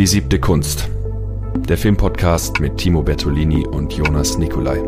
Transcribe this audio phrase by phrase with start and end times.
[0.00, 0.88] Die siebte Kunst.
[1.68, 4.78] Der Filmpodcast mit Timo Bertolini und Jonas Nicolai.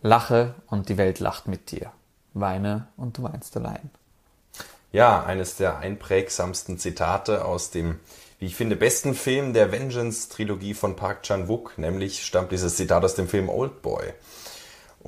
[0.00, 1.92] Lache und die Welt lacht mit dir.
[2.32, 3.90] Weine und du weinst allein.
[4.92, 8.00] Ja, eines der einprägsamsten Zitate aus dem,
[8.38, 13.16] wie ich finde, besten Film der Vengeance-Trilogie von Park Chan-wook, nämlich stammt dieses Zitat aus
[13.16, 14.14] dem Film Old Boy.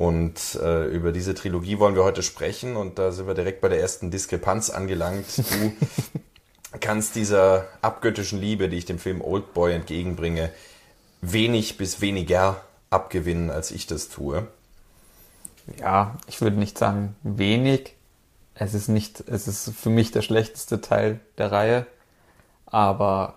[0.01, 3.69] Und äh, über diese Trilogie wollen wir heute sprechen und da sind wir direkt bei
[3.69, 5.27] der ersten Diskrepanz angelangt.
[5.37, 5.75] Du
[6.81, 10.53] kannst dieser abgöttischen Liebe, die ich dem Film Old Boy entgegenbringe,
[11.21, 14.49] wenig bis weniger abgewinnen, als ich das tue.
[15.79, 17.95] Ja, ich würde nicht sagen wenig.
[18.55, 21.87] Es ist nicht, es ist für mich der schlechteste Teil der Reihe,
[22.65, 23.35] aber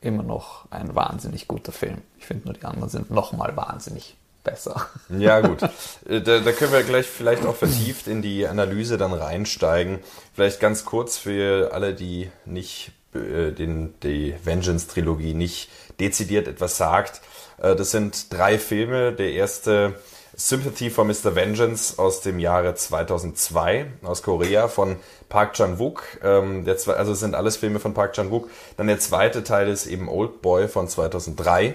[0.00, 2.02] immer noch ein wahnsinnig guter Film.
[2.20, 4.16] Ich finde nur die anderen sind nochmal wahnsinnig
[4.50, 4.88] besser.
[5.08, 5.62] Ja, gut.
[6.08, 9.98] Äh, da, da, können wir gleich vielleicht auch vertieft in die Analyse dann reinsteigen.
[10.34, 17.20] Vielleicht ganz kurz für alle, die nicht äh, den, die Vengeance-Trilogie nicht dezidiert etwas sagt.
[17.60, 19.12] Äh, das sind drei Filme.
[19.12, 19.94] Der erste
[20.34, 21.34] Sympathy for Mr.
[21.34, 24.96] Vengeance aus dem Jahre 2002 aus Korea von
[25.28, 26.04] Park Chan-wook.
[26.22, 28.48] Ähm, der, also es sind alles Filme von Park Chan-wook.
[28.76, 31.74] Dann der zweite Teil ist eben Old Boy von 2003.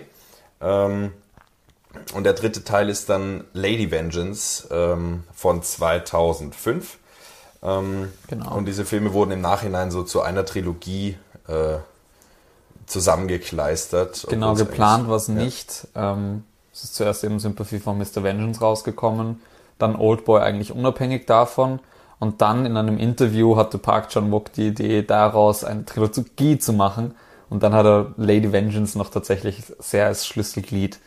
[0.61, 1.11] Ähm,
[2.13, 6.97] und der dritte Teil ist dann Lady Vengeance ähm, von 2005.
[7.61, 8.55] Ähm, genau.
[8.55, 11.77] Und diese Filme wurden im Nachhinein so zu einer Trilogie äh,
[12.85, 14.27] zusammengekleistert.
[14.29, 15.35] Genau, geplant war es ja.
[15.35, 15.87] nicht.
[15.95, 18.23] Ähm, es ist zuerst eben Sympathy von Mr.
[18.23, 19.41] Vengeance rausgekommen,
[19.77, 21.79] dann Oldboy eigentlich unabhängig davon.
[22.19, 27.15] Und dann in einem Interview hatte Park Chan-wook die Idee, daraus eine Trilogie zu machen.
[27.49, 30.99] Und dann hat er Lady Vengeance noch tatsächlich sehr als Schlüsselglied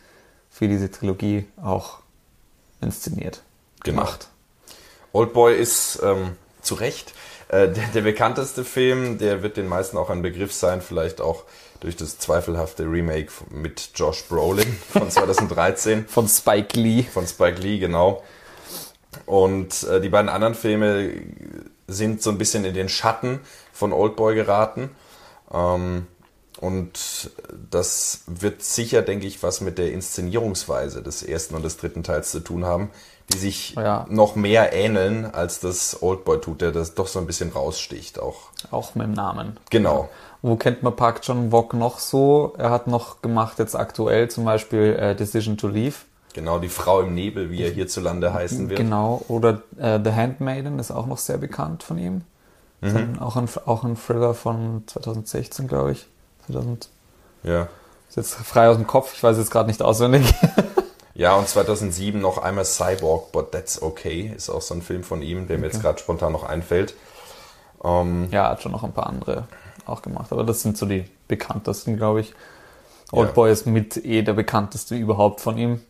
[0.57, 1.99] für diese Trilogie auch
[2.81, 3.41] inszeniert,
[3.83, 4.01] genau.
[4.01, 4.29] gemacht.
[5.13, 7.13] Oldboy ist ähm, zu Recht
[7.49, 11.43] äh, der, der, bekannteste Film, der wird den meisten auch ein Begriff sein, vielleicht auch
[11.79, 16.05] durch das zweifelhafte Remake mit Josh Brolin von 2013.
[16.07, 17.03] von Spike Lee.
[17.03, 18.23] Von Spike Lee, genau.
[19.25, 21.11] Und äh, die beiden anderen Filme
[21.87, 23.39] sind so ein bisschen in den Schatten
[23.71, 24.89] von Oldboy geraten.
[25.53, 26.07] Ähm,
[26.59, 27.31] und
[27.69, 32.31] das wird sicher, denke ich, was mit der Inszenierungsweise des ersten und des dritten Teils
[32.31, 32.89] zu tun haben,
[33.31, 34.05] die sich ja.
[34.09, 38.51] noch mehr ähneln, als das Oldboy tut, der das doch so ein bisschen raussticht auch.
[38.71, 39.57] Auch mit dem Namen.
[39.69, 40.09] Genau.
[40.41, 42.53] Wo kennt man Park John Wok noch so?
[42.57, 45.95] Er hat noch gemacht jetzt aktuell zum Beispiel äh, Decision to Leave.
[46.33, 48.77] Genau, die Frau im Nebel, wie er hierzulande heißen wird.
[48.77, 52.21] Genau, oder äh, The Handmaiden ist auch noch sehr bekannt von ihm.
[52.81, 53.17] Mhm.
[53.19, 56.07] Auch, ein, auch ein Thriller von 2016, glaube ich.
[56.47, 56.89] 2000.
[57.43, 57.67] Ja.
[58.09, 60.33] Ist jetzt frei aus dem Kopf, ich weiß jetzt gerade nicht auswendig.
[61.13, 65.21] ja, und 2007 noch einmal Cyborg, but that's okay, ist auch so ein Film von
[65.21, 66.95] ihm, der mir jetzt gerade spontan noch einfällt.
[67.83, 69.47] Ähm, ja, hat schon noch ein paar andere
[69.85, 72.33] auch gemacht, aber das sind so die bekanntesten, glaube ich.
[73.11, 73.53] Oldboy ja.
[73.53, 75.81] ist mit eh der bekannteste überhaupt von ihm.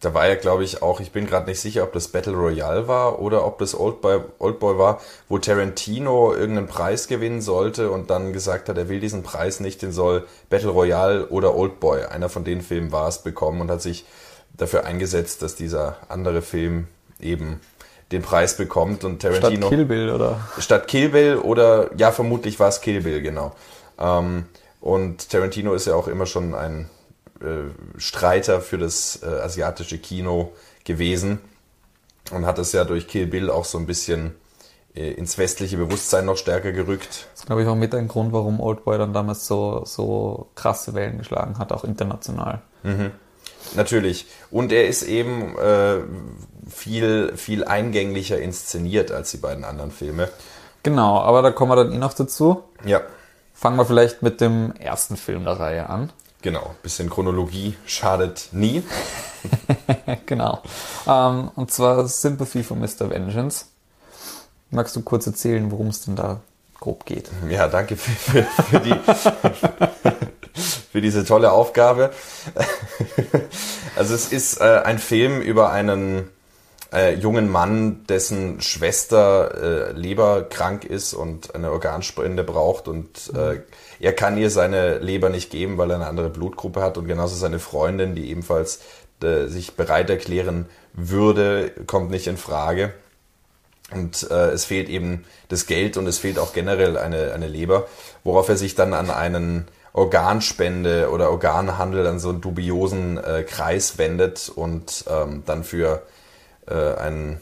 [0.00, 2.86] Da war ja, glaube ich, auch, ich bin gerade nicht sicher, ob das Battle Royale
[2.86, 8.32] war oder ob das Oldboy, Oldboy war, wo Tarantino irgendeinen Preis gewinnen sollte und dann
[8.32, 12.44] gesagt hat, er will diesen Preis nicht, den soll Battle Royale oder Oldboy, einer von
[12.44, 14.04] den Filmen war es, bekommen und hat sich
[14.56, 16.86] dafür eingesetzt, dass dieser andere Film
[17.20, 17.60] eben
[18.12, 19.66] den Preis bekommt und Tarantino.
[19.66, 20.40] Statt Kill Bill, oder?
[20.58, 23.52] Statt Kill Bill oder, ja, vermutlich war es Kill Bill, genau.
[23.98, 24.46] Ähm,
[24.80, 26.88] und Tarantino ist ja auch immer schon ein
[27.40, 30.52] äh, Streiter für das äh, asiatische Kino
[30.84, 31.40] gewesen
[32.30, 34.34] und hat es ja durch Kill Bill auch so ein bisschen
[34.94, 37.28] äh, ins westliche Bewusstsein noch stärker gerückt.
[37.32, 40.94] Das ist, glaube ich, auch mit ein Grund, warum Oldboy dann damals so, so krasse
[40.94, 42.62] Wellen geschlagen hat, auch international.
[42.82, 43.12] Mhm.
[43.74, 44.26] Natürlich.
[44.50, 46.00] Und er ist eben äh,
[46.68, 50.28] viel, viel eingänglicher inszeniert als die beiden anderen Filme.
[50.82, 52.64] Genau, aber da kommen wir dann eh noch dazu.
[52.84, 53.02] Ja.
[53.52, 56.12] Fangen wir vielleicht mit dem ersten Film der Reihe an.
[56.42, 58.84] Genau, bisschen Chronologie schadet nie.
[60.26, 60.62] genau.
[61.06, 63.10] Ähm, und zwar Sympathy for Mr.
[63.10, 63.66] Vengeance.
[64.70, 66.40] Magst du kurz erzählen, worum es denn da
[66.78, 67.30] grob geht?
[67.48, 68.94] Ja, danke für, für, für die,
[70.92, 72.12] für diese tolle Aufgabe.
[73.96, 76.30] Also es ist äh, ein Film über einen
[76.92, 83.60] äh, jungen Mann, dessen Schwester äh, leberkrank ist und eine Organspende braucht und äh,
[84.00, 87.34] er kann ihr seine Leber nicht geben, weil er eine andere Blutgruppe hat und genauso
[87.36, 88.80] seine Freundin, die ebenfalls
[89.22, 92.92] äh, sich bereit erklären würde, kommt nicht in Frage.
[93.90, 97.86] Und äh, es fehlt eben das Geld und es fehlt auch generell eine, eine Leber,
[98.22, 103.98] worauf er sich dann an einen Organspende oder Organhandel an so einen dubiosen äh, Kreis
[103.98, 106.02] wendet und ähm, dann für
[106.66, 107.40] äh, ein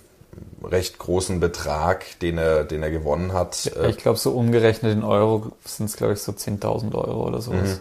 [0.62, 3.70] recht großen Betrag, den er, den er gewonnen hat.
[3.76, 7.40] Ja, ich glaube, so umgerechnet in Euro sind es, glaube ich, so 10.000 Euro oder
[7.40, 7.76] sowas.
[7.76, 7.80] Mhm.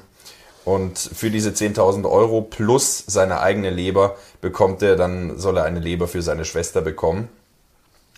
[0.65, 5.79] Und für diese 10.000 Euro plus seine eigene Leber bekommt er, dann soll er eine
[5.79, 7.29] Leber für seine Schwester bekommen.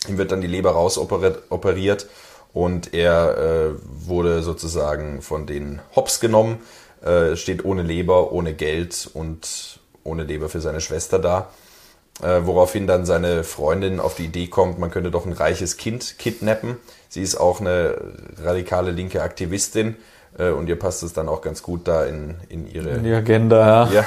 [0.08, 2.08] Ihm wird dann die Leber rausoperiert
[2.54, 3.70] und er äh,
[4.08, 6.60] wurde sozusagen von den Hops genommen,
[7.04, 11.50] äh, steht ohne Leber, ohne Geld und ohne Leber für seine Schwester da.
[12.24, 16.18] Äh, woraufhin dann seine Freundin auf die Idee kommt, man könnte doch ein reiches Kind
[16.18, 16.78] kidnappen.
[17.10, 17.96] Sie ist auch eine
[18.42, 19.96] radikale linke Aktivistin
[20.40, 23.14] äh, und ihr passt es dann auch ganz gut da in, in ihre in die
[23.14, 23.86] Agenda.
[23.86, 23.92] Ja.
[23.92, 24.06] ja.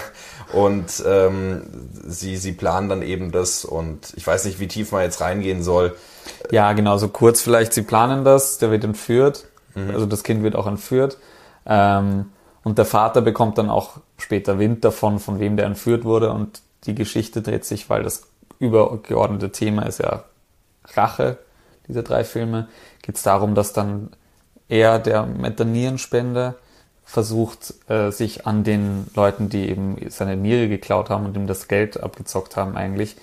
[0.52, 1.62] Und ähm,
[2.04, 5.62] sie, sie planen dann eben das und ich weiß nicht, wie tief man jetzt reingehen
[5.62, 5.94] soll.
[6.50, 9.46] Ja, genau, so kurz vielleicht, sie planen das, der wird entführt,
[9.76, 9.90] mhm.
[9.90, 11.18] also das Kind wird auch entführt.
[11.64, 12.26] Ähm,
[12.64, 16.32] und der Vater bekommt dann auch später Wind davon, von wem der entführt wurde.
[16.32, 18.24] Und die Geschichte dreht sich, weil das
[18.58, 20.24] übergeordnete Thema ist ja
[20.94, 21.38] Rache,
[21.88, 22.68] diese drei Filme,
[23.02, 24.10] geht es darum, dass dann
[24.68, 26.54] er, der mit der Nierenspende,
[27.04, 31.66] versucht, äh, sich an den Leuten, die eben seine Niere geklaut haben und ihm das
[31.66, 33.16] Geld abgezockt haben, eigentlich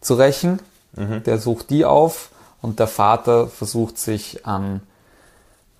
[0.00, 0.60] zu rächen.
[0.96, 1.22] Mhm.
[1.24, 2.30] Der sucht die auf
[2.62, 4.80] und der Vater versucht sich an,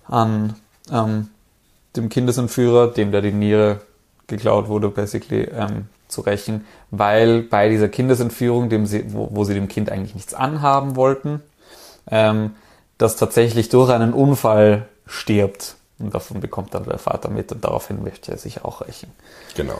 [0.07, 0.55] an
[0.91, 1.29] ähm,
[1.95, 3.81] dem Kindesentführer, dem der die Niere
[4.27, 9.53] geklaut wurde, basically, ähm, zu rächen, weil bei dieser Kindesentführung, dem sie, wo, wo sie
[9.53, 11.41] dem Kind eigentlich nichts anhaben wollten,
[12.09, 12.55] ähm,
[12.97, 15.75] das tatsächlich durch einen Unfall stirbt.
[15.99, 19.11] Und davon bekommt dann der Vater mit und daraufhin möchte er sich auch rächen.
[19.55, 19.79] Genau.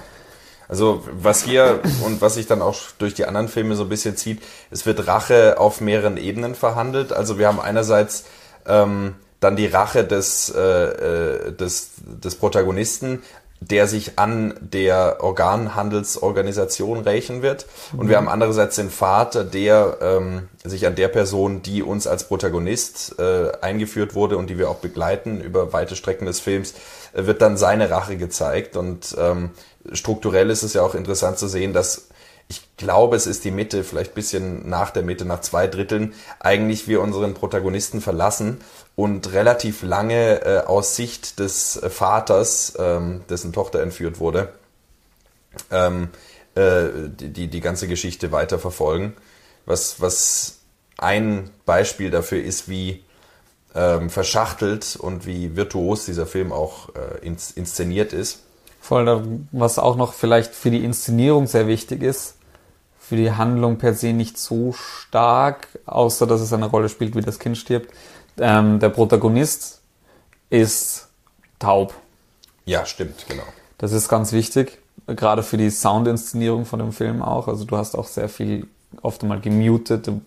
[0.68, 4.18] Also was hier und was sich dann auch durch die anderen Filme so ein bisschen
[4.18, 4.42] zieht,
[4.72, 7.14] es wird Rache auf mehreren Ebenen verhandelt.
[7.14, 8.26] Also wir haben einerseits
[8.66, 13.22] ähm, dann die Rache des, äh, äh des, des Protagonisten,
[13.70, 17.66] der sich an der Organhandelsorganisation rächen wird.
[17.94, 18.10] Und mhm.
[18.10, 23.16] wir haben andererseits den Vater, der ähm, sich an der Person, die uns als Protagonist
[23.20, 26.76] äh, eingeführt wurde und die wir auch begleiten über weite Strecken des Films,
[27.14, 28.78] äh, wird dann seine Rache gezeigt.
[28.78, 29.52] Und ähm,
[29.92, 32.08] strukturell ist es ja auch interessant zu sehen, dass
[32.48, 36.88] ich glaube, es ist die Mitte, vielleicht bisschen nach der Mitte, nach zwei Dritteln, eigentlich
[36.88, 38.60] wir unseren Protagonisten verlassen
[38.96, 44.54] und relativ lange äh, aus Sicht des äh, Vaters, ähm, dessen Tochter entführt wurde,
[45.72, 46.10] ähm,
[46.56, 49.14] äh, die, die ganze Geschichte weiter verfolgen.
[49.66, 50.60] Was, was
[50.98, 53.04] ein Beispiel dafür ist, wie
[53.74, 58.44] ähm, verschachtelt und wie virtuos dieser Film auch äh, ins, inszeniert ist.
[58.80, 62.36] Voll, was auch noch vielleicht für die Inszenierung sehr wichtig ist,
[63.00, 67.22] für die Handlung per se nicht so stark, außer dass es eine Rolle spielt, wie
[67.22, 67.92] das Kind stirbt,
[68.40, 69.82] ähm, der Protagonist
[70.50, 71.08] ist
[71.60, 71.94] taub.
[72.66, 73.44] Ja, stimmt, genau.
[73.78, 77.48] Das ist ganz wichtig, gerade für die Soundinszenierung von dem Film auch.
[77.48, 78.68] Also du hast auch sehr viel
[79.02, 80.22] oft einmal gemutete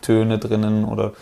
[0.00, 1.12] Töne drinnen oder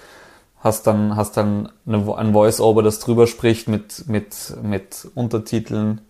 [0.61, 6.01] hast dann, hast dann eine, ein Voice-Over, das drüber spricht mit, mit, mit Untertiteln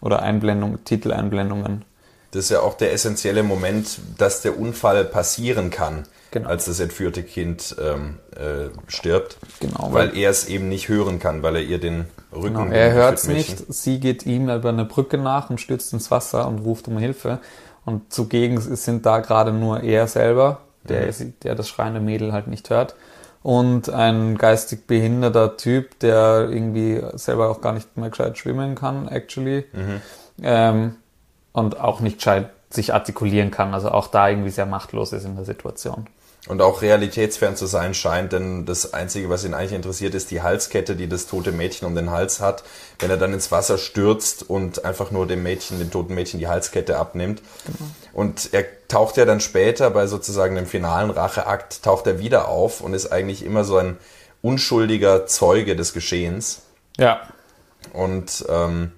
[0.00, 1.84] oder Einblendungen, Titeleinblendungen.
[2.30, 6.48] Das ist ja auch der essentielle Moment, dass der Unfall passieren kann genau.
[6.48, 9.38] als das entführte Kind ähm, äh, stirbt.
[9.60, 9.92] Genau.
[9.92, 12.54] Weil er es eben nicht hören kann, weil er ihr den Rücken.
[12.54, 12.72] Genau.
[12.72, 13.72] Er hört es nicht.
[13.72, 17.40] Sie geht ihm über eine Brücke nach und stürzt ins Wasser und ruft um Hilfe.
[17.84, 21.34] Und zugegen sind da gerade nur er selber, der, mhm.
[21.42, 22.96] der das schreiende Mädel halt nicht hört.
[23.42, 29.06] Und ein geistig behinderter Typ, der irgendwie selber auch gar nicht mehr gescheit schwimmen kann,
[29.06, 29.66] actually.
[29.72, 30.00] Mhm.
[30.42, 30.96] Ähm,
[31.52, 33.72] und auch nicht gescheit sich artikulieren kann.
[33.72, 36.06] Also auch da irgendwie sehr machtlos ist in der Situation.
[36.46, 40.42] Und auch realitätsfern zu sein scheint, denn das Einzige, was ihn eigentlich interessiert, ist die
[40.42, 42.62] Halskette, die das tote Mädchen um den Hals hat.
[43.00, 46.46] Wenn er dann ins Wasser stürzt und einfach nur dem Mädchen, dem toten Mädchen die
[46.46, 47.42] Halskette abnimmt.
[47.66, 47.90] Genau.
[48.12, 52.80] Und er taucht ja dann später bei sozusagen dem finalen Racheakt, taucht er wieder auf
[52.80, 53.96] und ist eigentlich immer so ein
[54.40, 56.62] unschuldiger Zeuge des Geschehens.
[56.96, 57.22] Ja.
[57.92, 58.92] Und ähm,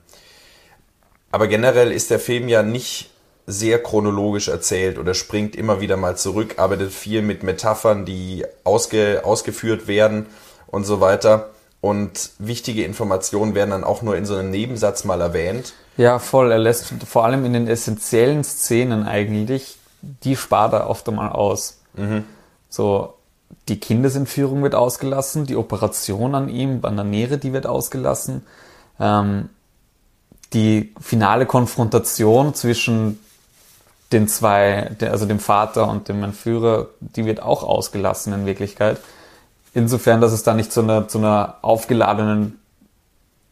[1.30, 3.10] aber generell ist der Film ja nicht
[3.50, 9.22] sehr chronologisch erzählt oder springt immer wieder mal zurück, arbeitet viel mit Metaphern, die ausge,
[9.24, 10.26] ausgeführt werden
[10.66, 11.48] und so weiter.
[11.80, 15.72] Und wichtige Informationen werden dann auch nur in so einem Nebensatz mal erwähnt.
[15.96, 16.52] Ja, voll.
[16.52, 21.78] Er lässt vor allem in den essentiellen Szenen eigentlich, die spart er oft einmal aus.
[21.94, 22.24] Mhm.
[22.68, 23.14] So,
[23.68, 28.44] die Kindesentführung wird ausgelassen, die Operation an ihm, an der Niere, die wird ausgelassen.
[29.00, 29.48] Ähm,
[30.52, 33.18] die finale Konfrontation zwischen
[34.12, 38.98] den zwei, also dem Vater und dem Entführer, die wird auch ausgelassen in Wirklichkeit.
[39.74, 42.58] Insofern, dass es da nicht zu einer, zu einer aufgeladenen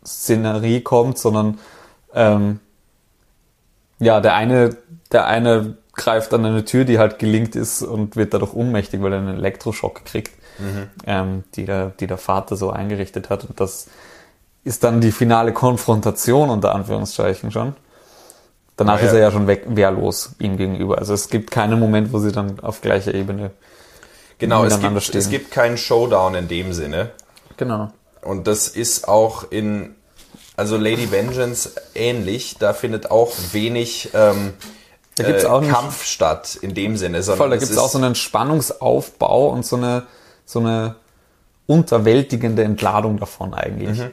[0.04, 1.58] Szenerie kommt, sondern
[2.14, 2.60] ähm,
[3.98, 4.76] ja, der eine,
[5.12, 9.12] der eine greift an eine Tür, die halt gelingt ist und wird dadurch ohnmächtig, weil
[9.12, 10.88] er einen Elektroschock kriegt, mhm.
[11.06, 13.44] ähm, die, der, die der Vater so eingerichtet hat.
[13.44, 13.88] Und das
[14.64, 17.74] ist dann die finale Konfrontation unter Anführungszeichen schon.
[18.76, 20.98] Danach ja, ist er ja schon weg, wehrlos ihm gegenüber.
[20.98, 23.50] Also es gibt keinen Moment, wo sie dann auf gleicher Ebene
[24.38, 25.20] genau, miteinander es gibt, stehen.
[25.20, 27.10] Es gibt keinen Showdown in dem Sinne.
[27.56, 27.90] Genau.
[28.20, 29.94] Und das ist auch in,
[30.56, 32.56] also Lady Vengeance ähnlich.
[32.58, 34.52] Da findet auch wenig ähm,
[35.16, 37.22] da gibt's äh, auch äh, Kampf statt in dem Sinne.
[37.22, 40.04] Voll, da gibt es auch so einen Spannungsaufbau und so eine,
[40.44, 40.96] so eine
[41.66, 43.98] unterwältigende Entladung davon eigentlich.
[43.98, 44.10] Mhm.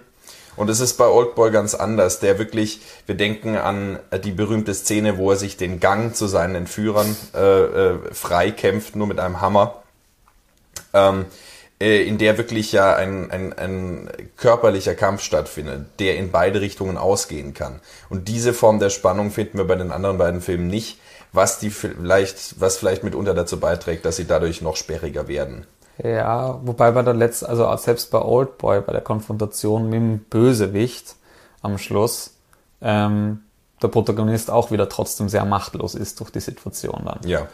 [0.56, 2.20] Und es ist bei Oldboy ganz anders.
[2.20, 6.56] Der wirklich, wir denken an die berühmte Szene, wo er sich den Gang zu seinen
[6.56, 9.84] Entführern äh, äh, freikämpft, nur mit einem Hammer.
[10.94, 11.26] Ähm,
[11.84, 16.98] äh, in der wirklich ja ein, ein, ein körperlicher Kampf stattfindet, der in beide Richtungen
[16.98, 17.82] ausgehen kann.
[18.10, 20.98] Und diese Form der Spannung finden wir bei den anderen beiden Filmen nicht,
[21.34, 25.66] was die vielleicht, was vielleicht mitunter dazu beiträgt, dass sie dadurch noch sperriger werden.
[26.04, 31.16] Ja, wobei bei der letzten, also selbst bei Oldboy, bei der Konfrontation mit dem Bösewicht
[31.62, 32.36] am Schluss,
[32.82, 33.44] ähm,
[33.82, 37.20] der Protagonist auch wieder trotzdem sehr machtlos ist durch die Situation dann.
[37.26, 37.48] Ja.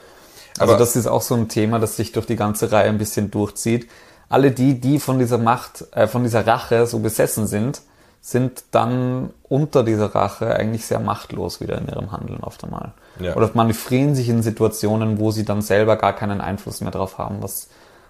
[0.58, 3.30] Also das ist auch so ein Thema, das sich durch die ganze Reihe ein bisschen
[3.30, 3.90] durchzieht.
[4.30, 7.82] Alle die, die von dieser Macht, äh, von dieser Rache so besessen sind,
[8.22, 12.94] sind dann unter dieser Rache eigentlich sehr machtlos wieder in ihrem Handeln oft einmal.
[13.20, 13.36] Ja.
[13.36, 17.42] Oder manövrieren sich in Situationen, wo sie dann selber gar keinen Einfluss mehr drauf haben,
[17.42, 17.70] was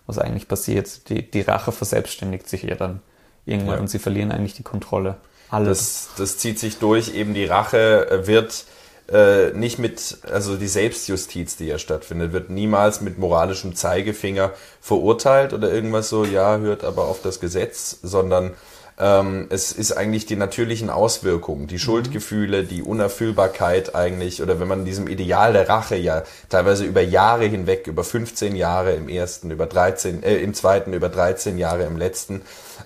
[0.09, 1.09] was eigentlich passiert.
[1.09, 3.01] Die, die Rache verselbstständigt sich ja dann
[3.45, 3.81] irgendwann ja.
[3.81, 5.15] und sie verlieren eigentlich die Kontrolle.
[5.49, 6.09] Alles.
[6.09, 8.65] Das, das zieht sich durch, eben die Rache äh, wird
[9.11, 14.51] äh, nicht mit, also die Selbstjustiz, die ja stattfindet, wird niemals mit moralischem Zeigefinger
[14.81, 18.53] verurteilt oder irgendwas so, ja, hört aber auf das Gesetz, sondern
[18.99, 21.79] ähm, es ist eigentlich die natürlichen Auswirkungen, die mhm.
[21.79, 27.45] Schuldgefühle, die Unerfüllbarkeit eigentlich, oder wenn man diesem Ideal der Rache ja teilweise über Jahre
[27.45, 31.97] hinweg, über 15 Jahre im ersten, über 13, äh, im zweiten, über 13 Jahre im
[31.97, 32.41] letzten,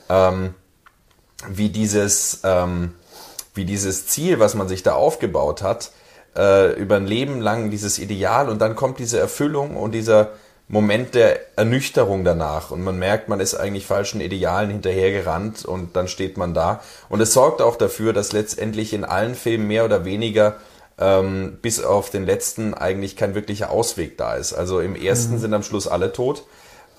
[0.07, 0.53] ähm,
[1.49, 2.93] wie dieses, ähm,
[3.55, 5.91] wie dieses Ziel, was man sich da aufgebaut hat,
[6.35, 10.31] äh, über ein Leben lang dieses Ideal und dann kommt diese Erfüllung und dieser
[10.67, 16.07] Moment der Ernüchterung danach und man merkt, man ist eigentlich falschen Idealen hinterhergerannt und dann
[16.07, 16.81] steht man da.
[17.09, 20.55] Und es sorgt auch dafür, dass letztendlich in allen Filmen mehr oder weniger
[20.97, 24.53] ähm, bis auf den letzten eigentlich kein wirklicher Ausweg da ist.
[24.53, 25.39] Also im ersten mhm.
[25.39, 26.43] sind am Schluss alle tot.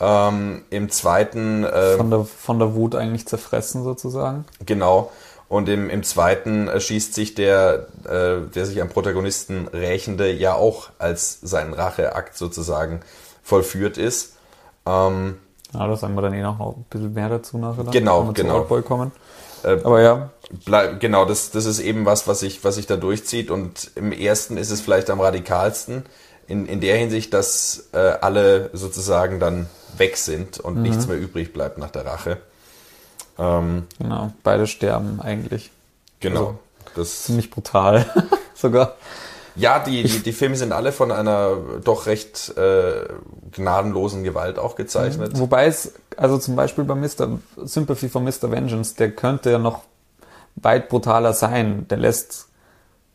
[0.00, 4.44] Ähm, Im zweiten äh, von, der, von der Wut eigentlich zerfressen sozusagen.
[4.66, 5.12] Genau.
[5.54, 10.88] Und im, im zweiten erschießt sich der, äh, der sich am Protagonisten rächende ja auch
[10.98, 13.02] als sein Racheakt sozusagen
[13.44, 14.32] vollführt ist.
[14.84, 15.36] Ähm,
[15.72, 17.84] ja, da sagen wir dann eh noch ein bisschen mehr dazu nachher.
[17.84, 18.64] Genau, wenn wir genau.
[18.64, 19.12] Zu kommen.
[19.62, 20.30] Äh, Aber ja.
[20.64, 23.52] Bleib, genau, das, das ist eben was, was sich was sich da durchzieht.
[23.52, 26.02] Und im ersten ist es vielleicht am radikalsten
[26.48, 29.68] in, in der Hinsicht, dass äh, alle sozusagen dann
[29.98, 30.82] weg sind und mhm.
[30.82, 32.38] nichts mehr übrig bleibt nach der Rache.
[33.38, 35.70] Ähm, genau, beide sterben eigentlich.
[36.20, 36.40] Genau.
[36.40, 36.58] Also,
[36.94, 38.06] das ziemlich brutal
[38.54, 38.94] sogar.
[39.56, 43.04] Ja, die, die, die Filme sind alle von einer doch recht äh,
[43.52, 45.34] gnadenlosen Gewalt auch gezeichnet.
[45.34, 45.38] Mhm.
[45.38, 47.38] Wobei es, also zum Beispiel bei Mr.
[47.64, 48.50] Sympathy for Mr.
[48.50, 49.82] Vengeance, der könnte ja noch
[50.56, 51.86] weit brutaler sein.
[51.88, 52.48] Der lässt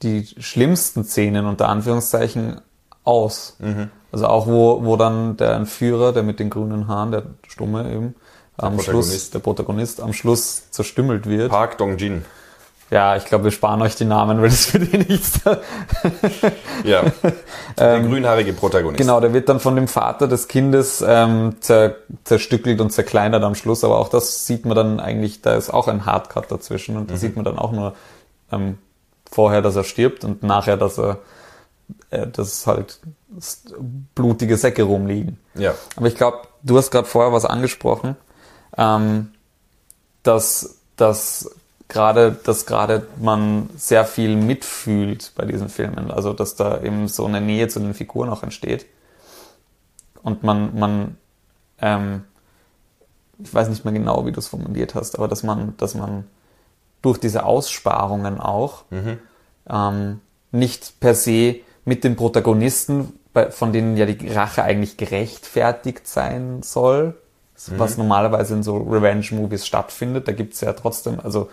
[0.01, 2.61] die schlimmsten Szenen unter Anführungszeichen
[3.03, 3.57] aus.
[3.59, 3.89] Mhm.
[4.11, 8.15] Also auch wo, wo dann der Entführer, der mit den grünen Haaren, der Stumme eben,
[8.61, 11.49] der am Schluss, der Protagonist am Schluss zerstümmelt wird.
[11.49, 12.25] Park Dong-jin.
[12.91, 15.41] Ja, ich glaube, wir sparen euch die Namen, weil das für die nichts.
[16.83, 17.03] ja.
[17.77, 18.97] Der ähm, grünhaarige Protagonist.
[18.97, 23.53] Genau, der wird dann von dem Vater des Kindes ähm, zer, zerstückelt und zerkleinert am
[23.53, 27.11] Schluss, aber auch das sieht man dann eigentlich, da ist auch ein Hardcut dazwischen und
[27.11, 27.19] da mhm.
[27.19, 27.93] sieht man dann auch nur
[28.51, 28.79] ähm,
[29.31, 31.19] vorher, dass er stirbt und nachher, dass er
[32.09, 32.99] äh, dass halt
[34.15, 35.37] blutige Säcke rumliegen.
[35.55, 35.75] Ja.
[35.95, 38.15] Aber ich glaube, du hast gerade vorher was angesprochen,
[38.79, 39.33] ähm,
[40.23, 41.51] dass, dass
[41.89, 46.09] gerade, dass gerade man sehr viel mitfühlt bei diesen Filmen.
[46.09, 48.85] Also, dass da eben so eine Nähe zu den Figuren auch entsteht.
[50.23, 51.17] Und man, man,
[51.81, 52.23] ähm,
[53.37, 56.25] ich weiß nicht mehr genau, wie du es formuliert hast, aber dass man, dass man
[57.01, 59.19] durch diese Aussparungen auch mhm.
[59.69, 60.21] ähm,
[60.51, 63.13] nicht per se mit den Protagonisten,
[63.51, 67.15] von denen ja die Rache eigentlich gerechtfertigt sein soll,
[67.67, 67.79] mhm.
[67.79, 70.27] was normalerweise in so Revenge-Movies stattfindet.
[70.27, 71.49] Da gibt's ja trotzdem, also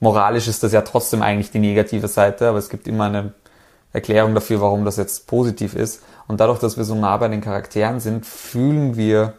[0.00, 3.32] moralisch ist das ja trotzdem eigentlich die negative Seite, aber es gibt immer eine
[3.92, 6.02] Erklärung dafür, warum das jetzt positiv ist.
[6.28, 9.34] Und dadurch, dass wir so nah bei den Charakteren sind, fühlen wir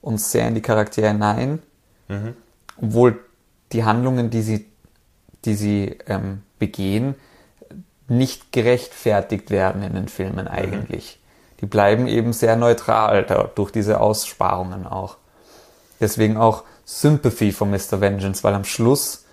[0.00, 1.62] uns sehr in die Charaktere hinein,
[2.08, 2.34] mhm.
[2.80, 3.20] obwohl
[3.72, 4.66] die Handlungen, die sie,
[5.44, 7.14] die sie ähm, begehen,
[8.08, 11.18] nicht gerechtfertigt werden in den Filmen eigentlich.
[11.18, 11.56] Mhm.
[11.60, 15.16] Die bleiben eben sehr neutral da, durch diese Aussparungen auch.
[16.02, 18.00] Deswegen auch Sympathy von Mr.
[18.00, 19.24] Vengeance, weil am Schluss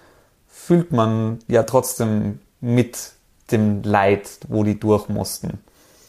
[0.48, 3.12] fühlt man ja trotzdem mit
[3.52, 5.60] dem Leid, wo die durch mussten.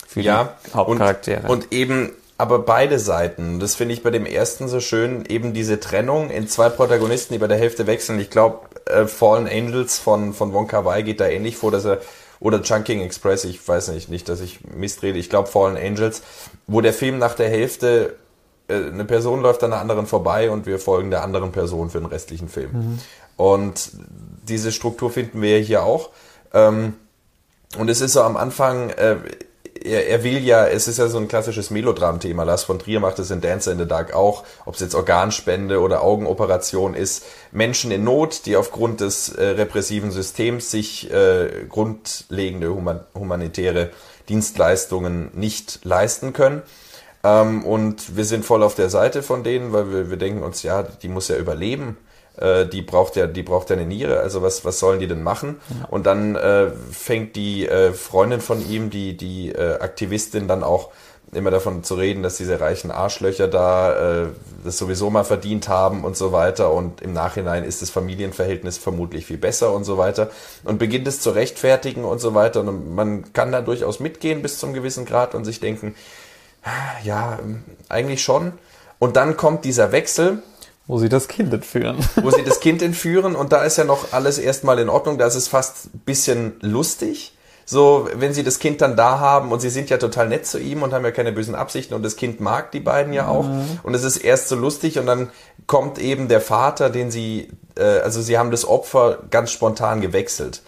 [0.07, 1.49] Für ja, die Hauptcharaktere.
[1.49, 3.61] Und, und eben aber beide Seiten.
[3.61, 7.39] Das finde ich bei dem ersten so schön, eben diese Trennung in zwei Protagonisten, die
[7.39, 8.19] bei der Hälfte wechseln.
[8.19, 11.85] Ich glaube, äh, Fallen Angels von, von Wong Kar Wai geht da ähnlich vor, dass
[11.85, 12.01] er,
[12.41, 16.23] oder Chunking Express, ich weiß nicht, nicht, dass ich mistrede, ich glaube Fallen Angels,
[16.67, 18.17] wo der Film nach der Hälfte,
[18.71, 22.07] eine Person läuft an einer anderen vorbei und wir folgen der anderen Person für den
[22.07, 22.71] restlichen Film.
[22.73, 22.99] Mhm.
[23.37, 23.93] Und
[24.49, 26.11] diese Struktur finden wir hier auch.
[26.53, 26.95] Ähm,
[27.79, 29.17] und es ist so am Anfang, äh,
[29.83, 32.45] er, er will ja, es ist ja so ein klassisches Melodram-Thema.
[32.45, 35.81] Lars von Trier macht es in Dancer in the Dark auch, ob es jetzt Organspende
[35.81, 37.25] oder Augenoperation ist.
[37.53, 43.91] Menschen in Not, die aufgrund des äh, repressiven Systems sich äh, grundlegende human humanitäre
[44.29, 46.63] Dienstleistungen nicht leisten können.
[47.23, 50.63] Ähm, und wir sind voll auf der Seite von denen, weil wir, wir denken uns,
[50.63, 51.97] ja, die muss ja überleben.
[52.37, 55.23] Äh, die braucht ja, die braucht ja eine Niere, also was, was sollen die denn
[55.23, 55.61] machen?
[55.69, 55.89] Ja.
[55.89, 60.91] Und dann äh, fängt die äh, Freundin von ihm, die, die äh, Aktivistin, dann auch
[61.33, 64.27] immer davon zu reden, dass diese reichen Arschlöcher da äh,
[64.65, 66.73] das sowieso mal verdient haben und so weiter.
[66.73, 70.31] Und im Nachhinein ist das Familienverhältnis vermutlich viel besser und so weiter.
[70.65, 72.61] Und beginnt es zu rechtfertigen und so weiter.
[72.61, 75.95] Und man kann da durchaus mitgehen bis zum gewissen Grad und sich denken,
[77.05, 77.39] ja,
[77.89, 78.53] eigentlich schon.
[78.99, 80.43] Und dann kommt dieser Wechsel,
[80.87, 81.97] wo sie das Kind entführen.
[82.17, 85.27] Wo sie das Kind entführen und da ist ja noch alles erstmal in Ordnung, da
[85.27, 87.33] ist es fast ein bisschen lustig.
[87.65, 90.59] So, wenn sie das Kind dann da haben und sie sind ja total nett zu
[90.59, 93.45] ihm und haben ja keine bösen Absichten und das Kind mag die beiden ja auch
[93.45, 93.79] mhm.
[93.85, 95.31] und es ist erst so lustig und dann
[95.69, 100.63] kommt eben der Vater, den sie, äh, also sie haben das Opfer ganz spontan gewechselt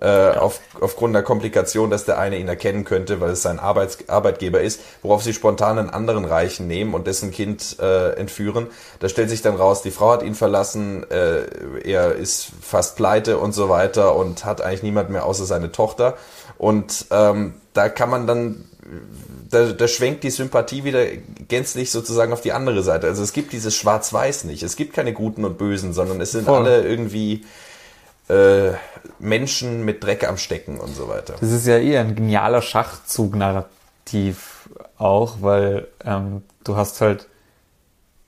[0.00, 4.08] äh, auf, aufgrund der Komplikation, dass der eine ihn erkennen könnte, weil es sein Arbeits
[4.08, 8.68] Arbeitgeber ist, worauf sie spontan einen anderen Reichen nehmen und dessen Kind äh, entführen.
[8.98, 11.44] Da stellt sich dann raus, die Frau hat ihn verlassen, äh,
[11.84, 16.16] er ist fast pleite und so weiter und hat eigentlich niemand mehr außer seine Tochter.
[16.58, 18.64] Und ähm, da kann man dann
[19.50, 21.04] da, da schwenkt die Sympathie wieder
[21.48, 23.06] gänzlich sozusagen auf die andere Seite.
[23.06, 24.62] Also es gibt dieses Schwarz-Weiß nicht.
[24.62, 26.58] Es gibt keine Guten und Bösen, sondern es sind Voll.
[26.58, 27.44] alle irgendwie
[28.30, 28.72] äh,
[29.18, 31.34] Menschen mit Dreck am Stecken und so weiter.
[31.40, 37.26] Das ist ja eher ein genialer Schachzug-Narrativ auch, weil ähm, du hast halt,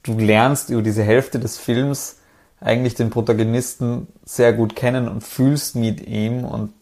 [0.02, 2.16] du lernst über diese Hälfte des Films
[2.60, 6.72] eigentlich den Protagonisten sehr gut kennen und fühlst mit ihm und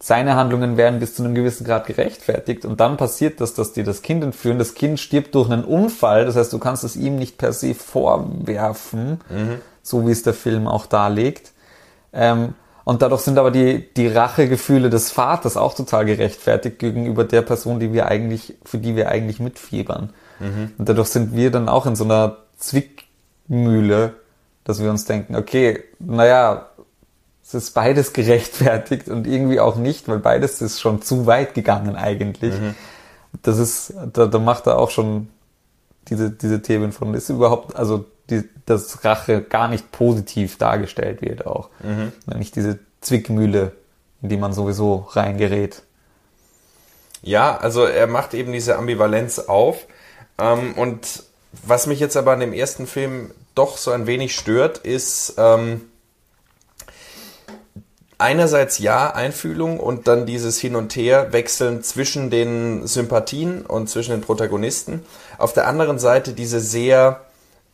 [0.00, 3.82] seine Handlungen werden bis zu einem gewissen Grad gerechtfertigt und dann passiert das, dass die
[3.82, 4.58] das Kind entführen.
[4.58, 7.74] Das Kind stirbt durch einen Unfall, das heißt, du kannst es ihm nicht per se
[7.74, 9.60] vorwerfen, mhm.
[9.82, 11.52] so wie es der Film auch darlegt.
[12.12, 17.42] Ähm, und dadurch sind aber die, die Rachegefühle des Vaters auch total gerechtfertigt gegenüber der
[17.42, 20.14] Person, die wir eigentlich, für die wir eigentlich mitfiebern.
[20.40, 20.72] Mhm.
[20.78, 24.14] Und dadurch sind wir dann auch in so einer Zwickmühle,
[24.64, 26.70] dass wir uns denken, okay, naja,
[27.44, 31.96] es ist beides gerechtfertigt und irgendwie auch nicht, weil beides ist schon zu weit gegangen
[31.96, 32.58] eigentlich.
[32.58, 32.74] Mhm.
[33.42, 35.28] Das ist, da, da macht er auch schon
[36.08, 41.46] diese, diese Themen von, ist überhaupt, also die, dass Rache gar nicht positiv dargestellt wird
[41.46, 41.70] auch.
[41.82, 42.12] Mhm.
[42.38, 43.72] Nicht diese Zwickmühle,
[44.22, 45.82] in die man sowieso reingerät.
[47.22, 49.86] Ja, also er macht eben diese Ambivalenz auf.
[50.38, 51.24] Ähm, und
[51.64, 55.82] was mich jetzt aber an dem ersten Film doch so ein wenig stört, ist ähm,
[58.18, 64.12] einerseits ja Einfühlung und dann dieses Hin und Her wechseln zwischen den Sympathien und zwischen
[64.12, 65.04] den Protagonisten.
[65.38, 67.24] Auf der anderen Seite diese sehr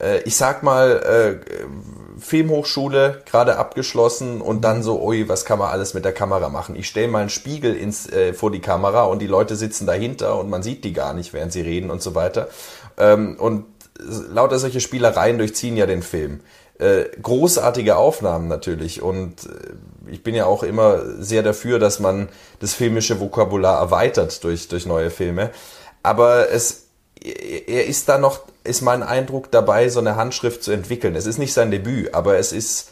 [0.05, 5.71] äh, ich sag mal, äh, Filmhochschule gerade abgeschlossen und dann so, ui, was kann man
[5.71, 6.77] alles mit der Kamera machen?
[6.77, 10.39] Ich stelle mal einen Spiegel ins, äh, vor die Kamera und die Leute sitzen dahinter
[10.39, 12.49] und man sieht die gar nicht, während sie reden und so weiter.
[12.97, 13.67] Ähm, und
[13.99, 16.41] lauter solche Spielereien durchziehen ja den Film.
[16.79, 22.29] Äh, großartige Aufnahmen natürlich und äh, ich bin ja auch immer sehr dafür, dass man
[22.61, 25.51] das filmische Vokabular erweitert durch, durch neue Filme.
[26.03, 26.87] Aber es,
[27.23, 31.15] er ist da noch ist mein Eindruck dabei, so eine Handschrift zu entwickeln.
[31.15, 32.91] Es ist nicht sein Debüt, aber es ist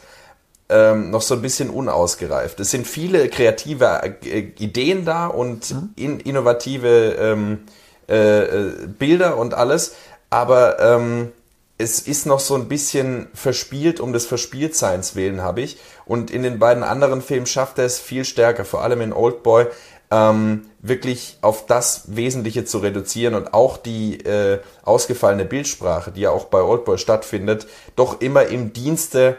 [0.69, 2.59] ähm, noch so ein bisschen unausgereift.
[2.59, 5.89] Es sind viele kreative äh, Ideen da und mhm.
[5.95, 7.59] in, innovative ähm,
[8.07, 9.95] äh, äh, Bilder und alles,
[10.29, 11.31] aber ähm,
[11.77, 15.77] es ist noch so ein bisschen verspielt um des Verspieltseins willen, habe ich.
[16.05, 19.67] Und in den beiden anderen Filmen schafft er es viel stärker, vor allem in Oldboy
[20.11, 26.29] ähm, wirklich auf das Wesentliche zu reduzieren und auch die äh, ausgefallene Bildsprache, die ja
[26.31, 29.37] auch bei Oldboy stattfindet, doch immer im Dienste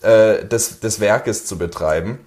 [0.00, 2.20] äh, des, des Werkes zu betreiben.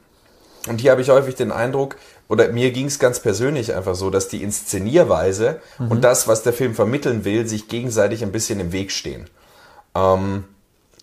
[0.70, 1.96] Und hier habe ich häufig den Eindruck,
[2.30, 5.92] oder mir ging es ganz persönlich einfach so, dass die Inszenierweise Mhm.
[5.92, 9.28] und das, was der Film vermitteln will, sich gegenseitig ein bisschen im Weg stehen.
[9.96, 10.44] Ähm,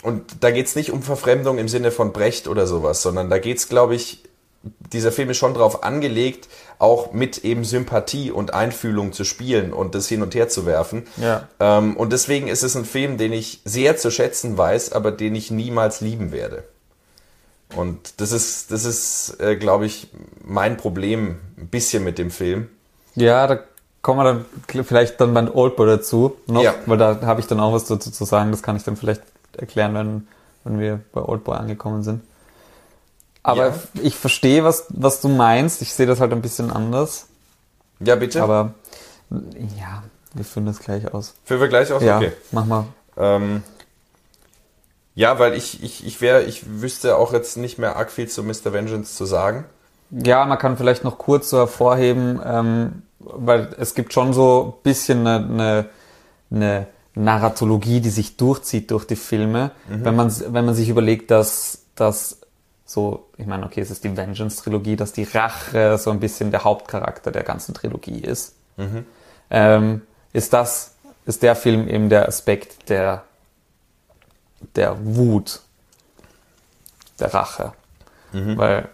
[0.04, 3.68] und da geht's nicht um Verfremdung im Sinne von Brecht oder sowas, sondern da geht's,
[3.68, 4.22] glaube ich,
[4.92, 9.94] dieser Film ist schon darauf angelegt, auch mit eben Sympathie und Einfühlung zu spielen und
[9.94, 11.04] das hin und her zu werfen.
[11.16, 11.48] Ja.
[11.58, 15.34] Ähm, und deswegen ist es ein Film, den ich sehr zu schätzen weiß, aber den
[15.34, 16.64] ich niemals lieben werde.
[17.76, 20.08] Und das ist, das ist, äh, glaube ich,
[20.44, 22.68] mein Problem ein bisschen mit dem Film.
[23.14, 23.58] Ja, da
[24.00, 24.24] kommen wir
[24.72, 26.74] dann vielleicht dann beim Oldboy dazu noch, Ja.
[26.86, 28.52] weil da habe ich dann auch was dazu zu sagen.
[28.52, 29.22] Das kann ich dann vielleicht
[29.56, 30.28] erklären, wenn,
[30.64, 32.22] wenn wir bei Oldboy angekommen sind.
[33.48, 33.74] Aber Ja.
[34.02, 35.82] ich verstehe, was, was du meinst.
[35.82, 37.26] Ich sehe das halt ein bisschen anders.
[38.00, 38.42] Ja, bitte?
[38.42, 38.74] Aber
[39.30, 40.02] ja,
[40.34, 41.34] wir führen das gleich aus.
[41.44, 42.02] Für wir gleich aus?
[42.02, 42.32] Ja, Okay.
[42.52, 42.84] mach mal.
[43.16, 43.62] Ähm,
[45.14, 48.42] ja, weil ich, ich, ich wäre, ich wüsste auch jetzt nicht mehr arg viel zu
[48.44, 48.72] Mr.
[48.72, 49.64] Vengeance zu sagen.
[50.10, 54.82] Ja, man kann vielleicht noch kurz so hervorheben, ähm, weil es gibt schon so ein
[54.84, 55.88] bisschen eine, eine,
[56.50, 59.72] eine Narratologie, die sich durchzieht durch die Filme.
[59.88, 62.37] Wenn, man, wenn man sich überlegt, dass, dass
[62.88, 66.64] so, ich meine, okay, es ist die Vengeance-Trilogie, dass die Rache so ein bisschen der
[66.64, 68.54] Hauptcharakter der ganzen Trilogie ist.
[69.50, 70.94] Ähm, ist das,
[71.26, 73.24] ist der Film eben der Aspekt der,
[74.74, 75.60] der Wut,
[77.20, 77.74] der Rache.
[78.56, 78.88] Weil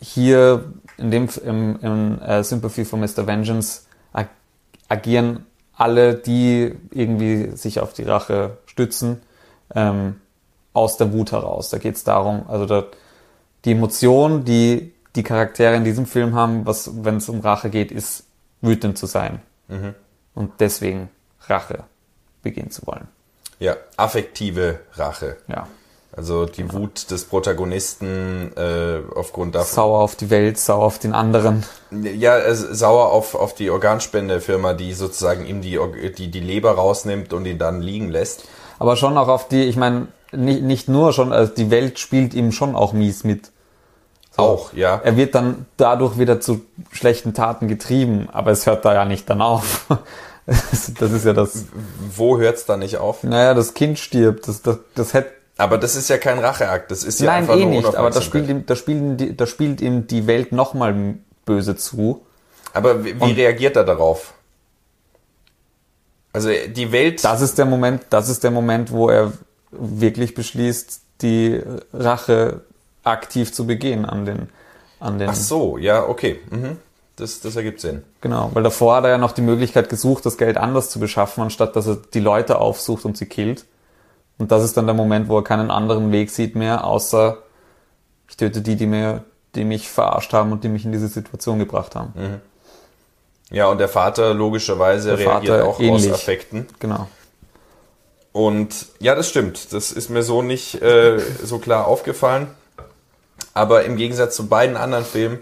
[0.00, 3.24] hier in dem im, im äh, Sympathy for Mr.
[3.24, 4.26] Vengeance ag
[4.88, 9.22] agieren alle, die irgendwie sich auf die Rache stützen,
[9.76, 10.20] ähm,
[10.72, 11.70] aus der Wut heraus.
[11.70, 12.84] Da geht es darum, also da,
[13.64, 17.90] die Emotion, die die Charaktere in diesem Film haben, was wenn es um Rache geht,
[17.90, 18.24] ist
[18.60, 19.40] wütend zu sein
[20.34, 21.10] und deswegen
[21.46, 21.84] Rache
[22.42, 23.08] begehen zu wollen.
[23.58, 25.36] Ja, affektive Rache.
[25.48, 25.66] Ja.
[26.16, 29.74] Also die Wut des Protagonisten äh, aufgrund davon.
[29.74, 31.64] Sauer auf die Welt, sauer auf den anderen.
[31.90, 35.78] Ja, äh, sauer auf, auf die Organspendefirma, die sozusagen ihm die,
[36.16, 38.44] die, die Leber rausnimmt und ihn dann liegen lässt.
[38.78, 42.34] Aber schon auch auf die, ich meine, nicht, nicht nur schon, also die Welt spielt
[42.34, 43.50] ihm schon auch mies mit.
[44.36, 44.42] So.
[44.42, 45.00] Auch, ja.
[45.02, 46.62] Er wird dann dadurch wieder zu
[46.92, 49.86] schlechten Taten getrieben, aber es hört da ja nicht dann auf.
[50.50, 51.66] Das ist ja das,
[52.16, 53.22] Wo hört's dann nicht auf?
[53.22, 57.04] naja, das Kind stirbt, das, das, das hätte, Aber das ist ja kein Racheakt, das
[57.04, 58.46] ist ja nein, einfach eh nur nicht, aber das Unaufmerksamkeit.
[58.46, 62.24] spielt ihm, das spielt ihm, spielt ihm die Welt nochmal böse zu.
[62.72, 64.32] Aber wie, wie reagiert er darauf?
[66.32, 67.22] Also die Welt.
[67.24, 69.32] Das ist der Moment, das ist der Moment, wo er
[69.70, 71.60] wirklich beschließt, die
[71.92, 72.62] Rache
[73.04, 74.48] aktiv zu begehen an den,
[75.00, 76.40] an den Ach so, ja, okay.
[76.50, 76.78] Mhm.
[77.16, 78.04] Das, das ergibt Sinn.
[78.20, 81.42] Genau, weil davor hat er ja noch die Möglichkeit gesucht, das Geld anders zu beschaffen,
[81.42, 83.64] anstatt dass er die Leute aufsucht und sie killt.
[84.38, 87.38] Und das ist dann der Moment, wo er keinen anderen Weg sieht mehr, außer
[88.28, 89.24] ich töte die, die mir,
[89.56, 92.40] die mich verarscht haben und die mich in diese Situation gebracht haben.
[93.50, 96.12] Ja, und der Vater logischerweise Der reagiert Vater auch ähnlich.
[96.12, 96.66] aus Affekten.
[96.78, 97.08] Genau.
[98.32, 99.72] Und ja, das stimmt.
[99.72, 102.48] Das ist mir so nicht äh, so klar aufgefallen.
[103.54, 105.38] Aber im Gegensatz zu beiden anderen Filmen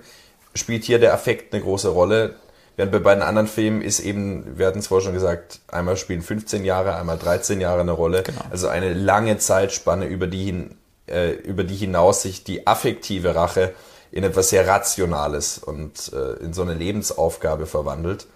[0.54, 2.36] spielt hier der Affekt eine große Rolle.
[2.76, 6.22] Während bei beiden anderen Filmen ist eben, wir hatten es vorher schon gesagt, einmal spielen
[6.22, 8.22] 15 Jahre, einmal 13 Jahre eine Rolle.
[8.50, 13.74] Also eine lange Zeitspanne, über die, hin, äh, über die hinaus sich die affektive Rache
[14.12, 18.26] in etwas sehr Rationales und äh, in so eine Lebensaufgabe verwandelt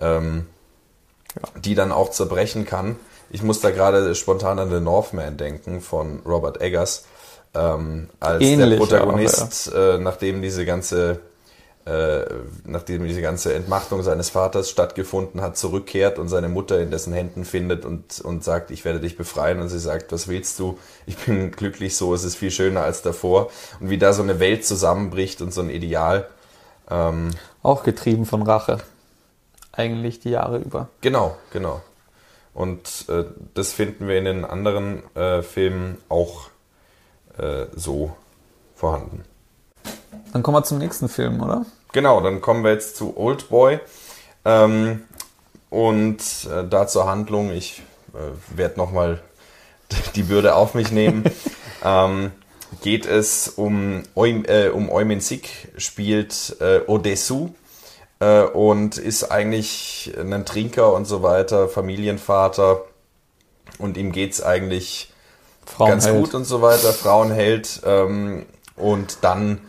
[0.00, 0.46] ähm,
[1.56, 2.96] die dann auch zerbrechen kann.
[3.34, 7.04] Ich muss da gerade spontan an The Northman denken von Robert Eggers,
[7.52, 11.18] ähm, als Ähnlich der Protagonist, äh, nachdem diese ganze
[11.84, 12.26] äh,
[12.64, 17.44] nachdem diese ganze Entmachtung seines Vaters stattgefunden hat, zurückkehrt und seine Mutter in dessen Händen
[17.44, 19.60] findet und, und sagt, ich werde dich befreien.
[19.60, 20.78] Und sie sagt, was willst du?
[21.06, 23.50] Ich bin glücklich so, es ist viel schöner als davor.
[23.80, 26.28] Und wie da so eine Welt zusammenbricht und so ein Ideal.
[26.88, 27.30] Ähm,
[27.64, 28.78] Auch getrieben von Rache.
[29.72, 30.88] Eigentlich die Jahre über.
[31.00, 31.82] Genau, genau.
[32.54, 36.48] Und äh, das finden wir in den anderen äh, Filmen auch
[37.36, 38.14] äh, so
[38.76, 39.24] vorhanden.
[40.32, 41.66] Dann kommen wir zum nächsten Film, oder?
[41.92, 43.80] Genau, dann kommen wir jetzt zu Old Boy.
[44.44, 45.02] Ähm,
[45.70, 46.20] und
[46.52, 47.82] äh, da zur Handlung, ich
[48.14, 49.20] äh, werde nochmal
[50.14, 51.24] die Bürde auf mich nehmen.
[51.84, 52.30] ähm,
[52.82, 57.50] geht es um, Eum, äh, um Eumen Sik, spielt äh, Odessu
[58.24, 62.84] äh, und ist eigentlich ein Trinker und so weiter, Familienvater.
[63.78, 65.12] Und ihm geht's eigentlich
[65.78, 66.24] ganz Frauenheld.
[66.24, 67.82] gut und so weiter, Frauenheld.
[67.84, 69.60] Ähm, und dann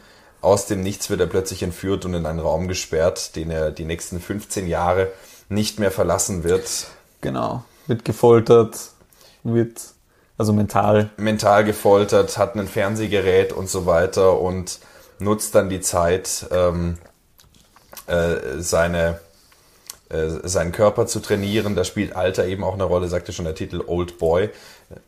[0.41, 3.85] aus dem Nichts wird er plötzlich entführt und in einen Raum gesperrt, den er die
[3.85, 5.11] nächsten 15 Jahre
[5.49, 6.87] nicht mehr verlassen wird.
[7.21, 7.63] Genau.
[7.87, 8.77] Wird gefoltert,
[9.43, 9.81] wird,
[10.37, 11.09] also mental.
[11.17, 14.79] Mental gefoltert, hat ein Fernsehgerät und so weiter und
[15.19, 16.97] nutzt dann die Zeit, ähm,
[18.07, 19.19] äh, seine,
[20.09, 21.75] äh, seinen Körper zu trainieren.
[21.75, 24.49] Da spielt Alter eben auch eine Rolle, sagte schon der Titel Old Boy,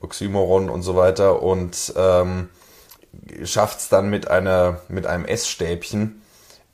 [0.01, 1.41] Oxymoron und so weiter.
[1.41, 2.49] Und ähm,
[3.43, 6.21] schafft es dann mit, einer, mit einem Essstäbchen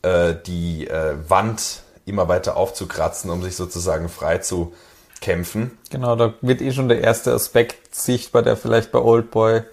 [0.01, 4.73] äh, die äh, Wand immer weiter aufzukratzen, um sich sozusagen frei zu
[5.21, 5.77] kämpfen.
[5.89, 9.63] Genau, da wird eh schon der erste Aspekt sichtbar, der vielleicht bei Oldboy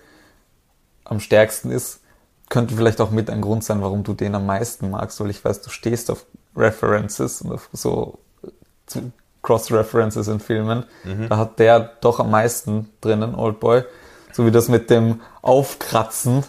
[1.05, 2.01] am stärksten ist.
[2.49, 5.45] Könnte vielleicht auch mit ein Grund sein, warum du den am meisten magst, weil ich
[5.45, 6.25] weiß, du stehst auf
[6.57, 8.19] References so
[9.43, 10.85] Cross-References in Filmen.
[11.05, 11.29] Mhm.
[11.29, 13.85] Da hat der doch am meisten drinnen, Oldboy.
[14.33, 16.45] So wie das mit dem Aufkratzen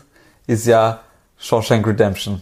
[0.47, 1.01] ist ja
[1.37, 2.41] Shawshank Redemption.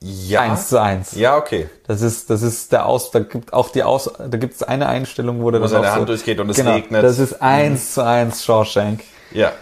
[0.00, 0.42] Ja.
[0.42, 1.12] Eins zu eins.
[1.16, 1.68] Ja, okay.
[1.86, 4.86] Das ist, das ist der Aus, da gibt auch die Aus, da gibt es eine
[4.86, 7.02] Einstellung, wo der Wo seine Hand so, durchgeht und es genau, regnet.
[7.02, 9.02] Das ist eins zu eins Shawshank.
[9.32, 9.52] Ja.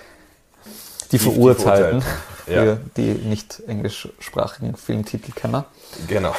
[1.12, 2.02] Die Verurteilten.
[2.02, 2.62] Verurteilten, ja.
[2.62, 5.64] Für die nicht englischsprachigen Filmtitelkenner.
[6.06, 6.34] Genau.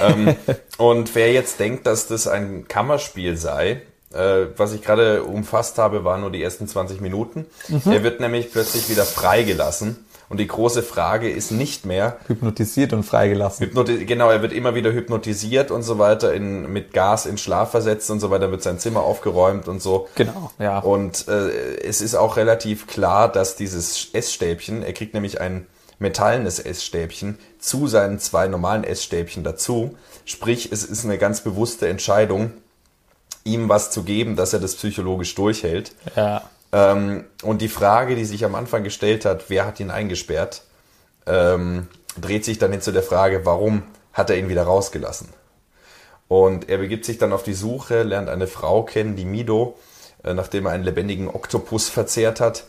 [0.00, 0.36] Ähm,
[0.78, 6.04] und wer jetzt denkt, dass das ein Kammerspiel sei, äh, was ich gerade umfasst habe,
[6.04, 7.46] waren nur die ersten 20 Minuten.
[7.68, 7.82] Mhm.
[7.86, 10.06] Er wird nämlich plötzlich wieder freigelassen.
[10.28, 13.64] Und die große Frage ist nicht mehr, Hypnotisiert und freigelassen.
[13.64, 17.70] Hypnoti genau, er wird immer wieder hypnotisiert und so weiter, in, mit Gas in Schlaf
[17.70, 20.08] versetzt und so weiter, wird sein Zimmer aufgeräumt und so.
[20.16, 20.80] Genau, ja.
[20.80, 25.66] Und äh, es ist auch relativ klar, dass dieses Essstäbchen, er kriegt nämlich ein
[26.00, 29.96] metallenes Essstäbchen zu seinen zwei normalen Essstäbchen dazu.
[30.24, 32.52] Sprich, es ist eine ganz bewusste Entscheidung,
[33.44, 35.92] ihm was zu geben, dass er das psychologisch durchhält.
[36.14, 36.42] ja.
[36.72, 40.62] Ähm, und die Frage, die sich am Anfang gestellt hat, wer hat ihn eingesperrt,
[41.26, 41.88] ähm,
[42.20, 45.28] dreht sich dann hin zu der Frage, warum hat er ihn wieder rausgelassen?
[46.28, 49.78] Und er begibt sich dann auf die Suche, lernt eine Frau kennen, die Mido,
[50.24, 52.64] äh, nachdem er einen lebendigen Oktopus verzehrt hat,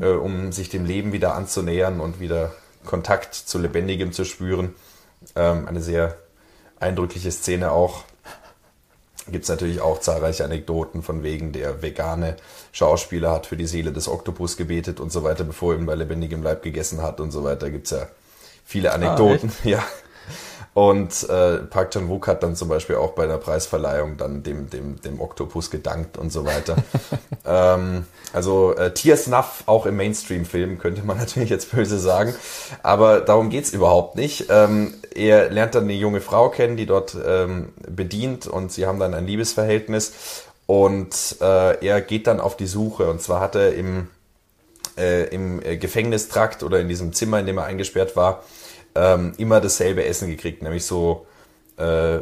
[0.00, 2.52] äh, um sich dem Leben wieder anzunähern und wieder
[2.88, 4.74] Kontakt zu Lebendigem zu spüren.
[5.36, 6.16] Ähm, eine sehr
[6.80, 8.02] eindrückliche Szene auch.
[9.30, 12.36] Gibt es natürlich auch zahlreiche Anekdoten von wegen, der vegane
[12.72, 15.94] Schauspieler hat für die Seele des Oktopus gebetet und so weiter, bevor er ihn bei
[15.94, 17.70] lebendigem Leib gegessen hat und so weiter.
[17.70, 18.08] Gibt es ja
[18.64, 19.52] viele Anekdoten.
[19.64, 19.84] ja.
[20.74, 25.00] Und äh, Park Chan-wook hat dann zum Beispiel auch bei der Preisverleihung dann dem, dem,
[25.00, 26.76] dem Oktopus gedankt und so weiter.
[27.44, 32.34] ähm, also äh, Tears Snuff auch im Mainstream-Film, könnte man natürlich jetzt böse sagen.
[32.82, 34.46] Aber darum geht's überhaupt nicht.
[34.50, 39.00] Ähm, er lernt dann eine junge Frau kennen, die dort ähm, bedient und sie haben
[39.00, 40.44] dann ein Liebesverhältnis.
[40.66, 43.10] Und äh, er geht dann auf die Suche.
[43.10, 44.08] Und zwar hat er im,
[44.98, 48.44] äh, im äh, Gefängnistrakt oder in diesem Zimmer, in dem er eingesperrt war,
[48.98, 51.26] ähm, immer dasselbe Essen gekriegt, nämlich so
[51.76, 52.18] äh,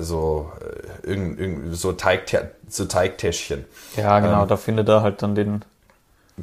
[0.00, 2.24] so äh, irgend, irgend, so, Teig,
[2.68, 3.64] so Teigtäschchen.
[3.96, 5.64] Ja, genau, Ähm, da findet er halt dann den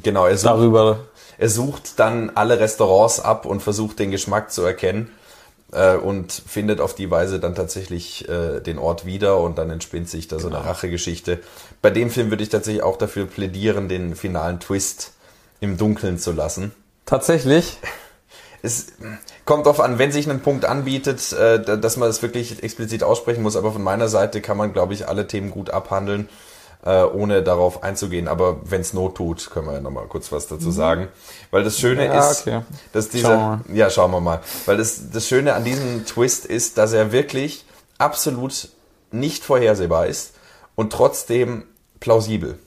[0.02, 0.98] Genau, er sucht, darüber.
[1.38, 5.10] er sucht dann alle Restaurants ab und versucht den Geschmack zu erkennen
[5.72, 10.10] äh, und findet auf die Weise dann tatsächlich äh, den Ort wieder und dann entspinnt
[10.10, 11.40] sich da so eine Rachegeschichte.
[11.80, 15.12] Bei dem Film würde ich tatsächlich auch dafür plädieren, den finalen Twist
[15.60, 16.72] im Dunkeln zu lassen.
[17.06, 17.78] Tatsächlich.
[18.62, 18.88] es
[19.46, 23.02] kommt darauf an, wenn sich ein Punkt anbietet, äh, da- dass man das wirklich explizit
[23.02, 23.56] aussprechen muss.
[23.56, 26.28] Aber von meiner Seite kann man, glaube ich, alle Themen gut abhandeln,
[26.84, 28.28] äh, ohne darauf einzugehen.
[28.28, 31.08] Aber wenn es Not tut, können wir ja nochmal kurz was dazu sagen.
[31.50, 32.12] Weil das Schöne Mhm.
[32.14, 32.60] Ja, ist, okay.
[32.92, 33.60] dass Schauen dieser, mal.
[33.72, 34.40] ja, schauen wir mal.
[34.66, 37.64] Weil das, das Schöne an diesem Twist ist, dass er wirklich
[37.98, 38.68] absolut
[39.12, 40.32] nicht vorhersehbar ist
[40.74, 41.64] und trotzdem
[42.00, 42.58] plausibel.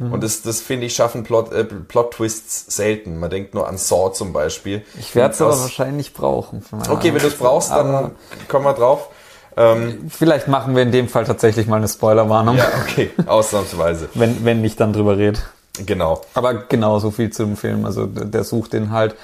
[0.00, 0.14] Mhm.
[0.14, 3.20] Und das, das finde ich, schaffen Plot, äh, Plot-Twists selten.
[3.20, 4.82] Man denkt nur an Saw zum Beispiel.
[4.98, 6.64] Ich werde es aber wahrscheinlich brauchen.
[6.88, 8.10] Okay, wenn du es brauchst, dann Aber
[8.48, 9.10] kommen wir drauf.
[9.58, 12.56] Ähm, Vielleicht machen wir in dem Fall tatsächlich mal eine Spoilerwarnung.
[12.56, 14.08] ja, okay, ausnahmsweise.
[14.14, 15.40] Wenn, wenn ich dann drüber rede.
[15.84, 16.22] Genau.
[16.34, 17.84] Aber genau so viel zum Film.
[17.84, 19.16] Also der sucht den halt,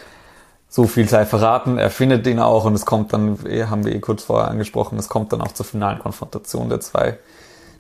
[0.69, 3.95] so viel sei verraten, er findet ihn auch und es kommt dann, eh, haben wir
[3.95, 7.19] eh kurz vorher angesprochen, es kommt dann auch zur finalen Konfrontation der zwei,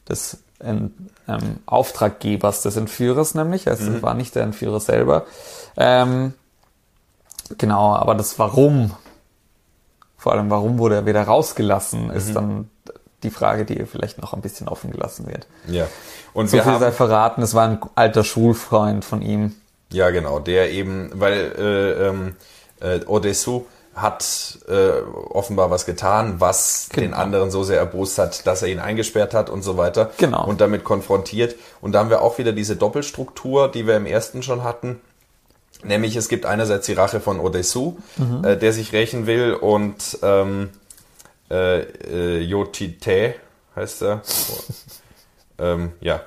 [0.08, 0.92] des ähm,
[1.28, 4.02] ähm, Auftraggebers des Entführers nämlich, also Mhm.
[4.02, 5.26] war nicht der Entführer selber.
[5.76, 6.34] Ähm,
[7.58, 8.92] genau, aber das Warum,
[10.16, 12.10] vor allem warum wurde er wieder rausgelassen, Mhm.
[12.10, 12.70] ist dann
[13.22, 15.46] die Frage, die vielleicht noch ein bisschen offen gelassen wird.
[15.68, 15.86] Ja.
[16.32, 19.54] Und So wir viel sei haben, verraten, es war ein alter Schulfreund von ihm.
[19.90, 22.36] ja genau, der eben, weil äh, ähm,
[22.80, 23.64] äh, Odessu
[23.96, 27.06] hat äh, offenbar was getan, was Genau.
[27.06, 30.10] den anderen so sehr erbost hat, dass er ihn eingesperrt hat und so weiter.
[30.18, 30.46] Genau.
[30.46, 31.56] Und damit konfrontiert.
[31.80, 35.00] Und da haben wir auch wieder diese Doppelstruktur, die wir im ersten schon hatten.
[35.82, 38.44] Nämlich es gibt einerseits die Rache von Odessu, Mhm.
[38.44, 40.70] äh, der sich rächen will und ähm,
[41.50, 43.34] äh, äh, Yotite
[43.74, 44.22] heißt er.
[45.58, 46.20] ähm, ja.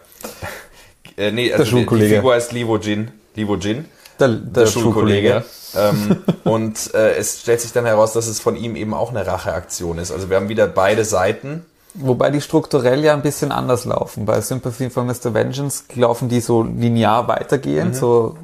[1.17, 2.15] äh, nee, also die, die Schulkollege.
[2.15, 3.11] Figur heißt Livo Jin.
[3.35, 3.85] Livo Jin.
[4.19, 5.43] Der, der, der Schulkollege.
[5.75, 9.25] ähm, und äh, es stellt sich dann heraus, dass es von ihm eben auch eine
[9.25, 10.11] Racheaktion ist.
[10.11, 11.65] Also wir haben wieder beide Seiten.
[11.95, 14.25] Wobei die strukturell ja ein bisschen anders laufen.
[14.25, 15.33] Bei Sympathy for Mr.
[15.33, 17.95] Vengeance laufen die so linear weitergehend.
[17.95, 17.97] Mhm.
[17.99, 18.37] So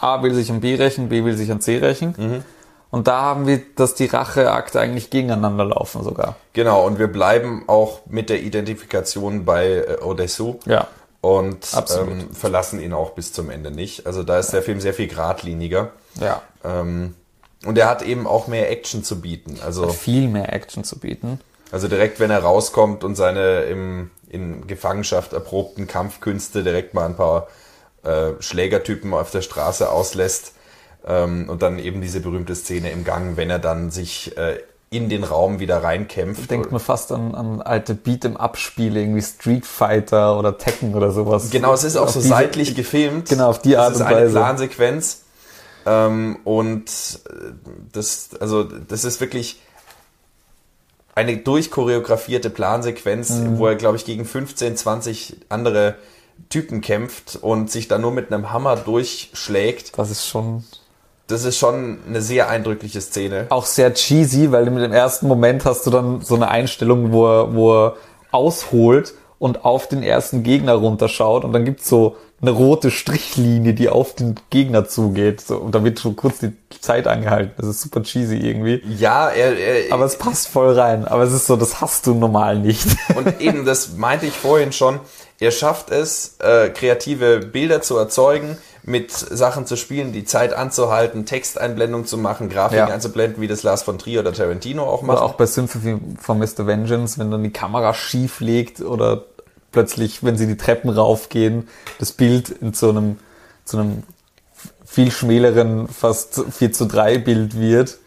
[0.00, 2.14] A will sich an B rächen, B will sich an C rächen.
[2.16, 2.44] Mhm.
[2.90, 6.36] Und da haben wir, dass die Racheakte eigentlich gegeneinander laufen sogar.
[6.52, 10.60] Genau, und wir bleiben auch mit der Identifikation bei äh, Odessu.
[10.64, 10.86] Ja.
[11.24, 14.06] Und ähm, verlassen ihn auch bis zum Ende nicht.
[14.06, 15.92] Also da ist der Film sehr viel geradliniger.
[16.20, 16.42] Ja.
[16.62, 17.14] Ähm,
[17.64, 19.58] und er hat eben auch mehr Action zu bieten.
[19.64, 21.40] Also viel mehr Action zu bieten.
[21.72, 27.16] Also direkt, wenn er rauskommt und seine im, in Gefangenschaft erprobten Kampfkünste direkt mal ein
[27.16, 27.48] paar
[28.02, 30.52] äh, Schlägertypen auf der Straße auslässt,
[31.06, 34.58] ähm, und dann eben diese berühmte Szene im Gang, wenn er dann sich äh,
[34.90, 36.50] in den Raum wieder reinkämpft.
[36.50, 41.50] Denkt man fast an, an alte Beat'em-Up-Spiele, irgendwie Street Fighter oder Tekken oder sowas.
[41.50, 43.28] Genau, es ist auch auf so diese, seitlich gefilmt.
[43.28, 44.10] Genau, auf die Art und Weise.
[44.10, 45.22] Das ist eine Plansequenz.
[45.86, 46.84] Ähm, und
[47.28, 47.52] äh,
[47.92, 49.60] das, also, das ist wirklich
[51.14, 53.58] eine durchchoreografierte Plansequenz, mhm.
[53.58, 55.96] wo er, glaube ich, gegen 15, 20 andere
[56.48, 59.96] Typen kämpft und sich dann nur mit einem Hammer durchschlägt.
[59.98, 60.64] Das ist schon
[61.26, 63.46] das ist schon eine sehr eindrückliche Szene.
[63.48, 67.26] Auch sehr cheesy, weil mit dem ersten Moment hast du dann so eine Einstellung, wo
[67.26, 67.96] er, wo er
[68.30, 73.88] ausholt und auf den ersten Gegner runterschaut und dann gibt's so eine rote Strichlinie, die
[73.88, 75.40] auf den Gegner zugeht.
[75.40, 77.52] So, und da wird schon kurz die Zeit angehalten.
[77.56, 78.82] Das ist super cheesy irgendwie.
[78.98, 81.06] Ja, er, er, aber es passt voll rein.
[81.06, 82.84] Aber es ist so, das hast du normal nicht.
[83.16, 85.00] Und eben, das meinte ich vorhin schon.
[85.40, 91.24] Er schafft es, äh, kreative Bilder zu erzeugen, mit Sachen zu spielen, die Zeit anzuhalten,
[91.24, 92.94] Texteinblendung zu machen, Grafiken ja.
[92.94, 95.18] einzublenden, wie das Lars von Trier oder Tarantino auch macht.
[95.18, 96.66] Oder auch bei Symphony von Mr.
[96.66, 99.24] Vengeance, wenn dann die Kamera schief legt oder
[99.72, 101.68] plötzlich, wenn sie die Treppen raufgehen,
[101.98, 103.18] das Bild in so einem,
[103.64, 104.02] zu einem
[104.84, 107.98] viel schmäleren, fast 4 zu 3 Bild wird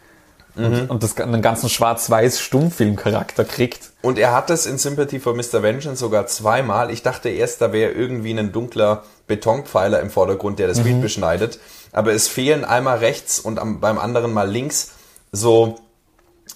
[0.55, 0.65] mhm.
[0.65, 3.91] und, und das einen ganzen schwarz-weiß Stummfilm-Charakter kriegt.
[4.07, 5.63] Und er hat es in Sympathy for Mr.
[5.63, 6.91] Vengeance sogar zweimal.
[6.91, 10.83] Ich dachte erst, da wäre irgendwie ein dunkler Betonpfeiler im Vordergrund, der das mhm.
[10.83, 11.59] Bild beschneidet.
[11.91, 14.91] Aber es fehlen einmal rechts und am, beim anderen mal links
[15.33, 15.77] so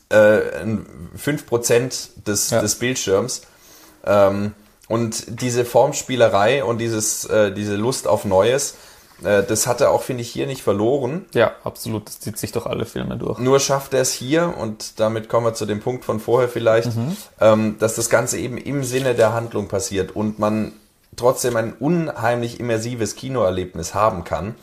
[0.07, 2.61] äh, 5% des, ja.
[2.61, 3.41] des Bildschirms.
[4.05, 4.53] Ähm,
[4.87, 8.75] und diese Formspielerei und dieses, äh, diese Lust auf Neues, äh,
[9.21, 11.25] das hat er auch, finde ich, hier nicht verloren.
[11.33, 12.07] Ja, absolut.
[12.07, 13.39] Das zieht sich doch alle Filme durch.
[13.39, 16.95] Nur schafft er es hier, und damit kommen wir zu dem Punkt von vorher vielleicht,
[16.95, 17.17] mhm.
[17.39, 20.73] ähm, dass das Ganze eben im Sinne der Handlung passiert und man
[21.15, 24.55] trotzdem ein unheimlich immersives Kinoerlebnis haben kann.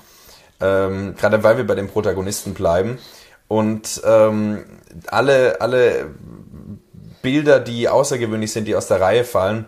[0.61, 2.99] Ähm, gerade weil wir bei den Protagonisten bleiben.
[3.47, 4.65] Und ähm,
[5.07, 6.11] alle, alle
[7.23, 9.67] Bilder, die außergewöhnlich sind, die aus der Reihe fallen,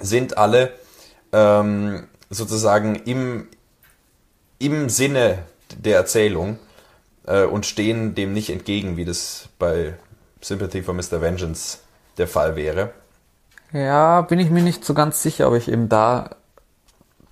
[0.00, 0.72] sind alle
[1.32, 3.48] ähm, sozusagen im,
[4.58, 5.40] im Sinne
[5.76, 6.58] der Erzählung
[7.26, 9.94] äh, und stehen dem nicht entgegen, wie das bei
[10.40, 11.20] Sympathy for Mr.
[11.20, 11.78] Vengeance
[12.16, 12.92] der Fall wäre.
[13.72, 16.30] Ja, bin ich mir nicht so ganz sicher, ob ich eben da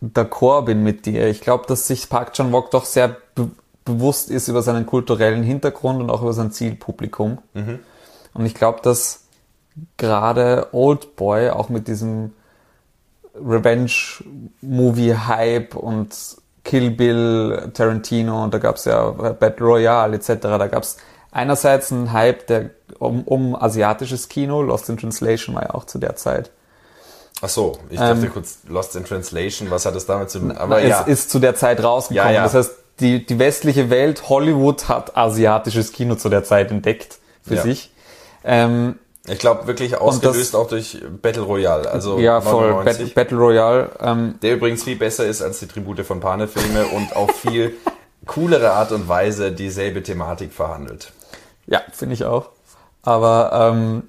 [0.02, 1.28] d'accord bin mit dir.
[1.28, 3.50] Ich glaube, dass sich Park Chan-wook doch sehr be
[3.84, 7.38] bewusst ist über seinen kulturellen Hintergrund und auch über sein Zielpublikum.
[7.54, 7.78] Mhm.
[8.34, 9.26] Und ich glaube, dass
[9.96, 12.32] gerade Old Boy auch mit diesem
[13.36, 16.08] Revenge-Movie-Hype und
[16.66, 20.28] Kill Bill, Tarantino und da gab es ja Battle Royale etc.
[20.42, 20.96] Da gab es
[21.30, 25.98] einerseits einen Hype der, um, um asiatisches Kino, Lost in Translation war ja auch zu
[25.98, 26.50] der Zeit.
[27.40, 30.52] Ach so, ich dachte ähm, kurz Lost in Translation, was hat das damit zu tun?
[30.52, 31.02] Aber ja.
[31.02, 32.32] Es ist zu der Zeit rausgekommen.
[32.32, 32.42] Ja, ja.
[32.42, 37.58] Das heißt, die, die westliche Welt, Hollywood hat asiatisches Kino zu der Zeit entdeckt für
[37.58, 37.92] sich.
[38.42, 41.90] Ähm, ich glaube wirklich ausgelöst das, auch durch Battle Royale.
[41.90, 43.90] Also ja, voll Battle, Battle Royale.
[44.00, 47.74] Ähm, der übrigens viel besser ist als die Tribute von Pane-Filme und auf viel
[48.26, 51.12] coolere Art und Weise dieselbe Thematik verhandelt.
[51.66, 52.50] Ja, finde ich auch.
[53.02, 54.04] Aber ähm,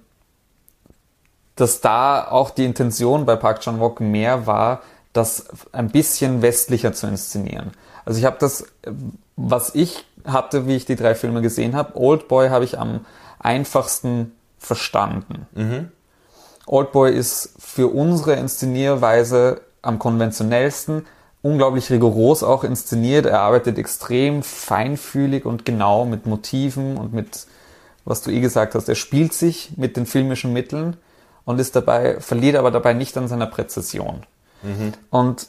[1.55, 4.81] dass da auch die Intention bei Park Chan-wook mehr war,
[5.13, 7.71] das ein bisschen westlicher zu inszenieren.
[8.05, 8.65] Also ich habe das,
[9.35, 13.05] was ich hatte, wie ich die drei Filme gesehen habe, Old Boy habe ich am
[13.39, 14.36] einfachsten
[14.67, 15.47] verstanden.
[15.55, 15.91] Mhm.
[16.67, 21.05] Oldboy ist für unsere Inszenierweise am konventionellsten,
[21.41, 23.25] unglaublich rigoros auch inszeniert.
[23.25, 27.47] Er arbeitet extrem feinfühlig und genau mit Motiven und mit,
[28.03, 30.97] was du eh gesagt hast, er spielt sich mit den filmischen Mitteln
[31.45, 34.23] und ist dabei, verliert aber dabei nicht an seiner Präzision.
[34.61, 34.93] Mhm.
[35.09, 35.47] Und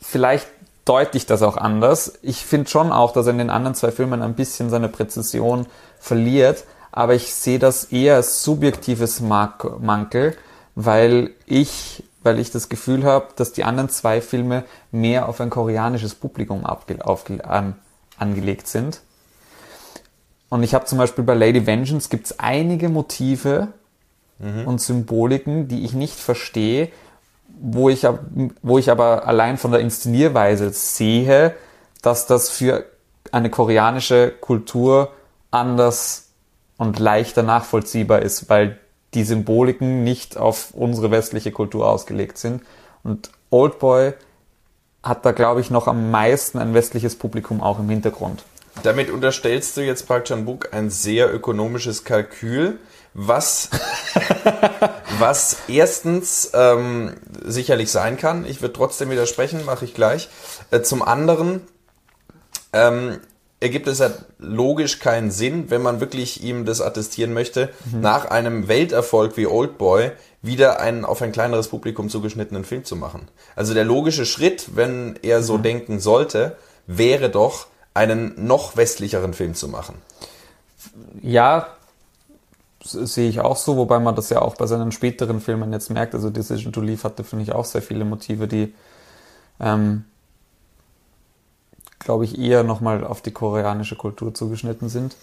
[0.00, 0.48] vielleicht
[0.86, 2.14] deute ich das auch anders.
[2.22, 5.66] Ich finde schon auch, dass er in den anderen zwei Filmen ein bisschen seine Präzision
[5.98, 10.36] verliert, aber ich sehe das eher als subjektives Mankel,
[10.74, 15.50] weil ich weil ich das Gefühl habe, dass die anderen zwei Filme mehr auf ein
[15.50, 17.74] koreanisches Publikum ähm,
[18.18, 19.00] angelegt sind.
[20.48, 23.68] Und ich habe zum Beispiel bei Lady Vengeance gibt's einige Motive
[24.38, 24.66] mhm.
[24.66, 26.90] und Symboliken, die ich nicht verstehe,
[27.60, 28.06] wo ich,
[28.62, 31.54] wo ich aber allein von der Inszenierweise sehe,
[32.02, 32.84] dass das für
[33.32, 35.12] eine koreanische Kultur
[35.50, 36.29] anders
[36.80, 38.78] und leichter nachvollziehbar ist, weil
[39.12, 42.62] die Symboliken nicht auf unsere westliche Kultur ausgelegt sind.
[43.02, 44.14] Und Oldboy
[45.02, 48.44] hat da, glaube ich, noch am meisten ein westliches Publikum auch im Hintergrund.
[48.82, 52.78] Damit unterstellst du jetzt Park Chan-wook ein sehr ökonomisches Kalkül,
[53.12, 53.68] was,
[55.18, 57.12] was erstens ähm,
[57.44, 58.46] sicherlich sein kann.
[58.46, 60.30] Ich würde trotzdem widersprechen, mache ich gleich.
[60.70, 61.60] Äh, zum anderen
[62.72, 63.20] ähm,
[63.60, 68.00] ergibt es ja logisch keinen Sinn, wenn man wirklich ihm das attestieren möchte, mhm.
[68.00, 73.28] nach einem Welterfolg wie Oldboy wieder einen auf ein kleineres Publikum zugeschnittenen Film zu machen.
[73.54, 75.62] Also der logische Schritt, wenn er so mhm.
[75.62, 76.56] denken sollte,
[76.86, 79.96] wäre doch, einen noch westlicheren Film zu machen.
[81.22, 81.68] Ja,
[82.82, 86.14] sehe ich auch so, wobei man das ja auch bei seinen späteren Filmen jetzt merkt.
[86.14, 88.72] Also Decision to Leave hatte, finde ich, auch sehr viele Motive, die
[89.60, 90.04] ähm,
[92.00, 95.16] glaube ich, eher nochmal auf die koreanische Kultur zugeschnitten sind.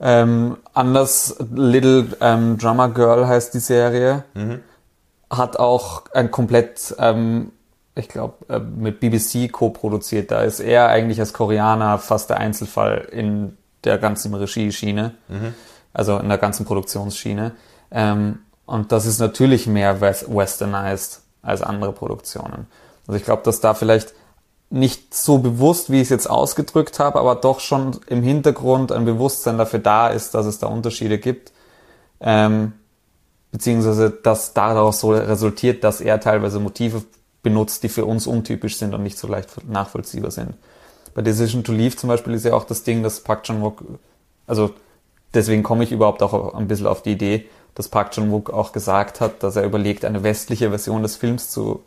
[0.00, 4.60] Ähm, anders, Little ähm, Drummer Girl heißt die Serie, mhm.
[5.30, 7.52] hat auch ein komplett, ähm,
[7.94, 10.30] ich glaube, äh, mit BBC co-produziert.
[10.30, 15.54] Da ist er eigentlich als Koreaner fast der Einzelfall in der ganzen Regie-Schiene, mhm.
[15.94, 17.52] also in der ganzen Produktionsschiene.
[17.90, 22.66] Ähm, und das ist natürlich mehr westernized als andere Produktionen.
[23.06, 24.12] Also ich glaube, dass da vielleicht
[24.68, 29.04] nicht so bewusst, wie ich es jetzt ausgedrückt habe, aber doch schon im Hintergrund ein
[29.04, 31.52] Bewusstsein dafür da ist, dass es da Unterschiede gibt.
[32.20, 32.72] Ähm,
[33.52, 37.02] beziehungsweise dass daraus so resultiert, dass er teilweise Motive
[37.42, 40.54] benutzt, die für uns untypisch sind und nicht so leicht nachvollziehbar sind.
[41.14, 43.82] Bei Decision to Leave zum Beispiel ist ja auch das Ding, dass Park Chan-wook,
[44.46, 44.72] also
[45.32, 49.20] deswegen komme ich überhaupt auch ein bisschen auf die Idee, dass Park Chan-wook auch gesagt
[49.20, 51.84] hat, dass er überlegt, eine westliche Version des Films zu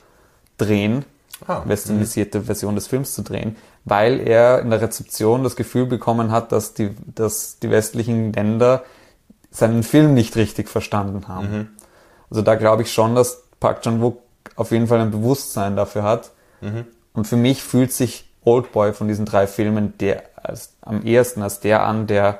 [0.57, 1.05] drehen,
[1.47, 6.31] ah, westernisierte Version des Films zu drehen, weil er in der Rezeption das Gefühl bekommen
[6.31, 8.83] hat, dass die, dass die westlichen Länder
[9.51, 11.51] seinen Film nicht richtig verstanden haben.
[11.51, 11.67] Mhm.
[12.29, 14.21] Also da glaube ich schon, dass Park Chan-wook
[14.55, 16.31] auf jeden Fall ein Bewusstsein dafür hat.
[16.61, 16.85] Mhm.
[17.13, 21.59] Und für mich fühlt sich Oldboy von diesen drei Filmen der als, am ehesten als
[21.59, 22.39] der an, der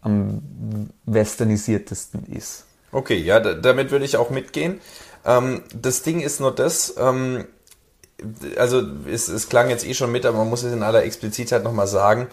[0.00, 2.64] am westernisiertesten ist.
[2.92, 4.80] Okay, ja, damit würde ich auch mitgehen.
[5.24, 7.46] Ähm, das Ding ist nur das, ähm,
[8.58, 11.62] also es, es klang jetzt eh schon mit, aber man muss es in aller Explizitheit
[11.62, 12.28] nochmal sagen.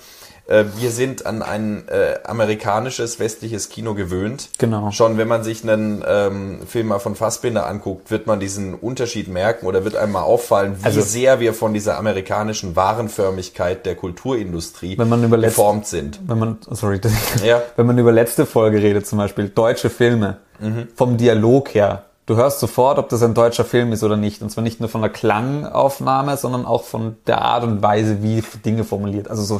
[0.47, 4.49] Äh, wir sind an ein äh, amerikanisches, westliches Kino gewöhnt.
[4.57, 4.91] Genau.
[4.91, 9.27] Schon wenn man sich einen ähm, Film mal von Fassbinder anguckt, wird man diesen Unterschied
[9.27, 14.97] merken oder wird einmal auffallen, wie also, sehr wir von dieser amerikanischen Warenförmigkeit der Kulturindustrie
[14.97, 16.19] wenn man über geformt sind.
[16.27, 17.01] Wenn man, sorry,
[17.45, 17.61] ja.
[17.75, 20.89] wenn man über letzte Folge redet, zum Beispiel deutsche Filme, mhm.
[20.95, 24.41] vom Dialog her, du hörst sofort, ob das ein deutscher Film ist oder nicht.
[24.41, 28.43] Und zwar nicht nur von der Klangaufnahme, sondern auch von der Art und Weise, wie
[28.65, 29.29] Dinge formuliert.
[29.29, 29.59] Also so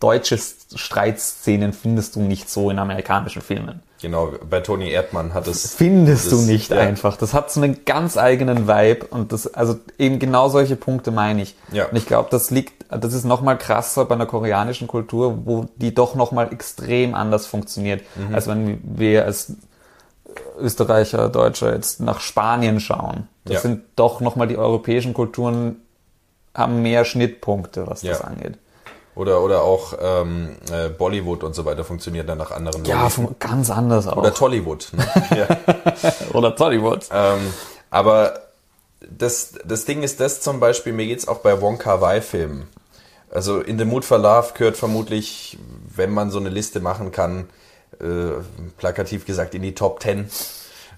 [0.00, 0.38] deutsche
[0.74, 3.82] Streitszenen findest du nicht so in amerikanischen Filmen.
[4.00, 5.74] Genau, bei Toni Erdmann hat es.
[5.74, 6.78] Findest das, du nicht ja.
[6.78, 7.18] einfach.
[7.18, 11.42] Das hat so einen ganz eigenen Vibe und das, also eben genau solche Punkte meine
[11.42, 11.54] ich.
[11.70, 11.84] Ja.
[11.84, 15.94] Und ich glaube, das liegt, das ist nochmal krasser bei einer koreanischen Kultur, wo die
[15.94, 18.34] doch nochmal extrem anders funktioniert, mhm.
[18.34, 19.52] als wenn wir als
[20.58, 23.28] Österreicher, Deutscher jetzt nach Spanien schauen.
[23.44, 23.60] Das ja.
[23.60, 25.76] sind doch nochmal die europäischen Kulturen
[26.54, 28.12] haben mehr Schnittpunkte, was ja.
[28.12, 28.58] das angeht.
[29.14, 33.36] Oder, oder auch ähm, äh, Bollywood und so weiter funktioniert dann nach anderen Ja, von,
[33.38, 34.16] ganz anders auch.
[34.16, 34.92] Oder Tollywood.
[34.92, 35.48] Ne?
[36.32, 37.08] oder Tollywood.
[37.12, 37.52] Ähm,
[37.90, 38.34] aber
[39.08, 42.68] das, das Ding ist das zum Beispiel, mir geht's auch bei Wonka Wai Filmen.
[43.30, 45.58] Also in The Mood for Love gehört vermutlich,
[45.94, 47.48] wenn man so eine Liste machen kann,
[48.00, 48.42] äh,
[48.78, 50.30] plakativ gesagt in die Top 10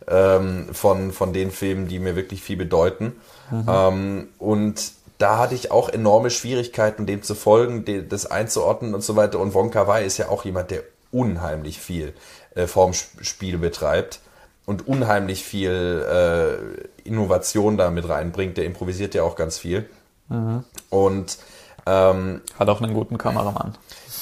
[0.09, 3.13] ähm, von, von den Filmen, die mir wirklich viel bedeuten.
[3.51, 3.67] Mhm.
[3.69, 9.15] Ähm, und da hatte ich auch enorme Schwierigkeiten, dem zu folgen, das einzuordnen und so
[9.15, 9.39] weiter.
[9.39, 10.83] Und Wonka Wai ist ja auch jemand, der
[11.13, 12.15] unheimlich viel
[12.55, 14.21] äh, Formspiel betreibt
[14.67, 18.57] und unheimlich viel äh, Innovation da mit reinbringt.
[18.57, 19.89] Der improvisiert ja auch ganz viel.
[20.29, 20.65] Mhm.
[20.91, 21.39] Und
[21.87, 23.77] ähm, hat auch einen guten Kameramann.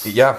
[0.04, 0.38] Ja,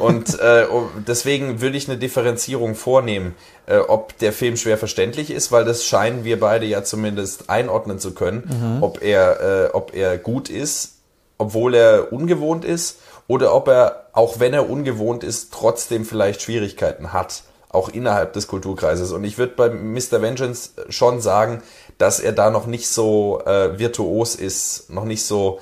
[0.00, 0.66] und äh,
[1.06, 3.34] deswegen würde ich eine Differenzierung vornehmen,
[3.66, 7.98] äh, ob der Film schwer verständlich ist, weil das scheinen wir beide ja zumindest einordnen
[7.98, 8.82] zu können, mhm.
[8.82, 10.98] ob, er, äh, ob er gut ist,
[11.38, 17.12] obwohl er ungewohnt ist, oder ob er, auch wenn er ungewohnt ist, trotzdem vielleicht Schwierigkeiten
[17.12, 19.12] hat, auch innerhalb des Kulturkreises.
[19.12, 20.20] Und ich würde bei Mr.
[20.20, 21.62] Vengeance schon sagen,
[21.98, 25.60] dass er da noch nicht so äh, virtuos ist, noch nicht so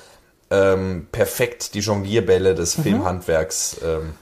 [0.50, 2.82] ähm, perfekt die Jonglierbälle des Mhm.
[2.82, 4.14] Filmhandwerks ähm,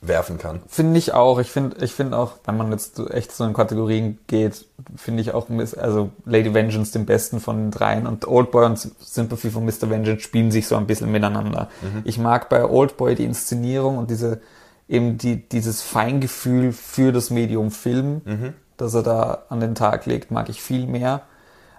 [0.00, 0.60] werfen kann.
[0.68, 1.38] Finde ich auch.
[1.38, 4.66] Ich finde ich finde auch, wenn man jetzt echt so in Kategorien geht,
[4.96, 5.46] finde ich auch
[5.78, 9.88] also Lady Vengeance den besten von den dreien und Oldboy und Sympathy von Mr.
[9.88, 11.70] Vengeance spielen sich so ein bisschen miteinander.
[12.04, 14.42] Ich mag bei Oldboy die Inszenierung und diese
[14.90, 20.30] eben die, dieses Feingefühl für das Medium Film, das er da an den Tag legt,
[20.30, 21.22] mag ich viel mehr.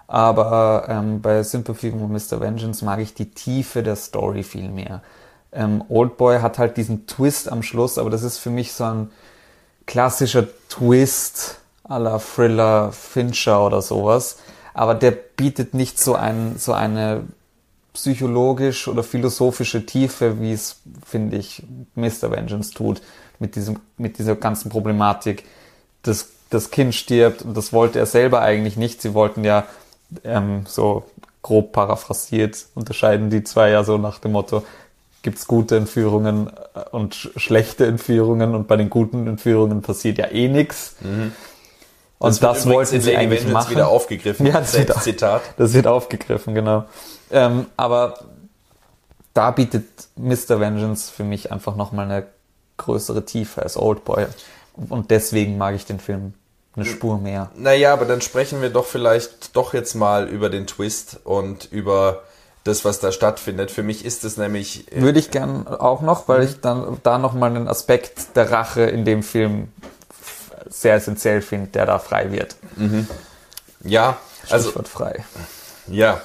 [0.08, 2.40] Aber ähm, bei Sympathy for Mr.
[2.40, 5.02] Vengeance mag ich die Tiefe der Story viel mehr.
[5.52, 9.10] Ähm, Oldboy hat halt diesen Twist am Schluss, aber das ist für mich so ein
[9.86, 14.38] klassischer Twist à la Thriller Fincher oder sowas.
[14.74, 17.24] Aber der bietet nicht so, ein, so eine
[17.94, 21.62] psychologisch oder philosophische Tiefe, wie es, finde ich,
[21.94, 22.30] Mr.
[22.30, 23.00] Vengeance tut,
[23.38, 25.44] mit, diesem, mit dieser ganzen Problematik.
[26.02, 29.00] Das, das Kind stirbt und das wollte er selber eigentlich nicht.
[29.00, 29.64] Sie wollten ja
[30.24, 31.04] ähm, so
[31.42, 34.64] grob paraphrasiert, unterscheiden die zwei ja so nach dem Motto,
[35.22, 40.26] gibt's gute Entführungen äh, und sch schlechte Entführungen und bei den guten Entführungen passiert ja
[40.26, 40.96] eh nix.
[42.18, 43.70] Und das, übrigens wollten sie eigentlich Vengeance machen.
[43.70, 44.46] wieder aufgegriffen.
[44.46, 45.42] Ja, das wird, Zitat.
[45.56, 46.84] das wird aufgegriffen, genau.
[47.30, 48.14] Ähm, aber
[49.34, 49.84] da bietet
[50.16, 50.60] Mr.
[50.60, 52.26] Vengeance für mich einfach nochmal eine
[52.78, 54.26] größere Tiefe als Oldboy.
[54.88, 56.34] Und deswegen mag ich den Film
[56.76, 57.50] eine Spur mehr.
[57.56, 62.22] Naja, aber dann sprechen wir doch vielleicht doch jetzt mal über den Twist und über
[62.64, 63.70] das, was da stattfindet.
[63.70, 64.92] Für mich ist es nämlich.
[64.92, 68.82] äh, Würde ich gern auch noch, weil ich dann da nochmal einen Aspekt der Rache
[68.82, 69.68] in dem Film
[70.68, 72.56] sehr essentiell finde, der da frei wird.
[73.82, 74.18] Ja,
[74.50, 75.24] also Stichwort frei.
[75.86, 76.20] Ja,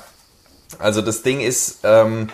[0.80, 2.30] also das Ding ist, ähm,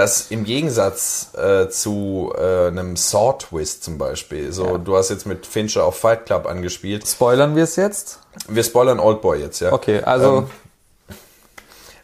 [0.00, 4.78] dass im Gegensatz äh, zu äh, einem Saw-Twist zum Beispiel, so Ja.
[4.78, 7.06] du hast jetzt mit Fincher auf Fight Club angespielt.
[7.06, 8.18] Spoilern wir es jetzt?
[8.48, 9.72] Wir spoilern Oldboy jetzt, ja.
[9.72, 10.48] Okay, also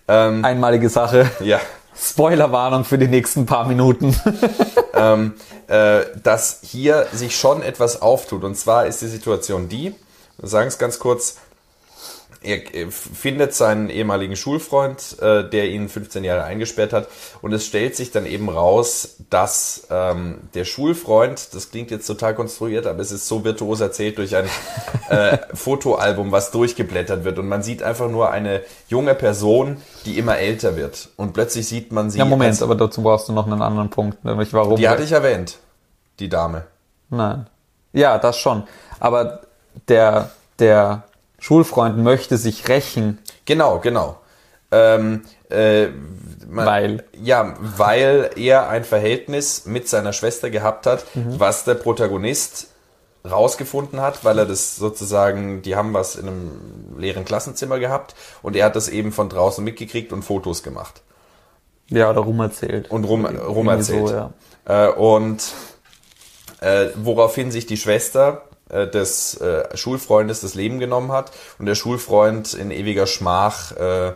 [0.09, 1.31] Ähm, einmalige Sache.
[1.41, 1.59] ja.
[1.99, 4.15] Spoilerwarnung für die nächsten paar Minuten.
[4.93, 5.33] ähm,
[5.67, 8.45] äh, dass hier sich schon etwas auftut.
[8.45, 9.95] Und zwar ist die Situation die,
[10.37, 11.39] wir sagen es ganz kurz,
[12.47, 17.09] er äh, findet seinen ehemaligen Schulfreund, äh, der ihn 15 Jahre eingesperrt hat.
[17.43, 22.35] Und es stellt sich dann eben raus, dass ähm, der Schulfreund, das klingt jetzt total
[22.35, 24.47] konstruiert, aber es ist so virtuos erzählt durch ein
[25.11, 27.39] äh, Fotoalbum, was durchgeblättert wird.
[27.39, 31.09] Und man sieht einfach nur eine junge Person, die immer älter wird.
[31.17, 32.19] Und plötzlich sieht man sie.
[32.19, 34.77] Ja, Moment, als- aber dazu brauchst du noch einen anderen Punkt, nämlich warum.
[34.77, 35.59] die hatte ich erwähnt,
[36.21, 36.65] die Dame.
[37.11, 37.47] Nein.
[37.93, 38.65] Ja, das schon.
[39.01, 39.41] Aber
[39.89, 41.05] der, der
[41.47, 44.19] Schulfreund möchte sich rächen, Genau, genau.
[44.73, 45.87] Ähm, äh,
[46.49, 47.05] man, Weil?
[47.23, 52.71] Ja, weil er ein Verhältnis mit seiner Schwester gehabt hat, was der Protagonist
[53.25, 58.57] rausgefunden hat, weil er das sozusagen, die haben was in einem leeren Klassenzimmer gehabt und
[58.57, 61.03] er hat das eben von draußen mitgekriegt und Fotos gemacht
[61.91, 62.91] ja, oder rumerzählt.
[62.91, 64.09] und rum, rum Irgendwie erzählt.
[64.09, 64.33] So, ja.
[64.65, 65.45] äh, und
[66.61, 71.75] äh, woraufhin sich die Schwester äh, des äh, Schulfreundes das Leben genommen hat und der
[71.75, 74.13] Schulfreund in ewiger Schmach äh,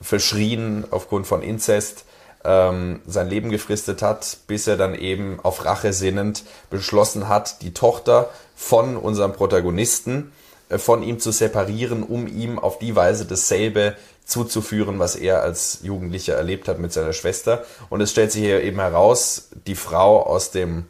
[0.00, 2.04] verschrien aufgrund von Inzest
[2.44, 7.74] ähm, sein Leben gefristet hat, bis er dann eben auf Rache sinnend beschlossen hat, die
[7.74, 10.32] Tochter von unserem Protagonisten
[10.68, 15.80] äh, von ihm zu separieren, um ihm auf die Weise dasselbe zuzuführen, was er als
[15.82, 17.64] Jugendlicher erlebt hat mit seiner Schwester.
[17.90, 20.86] Und es stellt sich hier eben heraus, die Frau aus dem,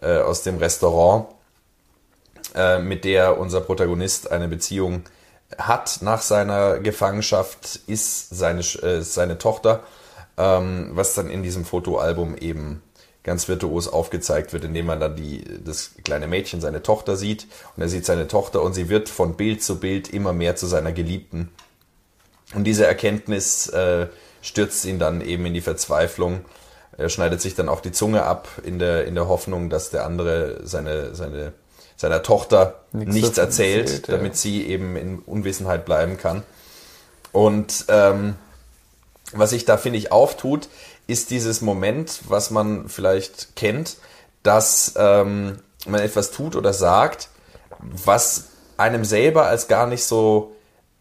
[0.00, 1.26] äh, aus dem Restaurant,
[2.54, 5.04] äh, mit der unser Protagonist eine Beziehung
[5.58, 9.82] hat nach seiner Gefangenschaft, ist seine, äh, seine Tochter,
[10.36, 12.82] ähm, was dann in diesem Fotoalbum eben
[13.22, 17.82] ganz virtuos aufgezeigt wird, indem man dann die, das kleine Mädchen, seine Tochter sieht und
[17.82, 20.92] er sieht seine Tochter und sie wird von Bild zu Bild immer mehr zu seiner
[20.92, 21.50] Geliebten.
[22.54, 24.06] Und diese Erkenntnis äh,
[24.42, 26.44] stürzt ihn dann eben in die Verzweiflung.
[26.96, 30.04] Er schneidet sich dann auch die Zunge ab in der, in der Hoffnung, dass der
[30.04, 31.52] andere seine, seine,
[32.00, 34.16] seiner Tochter Nichts nichts, erzählt, erzählt, ja.
[34.16, 36.44] damit sie eben in Unwissenheit bleiben kann.
[37.30, 38.36] Und ähm,
[39.32, 40.70] was sich da, finde ich, auftut,
[41.06, 43.98] ist dieses Moment, was man vielleicht kennt,
[44.42, 47.28] dass ähm, man etwas tut oder sagt,
[47.80, 48.44] was
[48.78, 50.52] einem selber als gar nicht so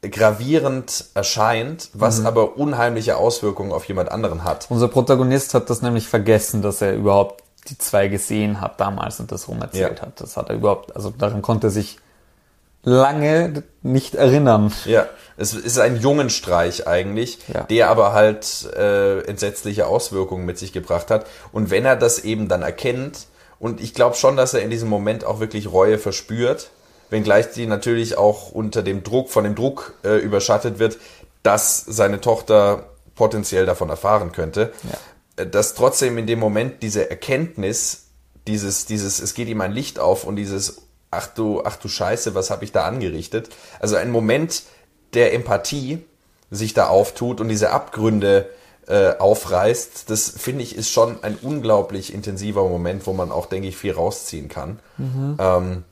[0.02, 4.68] gravierend erscheint, was aber unheimliche Auswirkungen auf jemand anderen hat.
[4.70, 9.32] Unser Protagonist hat das nämlich vergessen, dass er überhaupt die zwei gesehen hat damals und
[9.32, 10.06] das rumerzählt Ja.
[10.06, 10.22] hat.
[10.22, 11.98] Das hat er überhaupt, also daran konnte er sich
[12.84, 14.72] lange nicht erinnern.
[14.86, 15.08] Ja,
[15.38, 17.64] es ist ein Jungenstreich eigentlich, Ja.
[17.64, 21.26] der aber halt äh, entsetzliche Auswirkungen mit sich gebracht hat.
[21.52, 23.28] Und wenn er das eben dann erkennt,
[23.60, 26.70] und ich glaube schon, dass er in diesem Moment auch wirklich Reue verspürt,
[27.10, 30.98] wenngleich die natürlich auch unter dem Druck, von dem Druck äh, überschattet wird,
[31.44, 32.84] dass seine Tochter
[33.16, 34.72] potenziell davon erfahren könnte.
[34.84, 34.98] Ja.
[35.46, 38.08] Dass trotzdem in dem Moment diese Erkenntnis,
[38.48, 42.36] dieses, dieses, es geht ihm ein Licht auf und dieses, ach du, ach du Scheiße,
[42.36, 43.50] was habe ich da angerichtet?
[43.80, 44.64] Also ein Moment
[45.14, 46.04] der Empathie
[46.52, 48.50] sich da auftut und diese Abgründe
[48.88, 53.68] äh, aufreißt, das finde ich ist schon ein unglaublich intensiver Moment, wo man auch, denke
[53.68, 54.80] ich, viel rausziehen kann.
[54.98, 55.38] Mhm.
[55.40, 55.84] Ähm,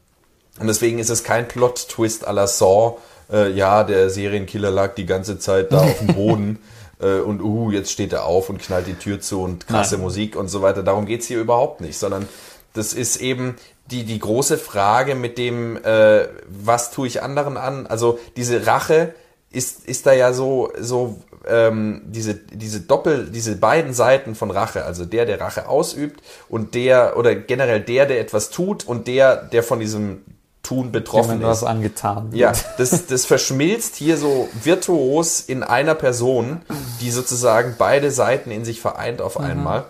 [0.59, 2.97] und deswegen ist es kein Plot-Twist à la Saw,
[3.31, 6.59] äh, ja, der Serienkiller lag die ganze Zeit da auf dem Boden
[6.99, 10.03] äh, und uh, jetzt steht er auf und knallt die Tür zu und krasse Nein.
[10.03, 10.83] Musik und so weiter.
[10.83, 12.27] Darum geht's hier überhaupt nicht, sondern
[12.73, 13.55] das ist eben
[13.91, 17.87] die, die große Frage mit dem, äh, was tue ich anderen an?
[17.87, 19.13] Also diese Rache
[19.51, 24.83] ist, ist da ja so, so ähm, diese, diese Doppel, diese beiden Seiten von Rache,
[24.83, 29.37] also der, der Rache ausübt und der, oder generell der, der etwas tut und der,
[29.37, 30.23] der von diesem
[30.67, 31.47] Tun betroffen ist.
[31.47, 32.29] was angetan.
[32.33, 36.61] Ja, das, das verschmilzt hier so virtuos in einer Person,
[36.99, 39.45] die sozusagen beide Seiten in sich vereint auf mhm.
[39.45, 39.85] einmal.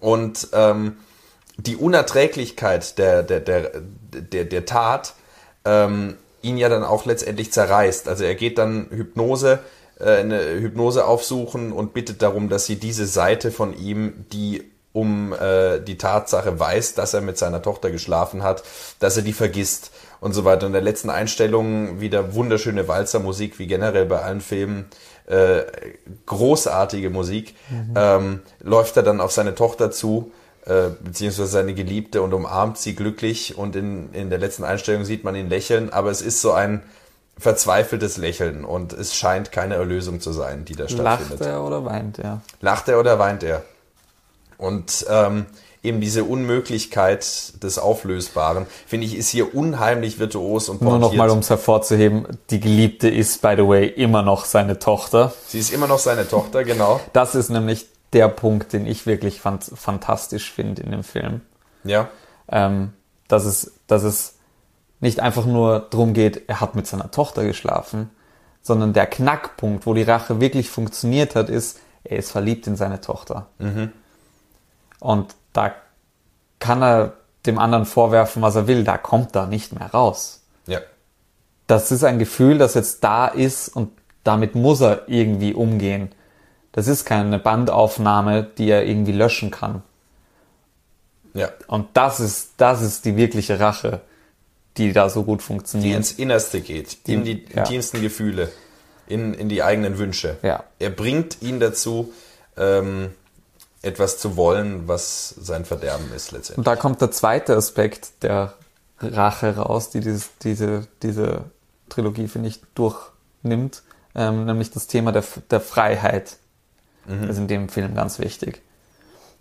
[0.00, 0.96] Und ähm,
[1.58, 3.72] die Unerträglichkeit der, der, der,
[4.12, 5.14] der, der Tat
[5.66, 8.08] ähm, ihn ja dann auch letztendlich zerreißt.
[8.08, 9.58] Also er geht dann Hypnose,
[10.00, 15.32] äh, eine Hypnose aufsuchen und bittet darum, dass sie diese Seite von ihm, die um
[15.32, 18.62] äh, die Tatsache weiß, dass er mit seiner Tochter geschlafen hat,
[19.00, 19.90] dass er die vergisst
[20.20, 20.66] und so weiter.
[20.66, 24.86] Und in der letzten Einstellung wieder wunderschöne Walzermusik, wie generell bei allen Filmen,
[25.26, 25.62] äh,
[26.26, 27.94] großartige Musik, mhm.
[27.96, 30.30] ähm, läuft er dann auf seine Tochter zu,
[30.64, 35.24] äh, beziehungsweise seine Geliebte und umarmt sie glücklich und in, in der letzten Einstellung sieht
[35.24, 36.84] man ihn lächeln, aber es ist so ein
[37.36, 41.40] verzweifeltes Lächeln und es scheint keine Erlösung zu sein, die da stattfindet.
[41.40, 42.42] Lacht er oder weint er?
[42.60, 43.64] Lacht er oder weint er?
[44.58, 45.46] Und ähm,
[45.84, 51.00] eben diese Unmöglichkeit des Auflösbaren, finde ich, ist hier unheimlich virtuos und portiert.
[51.00, 55.32] Nur nochmal, um es hervorzuheben, die Geliebte ist, by the way, immer noch seine Tochter.
[55.46, 57.00] Sie ist immer noch seine Tochter, genau.
[57.12, 61.42] Das ist nämlich der Punkt, den ich wirklich fand, fantastisch finde in dem Film.
[61.84, 62.08] Ja.
[62.48, 62.92] Ähm,
[63.28, 64.36] dass, es, dass es
[65.00, 68.10] nicht einfach nur darum geht, er hat mit seiner Tochter geschlafen,
[68.62, 73.00] sondern der Knackpunkt, wo die Rache wirklich funktioniert hat, ist, er ist verliebt in seine
[73.00, 73.48] Tochter.
[73.58, 73.92] Mhm.
[75.04, 75.74] Und da
[76.60, 77.12] kann er
[77.44, 80.40] dem anderen vorwerfen, was er will, da kommt er nicht mehr raus.
[80.66, 80.80] Ja.
[81.66, 83.90] Das ist ein Gefühl, das jetzt da ist und
[84.22, 86.10] damit muss er irgendwie umgehen.
[86.72, 89.82] Das ist keine Bandaufnahme, die er irgendwie löschen kann.
[91.34, 91.50] Ja.
[91.66, 94.00] Und das ist, das ist die wirkliche Rache,
[94.78, 95.92] die da so gut funktioniert.
[95.92, 97.58] Die ins Innerste geht, die, in die ja.
[97.58, 98.50] intimsten Gefühle,
[99.06, 100.38] in, in die eigenen Wünsche.
[100.40, 100.64] Ja.
[100.78, 102.10] Er bringt ihn dazu,
[102.56, 103.10] ähm,
[103.84, 106.58] etwas zu wollen, was sein Verderben ist letztendlich.
[106.58, 108.54] Und da kommt der zweite Aspekt der
[108.98, 111.44] Rache raus, die dieses, diese, diese
[111.88, 113.82] Trilogie, finde ich, durchnimmt,
[114.14, 116.36] ähm, nämlich das Thema der, der Freiheit.
[117.06, 117.22] Mhm.
[117.22, 118.62] Das ist in dem Film ganz wichtig.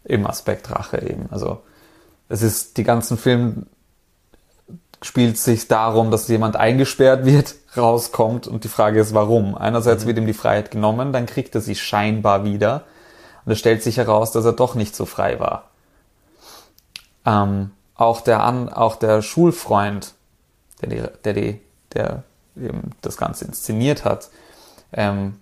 [0.04, 1.28] Im Aspekt Rache eben.
[1.32, 1.62] Also
[2.28, 3.66] es ist, die ganzen Filme
[5.02, 9.56] spielt sich darum, dass jemand eingesperrt wird, rauskommt und die Frage ist, warum?
[9.56, 10.08] Einerseits mhm.
[10.08, 12.84] wird ihm die Freiheit genommen, dann kriegt er sie scheinbar wieder
[13.46, 15.70] und es stellt sich heraus, dass er doch nicht so frei war.
[17.26, 20.14] Ähm, auch der An, auch der Schulfreund,
[20.82, 21.62] der die, der die,
[21.94, 22.24] der
[22.58, 24.30] eben das Ganze inszeniert hat,
[24.92, 25.40] ähm,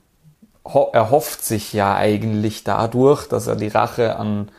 [0.64, 4.50] erhofft sich ja eigentlich dadurch, dass er die Rache an,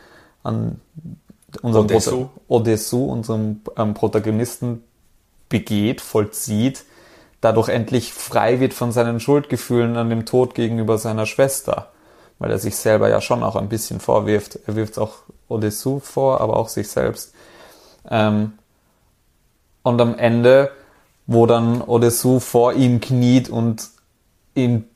[0.43, 0.81] an
[1.63, 4.83] unserem Odessu, Odessu unserem ähm, Protagonisten
[5.49, 6.85] begeht, vollzieht,
[7.41, 11.93] dadurch endlich frei wird von seinen Schuldgefühlen an dem Tod gegenüber seiner Schwester
[12.43, 14.59] weil er sich selber ja schon auch ein bisschen vorwirft.
[14.67, 15.19] Er wirft auch
[15.49, 17.33] Odessu vor, aber auch sich selbst.
[18.11, 18.55] Ähm,
[19.85, 20.73] und am Ende,
[21.29, 23.91] wo dann Odessu vor ihm kniet und
[24.57, 24.89] ihn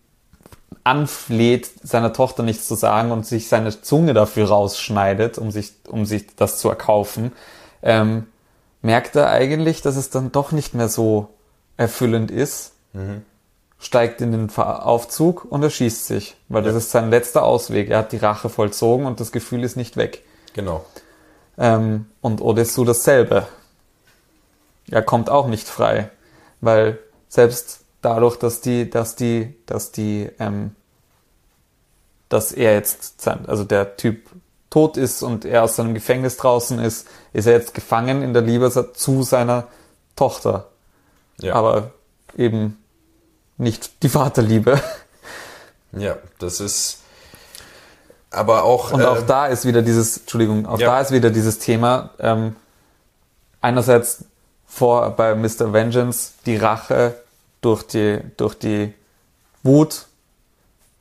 [0.83, 6.05] anfleht, seiner Tochter nichts zu sagen und sich seine Zunge dafür rausschneidet, um sich, um
[6.05, 7.31] sich das zu erkaufen,
[7.81, 8.27] ähm,
[8.83, 11.29] merkt er eigentlich, dass es dann doch nicht mehr so
[11.77, 12.73] erfüllend ist.
[12.93, 13.23] Mhm
[13.87, 17.89] steigt in den Aufzug und erschießt sich, weil das ist sein letzter Ausweg.
[17.89, 20.25] Er hat die Rache vollzogen und das Gefühl ist nicht weg.
[20.55, 20.85] Genau.
[21.57, 23.47] Ähm, und Odessu dasselbe.
[24.91, 26.11] Er kommt auch nicht frei,
[26.61, 30.75] weil selbst dadurch, dass die, dass die, dass die, ähm,
[32.29, 34.29] dass er jetzt, also der Typ
[34.69, 38.43] tot ist und er aus seinem Gefängnis draußen ist, ist er jetzt gefangen in der
[38.43, 39.69] Liebe zu seiner
[40.17, 40.71] Tochter.
[41.41, 41.55] Ja.
[41.55, 41.93] Aber
[42.37, 42.79] eben
[43.59, 44.81] nicht die Vaterliebe.
[45.93, 46.99] Ja, das ist
[48.31, 48.93] aber auch.
[48.93, 50.89] Und auch äh, da ist wieder dieses, Entschuldigung, auch ja.
[50.89, 52.11] da ist wieder dieses Thema.
[52.19, 52.57] Ähm,
[53.61, 54.25] einerseits
[54.67, 55.73] vor bei Mr.
[55.73, 57.15] Vengeance die Rache
[57.61, 58.93] durch die, durch die
[59.63, 60.07] Wut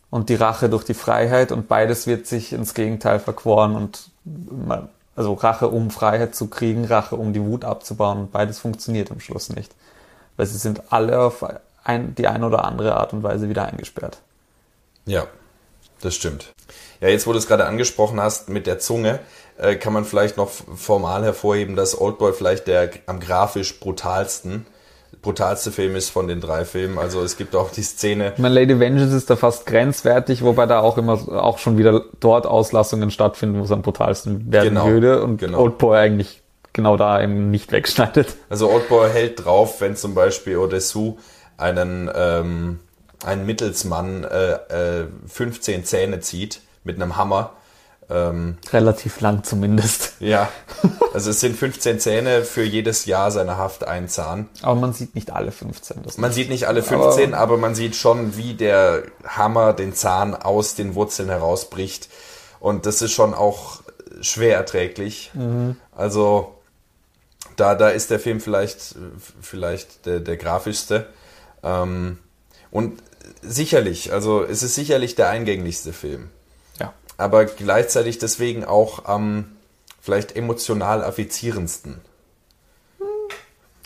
[0.09, 4.89] und die Rache durch die Freiheit und beides wird sich ins Gegenteil verquoren und man,
[5.15, 9.19] also Rache um Freiheit zu kriegen, Rache um die Wut abzubauen und beides funktioniert am
[9.19, 9.75] Schluss nicht.
[10.37, 11.45] Weil sie sind alle auf
[11.85, 14.17] ein, die eine oder andere Art und Weise wieder eingesperrt.
[15.05, 15.27] Ja,
[16.01, 16.53] das stimmt.
[16.99, 19.19] Ja, jetzt wo du es gerade angesprochen hast mit der Zunge,
[19.57, 24.65] äh, kann man vielleicht noch formal hervorheben, dass Oldboy vielleicht der am grafisch brutalsten
[25.25, 26.99] brutalste Film ist von den drei Filmen.
[26.99, 28.33] Also es gibt auch die Szene.
[28.35, 31.13] Ich meine, Lady Vengeance ist da fast grenzwertig, wobei da auch immer
[31.43, 35.59] auch schon wieder dort Auslassungen stattfinden, wo es am brutalsten werden Genau, würde und genau.
[35.59, 38.35] Oldboy eigentlich genau da eben nicht wegschneidet.
[38.49, 41.17] Also Oldboy hält drauf, wenn zum Beispiel Odessu
[41.57, 42.79] einen, ähm,
[43.23, 47.53] einen Mittelsmann äh, äh, 15 Zähne zieht mit einem Hammer.
[48.07, 50.13] Ähm, Relativ lang zumindest.
[50.19, 50.49] ja,
[51.13, 54.47] also es sind 15 Zähne für jedes Jahr seiner Haft ein Zahn.
[54.61, 56.03] Aber man sieht nicht alle 15.
[56.03, 60.35] Das Man sieht nicht alle 15, aber, man sieht schon, wie der Hammer den Zahn
[60.35, 62.09] aus den Wurzeln herausbricht.
[62.59, 63.79] Und das ist schon auch
[64.21, 65.31] schwer erträglich.
[65.95, 66.55] Also
[67.55, 68.95] da, da ist der Film vielleicht,
[69.41, 71.07] vielleicht der, der grafischste.
[71.65, 72.19] Ähm,
[72.71, 73.01] und
[73.41, 76.29] sicherlich, also es ist sicherlich der eingänglichste Film.
[76.79, 76.93] ja.
[77.17, 79.51] Aber gleichzeitig deswegen auch am
[79.99, 82.01] vielleicht emotional affizierendsten.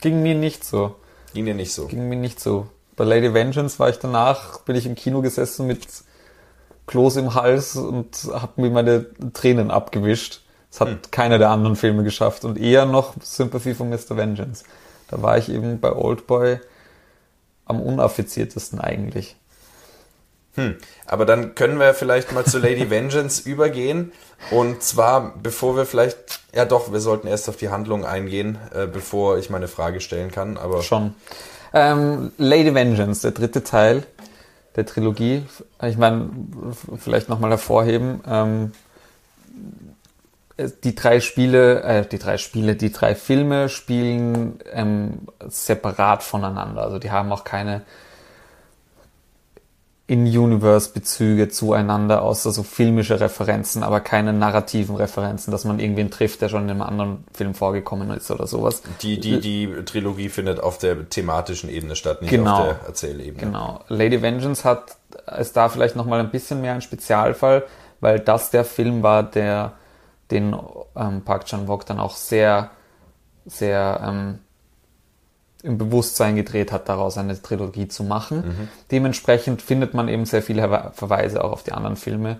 [0.01, 0.95] Ging mir nicht so.
[1.33, 1.87] Ging dir nicht so.
[1.87, 2.67] Ging mir nicht so.
[2.95, 5.87] Bei Lady Vengeance war ich danach, bin ich im Kino gesessen mit
[6.87, 10.41] Kloß im Hals und habe mir meine Tränen abgewischt.
[10.71, 14.17] Das hat keiner der anderen Filme geschafft und eher noch Sympathy for Mr.
[14.17, 14.63] Vengeance.
[15.07, 16.59] Da war ich eben bei Oldboy
[17.69, 19.35] am unaffiziertesten eigentlich.
[20.55, 20.77] Hm.
[21.05, 24.11] Aber dann können wir vielleicht mal zu Lady Vengeance übergehen.
[24.51, 28.87] Und zwar, bevor wir vielleicht, ja doch, wir sollten erst auf die Handlung eingehen, äh,
[28.87, 30.57] bevor ich meine Frage stellen kann.
[30.57, 31.15] Aber Schon.
[31.73, 34.03] Ähm, Lady Vengeance, der dritte Teil
[34.75, 35.43] der Trilogie.
[35.83, 36.29] Ich meine,
[36.97, 38.21] vielleicht nochmal hervorheben.
[38.27, 38.71] Ähm,
[40.83, 46.81] die drei Spiele, äh, die drei Spiele, die drei Filme spielen ähm, separat voneinander.
[46.83, 47.81] Also die haben auch keine
[50.07, 56.49] In-Universe-Bezüge zueinander, außer so filmische Referenzen, aber keine narrativen Referenzen, dass man irgendwen trifft, der
[56.49, 58.81] schon in einem anderen Film vorgekommen ist oder sowas.
[59.03, 62.57] die, die, die Trilogie findet auf der thematischen Ebene statt, nicht Genau.
[62.57, 63.37] auf der Erzählebene.
[63.37, 63.81] Genau.
[63.87, 64.97] Lady Vengeance hat
[65.39, 67.63] ist da vielleicht noch mal ein bisschen mehr ein Spezialfall,
[67.99, 69.73] weil das der Film war, der
[70.31, 70.55] den
[70.95, 72.71] ähm, Park Chan Wook dann auch sehr
[73.45, 74.39] sehr ähm,
[75.63, 78.69] im Bewusstsein gedreht hat, daraus eine Trilogie zu machen.
[78.91, 82.39] Dementsprechend findet man eben sehr viele Verwe- Verweise auch auf die anderen Filme.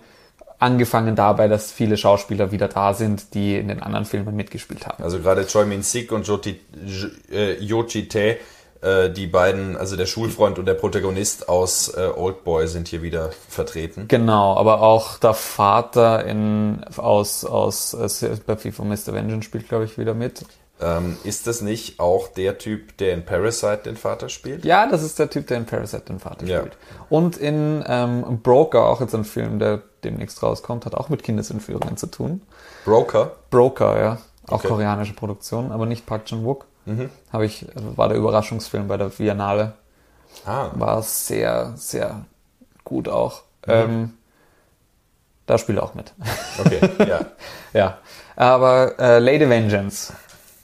[0.58, 5.04] Angefangen dabei, dass viele Schauspieler wieder da sind, die in den anderen Filmen mitgespielt haben.
[5.04, 8.38] Also gerade Choi Min Sik und Joti, J- äh, Yo Chi Tae,
[8.82, 13.32] äh, die beiden, also der Schulfreund und der Protagonist aus äh, Oldboy sind hier wieder
[13.50, 14.06] vertreten.
[14.08, 19.14] Genau, aber auch der Vater in, aus, aus äh, Sympathy for Mr.
[19.14, 20.46] Vengeance spielt, glaube ich, wieder mit.
[20.82, 24.64] Ähm, ist das nicht auch der Typ, der in Parasite den Vater spielt?
[24.64, 26.60] Ja, das ist der Typ, der in Parasite den Vater Ja.
[26.60, 26.78] spielt.
[27.10, 31.98] Und in ähm, Broker, auch jetzt ein Film, der demnächst rauskommt, hat auch mit Kindesentführungen
[31.98, 32.42] zu tun.
[32.86, 33.34] Broker.
[33.50, 34.18] Broker, ja.
[34.48, 34.70] Auch Okay.
[34.70, 36.66] koreanische Produktion, aber nicht Park Chan-wook.
[37.32, 39.74] Habe ich, also war der Überraschungsfilm bei der Biennale.
[40.46, 42.26] Ah, War sehr, sehr
[42.84, 43.42] gut auch.
[43.68, 44.14] Ähm,
[45.46, 46.14] da spielt er auch mit.
[46.60, 47.26] okay, ja.
[47.74, 48.00] Ja,
[48.36, 50.14] aber äh, Lady Vengeance,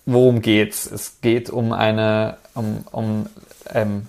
[0.08, 0.90] worum geht's?
[0.90, 3.28] Es geht um eine, um, um
[3.74, 4.08] ähm,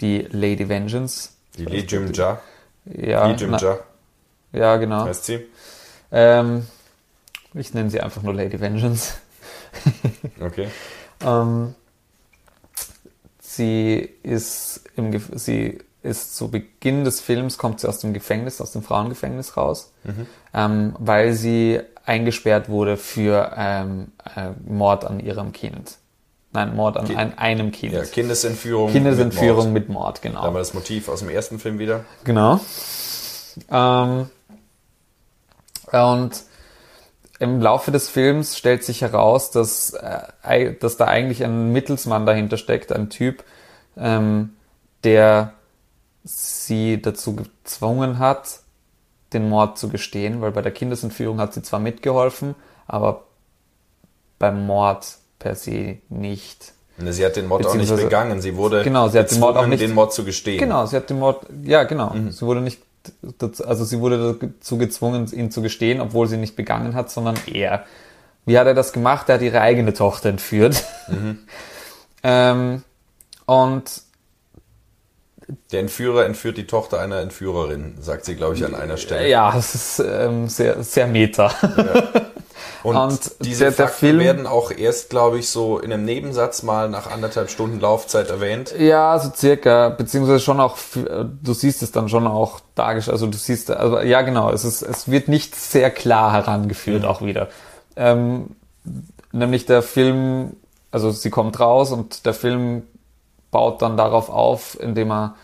[0.00, 1.30] die Lady Vengeance.
[1.56, 2.40] Die Lee Jim Ja.
[2.84, 3.78] Ja, Lee Jim na,
[4.52, 5.04] ja genau.
[5.04, 5.46] heißt sie.
[6.10, 6.66] Ähm,
[7.54, 9.14] ich nenne sie einfach nur Lady Vengeance.
[10.40, 10.68] Okay.
[11.24, 11.74] Ähm,
[13.40, 18.60] sie ist im, Gef- sie ist zu Beginn des Films kommt sie aus dem Gefängnis,
[18.60, 19.92] aus dem Frauengefängnis raus,
[20.52, 25.98] ähm, weil sie eingesperrt wurde für ähm, äh, Mord an ihrem Kind.
[26.54, 27.94] Nein, Mord an ein, einem Kind.
[27.94, 28.90] Ja, Kindesentführung.
[28.90, 30.22] Kindesentführung Mit mit Mord, Mord.
[30.22, 30.40] genau.
[30.40, 32.04] Da haben wir das Motiv aus dem ersten Film wieder.
[32.24, 32.60] Genau.
[33.70, 34.28] Ähm,
[35.92, 36.30] und
[37.42, 39.94] im Laufe des Films stellt sich heraus, dass,
[40.44, 43.42] äh, dass da eigentlich ein Mittelsmann dahinter steckt, ein Typ,
[43.96, 44.50] ähm,
[45.02, 45.52] der
[46.22, 48.60] sie dazu gezwungen hat,
[49.32, 52.54] den Mord zu gestehen, weil bei der Kindesentführung hat sie zwar mitgeholfen,
[52.86, 53.24] aber
[54.38, 56.72] beim Mord per se nicht.
[56.98, 58.40] Sie hat den Mord auch nicht begangen.
[58.40, 60.60] Sie wurde Genau, sie hat den Mord auch nicht- den Mord zu gestehen.
[60.60, 62.30] Genau, sie hat den Mord, ja genau, Mhm.
[62.30, 62.80] sie wurde nicht,
[63.38, 67.36] dazu- also sie wurde dazu gezwungen, ihn zu gestehen, obwohl sie nicht begangen hat, sondern
[67.46, 67.84] er.
[68.44, 69.28] Wie hat er das gemacht?
[69.28, 70.84] Er hat ihre eigene Tochter entführt.
[71.08, 71.38] Mhm.
[72.24, 72.84] Ähm,
[73.46, 73.82] und
[75.72, 79.28] Der Entführer entführt die Tochter einer Entführerin, sagt sie, glaube ich, an einer Stelle.
[79.28, 81.50] ja, es ist ähm, sehr, sehr meta.
[82.82, 86.04] Und, Und diese der- der Fakten Film- werden auch erst, glaube ich, so in einem
[86.04, 88.74] Nebensatz mal nach anderthalb Stunden Laufzeit erwähnt.
[88.78, 93.38] Ja, so circa, beziehungsweise schon auch, du siehst es dann schon auch dargestellt, also du
[93.38, 97.48] siehst, also ja genau, es ist, es wird nicht sehr klar herangeführt auch wieder.
[97.96, 98.56] Ähm,
[99.32, 100.56] nämlich der Film,
[100.90, 102.82] also sie kommt raus und der Film
[103.50, 105.34] baut dann darauf auf, indem er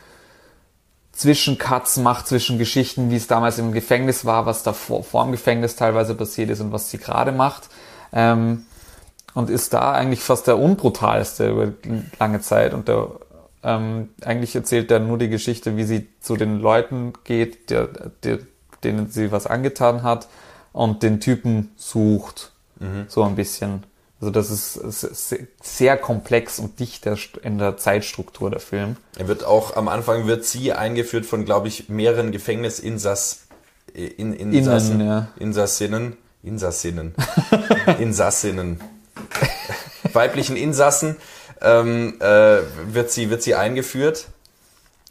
[1.18, 5.32] Zwischencuts macht zwischen Geschichten, wie es damals im Gefängnis war, was da vor, vor dem
[5.32, 7.68] Gefängnis teilweise passiert ist und was sie gerade macht.
[8.12, 8.66] Ähm,
[9.34, 11.72] und ist da eigentlich fast der unbrutalste über
[12.20, 12.72] lange Zeit.
[12.72, 13.08] Und der,
[13.64, 17.88] ähm, eigentlich erzählt er nur die Geschichte, wie sie zu den Leuten geht, der,
[18.22, 18.38] der,
[18.84, 20.28] denen sie was angetan hat
[20.72, 22.52] und den Typen sucht.
[23.08, 23.82] So ein bisschen.
[24.20, 27.06] Also das ist, sehr komplex und dicht
[27.42, 28.96] in der Zeitstruktur der Film.
[29.16, 33.46] Er wird auch, am Anfang wird sie eingeführt von, glaube ich, mehreren Gefängnisinsass,
[33.94, 35.28] äh, in, Insassen, Innen, ja.
[35.38, 37.14] Insassinnen, Insassinnen,
[38.00, 38.80] Insassinnen,
[40.12, 41.16] weiblichen Insassen,
[41.60, 42.58] ähm, äh,
[42.92, 44.26] wird sie, wird sie eingeführt.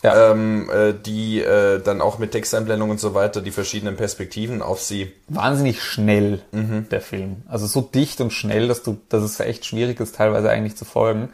[0.04, 0.32] Ja.
[0.32, 4.80] Ähm, äh, die äh, dann auch mit Texteinblendung und so weiter die verschiedenen Perspektiven auf
[4.80, 7.38] sie wahnsinnig schnell, der Film.
[7.48, 10.86] Also so dicht und schnell, dass du, dass es echt schwierig ist, teilweise eigentlich zu
[10.86, 11.30] folgen.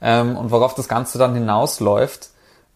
[0.00, 2.30] Ähm, und worauf das Ganze dann hinausläuft,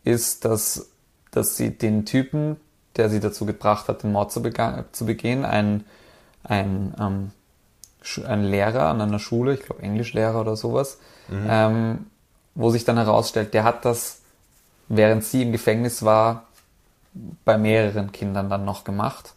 [0.05, 0.91] ist, dass,
[1.31, 2.57] dass sie den Typen,
[2.97, 4.43] der sie dazu gebracht hat, den Mord zu,
[4.93, 5.85] zu begehen, ein,
[6.45, 7.31] ein, ähm,
[8.27, 10.99] ein Lehrer an einer Schule, ich glaube Englischlehrer oder sowas,
[11.49, 12.07] ähm,
[12.55, 14.22] wo sich dann herausstellt, der hat das,
[14.97, 16.45] während sie im Gefängnis war,
[17.45, 19.35] bei mehreren Kindern dann noch gemacht.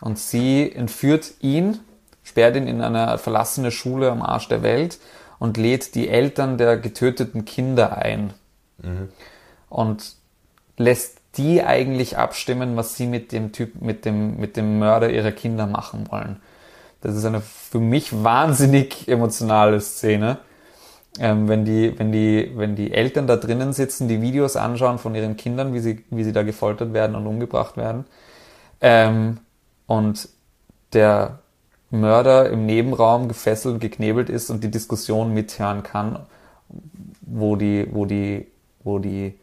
[0.00, 1.80] Und sie entführt ihn,
[2.22, 4.98] sperrt ihn in eine verlassene Schule am Arsch der Welt
[5.38, 8.34] und lädt die Eltern der getöteten Kinder ein.
[9.68, 10.14] Und
[10.76, 15.32] lässt die eigentlich abstimmen, was sie mit dem Typ, mit dem, mit dem Mörder ihrer
[15.32, 16.40] Kinder machen wollen.
[17.00, 20.38] Das ist eine für mich wahnsinnig emotionale Szene.
[21.18, 25.14] Ähm, wenn die, wenn die, wenn die Eltern da drinnen sitzen, die Videos anschauen von
[25.14, 28.06] ihren Kindern, wie sie, wie sie da gefoltert werden und umgebracht werden,
[28.80, 29.38] ähm,
[29.86, 30.28] und
[30.94, 31.40] der
[31.90, 36.20] Mörder im Nebenraum gefesselt, geknebelt ist und die Diskussion mithören kann,
[37.20, 38.46] wo die, wo die,
[38.82, 39.38] wo die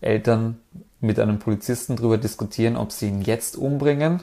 [0.00, 0.60] Eltern
[1.00, 4.20] mit einem Polizisten darüber diskutieren, ob sie ihn jetzt umbringen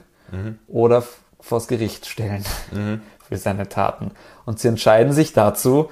[0.67, 2.43] oder f- vors Gericht stellen
[3.27, 4.11] für seine Taten.
[4.45, 5.89] Und sie entscheiden sich dazu,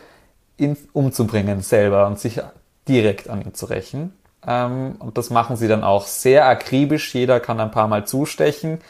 [0.58, 2.42] ihn umzubringen selber und sich
[2.88, 4.14] direkt an ihm zu rächen.
[4.46, 7.14] Ähm, und das machen sie dann auch sehr akribisch.
[7.14, 8.82] Jeder kann ein paar Mal zustechen.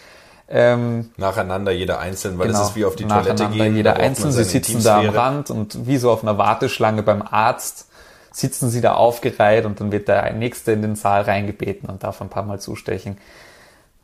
[0.50, 3.76] Ähm, nacheinander, jeder einzeln, weil genau, es ist wie auf die Toilette gehen.
[3.76, 4.32] Jeder einzeln.
[4.32, 5.10] Sie sitzen da am.
[5.10, 7.90] Rand und wie so auf einer Warteschlange beim Arzt
[8.32, 12.22] sitzen sie da aufgereiht und dann wird der Nächste in den Saal reingebeten und darf
[12.22, 13.18] ein paar Mal zustechen.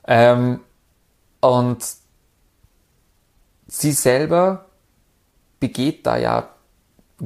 [0.07, 0.59] Ähm,
[1.41, 1.83] und
[3.67, 4.65] sie selber
[5.59, 6.49] begeht da ja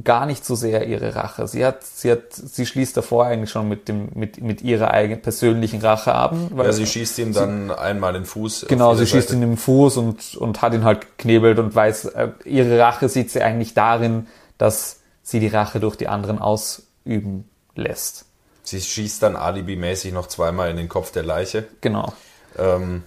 [0.02, 1.46] gar nicht so sehr ihre Rache.
[1.46, 5.22] Sie hat, sie hat, sie schließt davor eigentlich schon mit dem, mit, mit ihrer eigenen
[5.22, 6.34] persönlichen Rache ab.
[6.50, 8.66] Weil Ja, sie schießt ihm dann einmal den Fuß.
[8.68, 9.40] Genau, sie schießt Seite.
[9.40, 13.30] ihn im Fuß und, und hat ihn halt geknebelt und weiß, äh, ihre Rache sieht
[13.30, 14.26] sie eigentlich darin,
[14.58, 18.26] dass sie die Rache durch die anderen ausüben lässt.
[18.64, 21.64] Sie schießt dann alibimäßig noch zweimal in den Kopf der Leiche.
[21.82, 22.12] Genau.
[22.58, 23.02] Ähm,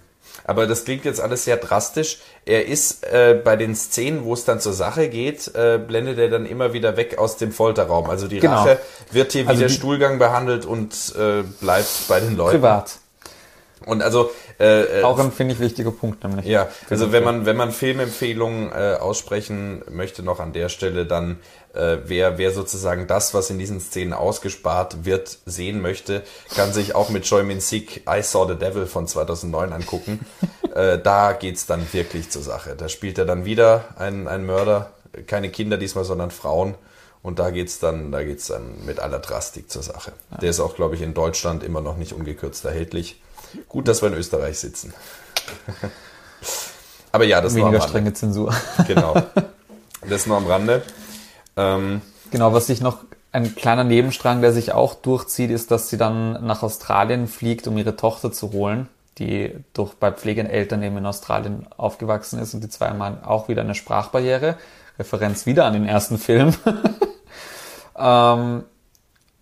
[0.47, 2.17] aber das klingt jetzt alles sehr drastisch.
[2.45, 6.29] Er ist äh, bei den Szenen, wo es dann zur Sache geht, äh, blendet er
[6.29, 8.09] dann immer wieder weg aus dem Folterraum.
[8.09, 8.55] Also die Genau.
[8.63, 8.79] Rache
[9.11, 12.57] wird hier wie Also der die- Stuhlgang behandelt und äh, bleibt bei den Leuten.
[12.61, 12.95] Privat.
[13.85, 16.45] Und also äh, äh, Auch ein, finde ich, wichtiger Punkt nämlich.
[16.47, 21.37] ja, also wenn man, wenn man Filmempfehlungen äh, aussprechen möchte, noch an der Stelle, dann
[21.78, 26.23] äh, wer, wer sozusagen das, was in diesen Szenen ausgespart wird, sehen möchte,
[26.55, 30.25] kann sich auch mit Choi Min Sik I Saw the Devil von 2009 angucken.
[30.75, 32.75] äh, da geht's dann wirklich zur Sache.
[32.75, 34.91] Da spielt er dann wieder einen, einen Mörder,
[35.28, 36.75] keine Kinder diesmal, sondern Frauen.
[37.23, 40.13] Und da geht's dann, da geht's dann mit aller Drastik zur Sache.
[40.41, 43.21] Der ist auch, glaube ich, in Deutschland immer noch nicht ungekürzt erhältlich.
[43.67, 44.93] Gut, dass wir in Österreich sitzen.
[47.11, 47.89] Aber ja, das nur am Weniger Rande.
[47.89, 48.53] strenge Zensur.
[48.88, 49.21] Genau.
[50.07, 50.84] Das nur am Rande.
[51.58, 52.01] Ähm,
[52.32, 52.99] Genau, was sich noch
[53.32, 57.78] ein kleiner Nebenstrang, der sich auch durchzieht, ist, dass sie dann nach Australien fliegt, um
[57.78, 62.70] ihre Tochter zu holen, die durch bei Pflegeeltern eben in Australien aufgewachsen ist und die
[62.70, 64.58] zweimal auch wieder eine Sprachbarriere.
[64.99, 66.53] Referenz wieder an den ersten Film.
[67.97, 68.64] ähm,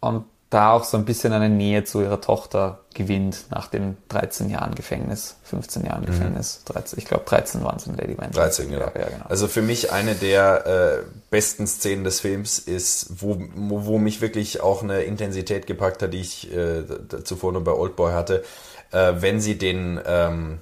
[0.01, 4.49] und da auch so ein bisschen eine Nähe zu ihrer Tochter gewinnt nach den 13
[4.49, 6.61] Jahren Gefängnis, 15 Jahren Gefängnis.
[6.63, 8.37] 13, ich glaube 13 waren es in Lady Vengeance.
[8.37, 8.85] 13, genau.
[8.85, 9.25] Ja, ja, genau.
[9.27, 14.61] Also für mich eine der äh, besten Szenen des Films ist, wo, wo, mich wirklich
[14.61, 16.83] auch eine Intensität gepackt hat, die ich äh,
[17.25, 18.41] zuvor nur bei Oldboy hatte,
[18.93, 20.59] äh, wenn sie den ähm,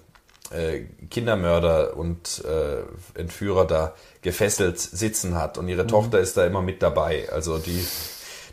[0.49, 6.63] äh, Kindermörder und äh, Entführer da gefesselt sitzen hat und ihre Tochter ist da immer
[6.63, 7.29] mit dabei.
[7.31, 7.85] Also die,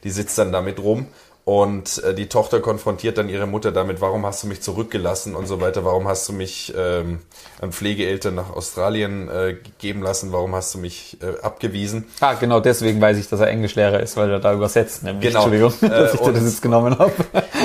[0.04, 1.06] die sitzt dann damit rum
[1.50, 5.48] und äh, die Tochter konfrontiert dann ihre Mutter damit, warum hast du mich zurückgelassen und
[5.48, 7.18] so weiter, warum hast du mich ähm,
[7.60, 12.06] an Pflegeeltern nach Australien äh, geben lassen, warum hast du mich äh, abgewiesen.
[12.20, 15.26] Ah, genau deswegen weiß ich, dass er Englischlehrer ist, weil er da übersetzt, nämlich.
[15.32, 15.46] Genau.
[15.46, 17.12] Entschuldigung, Äh, dass ich dir das und- jetzt genommen habe.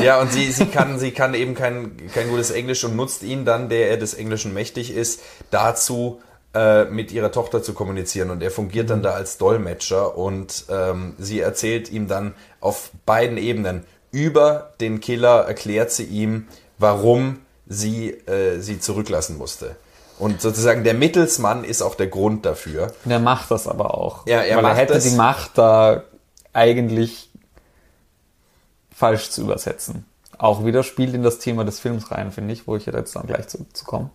[0.04, 3.46] Ja, und sie, sie, kann, sie kann eben kein, kein gutes Englisch und nutzt ihn
[3.46, 5.22] dann, der er des Englischen mächtig ist,
[5.52, 6.22] dazu,
[6.56, 8.30] äh, mit ihrer Tochter zu kommunizieren.
[8.30, 13.38] Und er fungiert dann da als Dolmetscher und ähm, sie erzählt ihm dann auf beiden
[13.38, 16.48] Ebenen über den Killer, erklärt sie ihm,
[16.78, 19.76] warum sie äh, sie zurücklassen musste.
[20.18, 22.94] Und sozusagen der Mittelsmann ist auch der Grund dafür.
[23.04, 24.26] Und er macht das aber auch.
[24.26, 25.04] Ja, er weil er hätte das.
[25.04, 26.04] die Macht da
[26.54, 27.30] eigentlich
[28.96, 30.06] falsch zu übersetzen.
[30.38, 33.26] Auch wieder spielt in das Thema des Films rein, finde ich, wo ich jetzt dann
[33.28, 34.10] gleich zu, zu komme.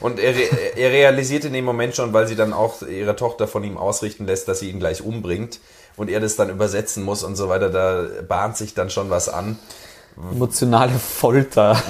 [0.00, 0.34] Und er,
[0.76, 4.26] er realisiert in dem Moment schon, weil sie dann auch ihre Tochter von ihm ausrichten
[4.26, 5.60] lässt, dass sie ihn gleich umbringt
[5.96, 7.70] und er das dann übersetzen muss und so weiter.
[7.70, 9.58] Da bahnt sich dann schon was an.
[10.32, 11.80] Emotionale Folter.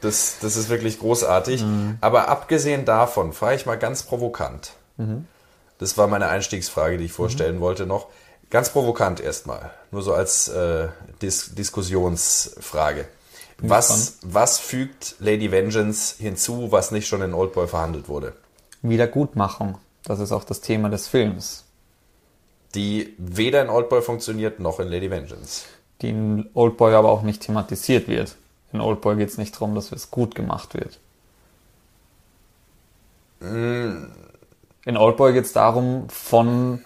[0.00, 1.64] Das, das ist wirklich großartig.
[2.00, 4.72] Aber abgesehen davon, frage ich mal ganz provokant.
[5.78, 8.06] Das war meine Einstiegsfrage, die ich vorstellen wollte noch.
[8.50, 9.70] Ganz provokant erstmal.
[9.90, 10.88] Nur so als äh,
[11.20, 13.06] Dis Diskussionsfrage.
[13.60, 18.34] Was, was fügt Lady Vengeance hinzu, was nicht schon in Oldboy verhandelt wurde?
[18.82, 19.78] Wiedergutmachung.
[20.04, 21.64] Das ist auch das Thema des Films.
[22.74, 25.64] Die weder in Oldboy funktioniert, noch in Lady Vengeance.
[26.00, 28.36] Die in Oldboy aber auch nicht thematisiert wird.
[28.72, 31.00] In Oldboy geht es nicht darum, dass es gut gemacht wird.
[33.40, 36.84] In Oldboy geht es darum, von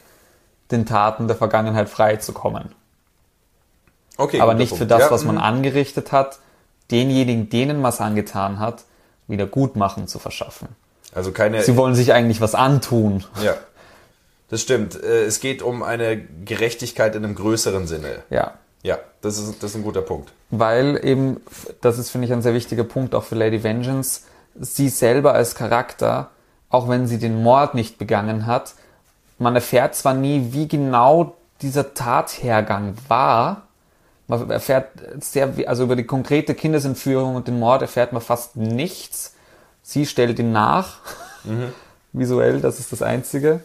[0.73, 2.75] den Taten der Vergangenheit frei zu kommen.
[4.16, 4.91] Okay, aber nicht für Punkt.
[4.91, 5.41] das, Ja, was man mm.
[5.41, 6.39] angerichtet hat,
[6.91, 8.85] denjenigen, denen man es angetan hat,
[9.27, 10.68] wieder Gutmachen zu verschaffen.
[11.14, 11.62] Also keine.
[11.62, 13.25] Sie wollen sich eigentlich was antun.
[13.43, 13.55] Ja.
[14.49, 15.03] Das stimmt.
[15.03, 18.23] Äh, Es geht um eine Gerechtigkeit in einem größeren Sinne.
[18.31, 18.55] Ja.
[18.83, 20.33] Ja, das ist, das ist ein guter Punkt.
[20.51, 21.41] Weil eben,
[21.81, 24.23] das ist, finde ich, ein sehr wichtiger Punkt auch für Lady Vengeance,
[24.59, 26.31] sie selber als Charakter,
[26.68, 28.75] auch wenn sie den Mord nicht begangen hat,
[29.43, 33.62] man erfährt zwar nie, wie genau dieser Tathergang war,
[34.28, 34.88] man erfährt
[35.20, 39.34] sehr, also über die konkrete Kindesentführung und den Mord erfährt man fast nichts.
[39.82, 40.99] Sie stellt ihn nach,
[42.12, 43.61] visuell, das ist das Einzige.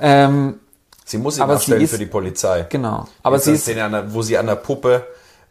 [0.00, 0.60] Ähm,
[1.04, 2.66] Sie muss ihn Aber sie abstellen ist- für die Polizei.
[2.68, 3.06] genau.
[3.22, 5.06] Aber Jetzt sie ist, Szene, der- wo sie an der Puppe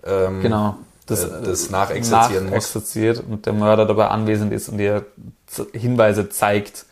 [0.05, 0.75] ähm, genau,
[1.07, 2.51] das, äh, das nachexerzieren muss.
[2.51, 5.05] nachexerziert und der Mörder dabei anwesend ist und ihr
[5.73, 6.85] Hinweise zeigt,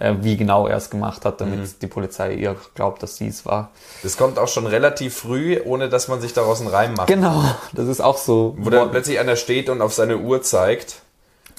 [0.00, 1.74] äh, wie genau er es gemacht hat, damit Mhm.
[1.80, 3.70] die Polizei ihr glaubt, dass sie es war.
[4.02, 7.06] Das kommt auch schon relativ früh, ohne dass man sich daraus einen Reim macht.
[7.06, 8.56] Genau, das ist auch so.
[8.58, 11.02] Wo dann plötzlich einer steht und auf seine Uhr zeigt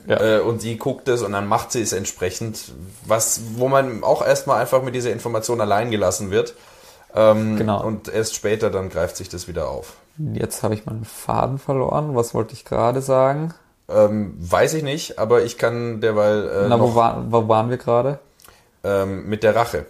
[0.08, 0.38] ja.
[0.38, 2.72] äh, und sie guckt es und dann macht sie es entsprechend,
[3.06, 6.56] was, wo man auch erstmal einfach mit dieser Information allein gelassen wird.
[7.16, 7.84] Ähm, Genau.
[7.84, 9.94] Und erst später dann greift sich das wieder auf.
[10.34, 12.16] Jetzt habe ich meinen Faden verloren.
[12.16, 13.54] Was wollte ich gerade sagen?
[13.90, 17.78] Ähm, weiß ich nicht, aber ich kann derweil äh, Na, wo, war, wo waren wir
[17.78, 18.20] gerade?
[18.84, 19.86] Ähm, mit der Rache.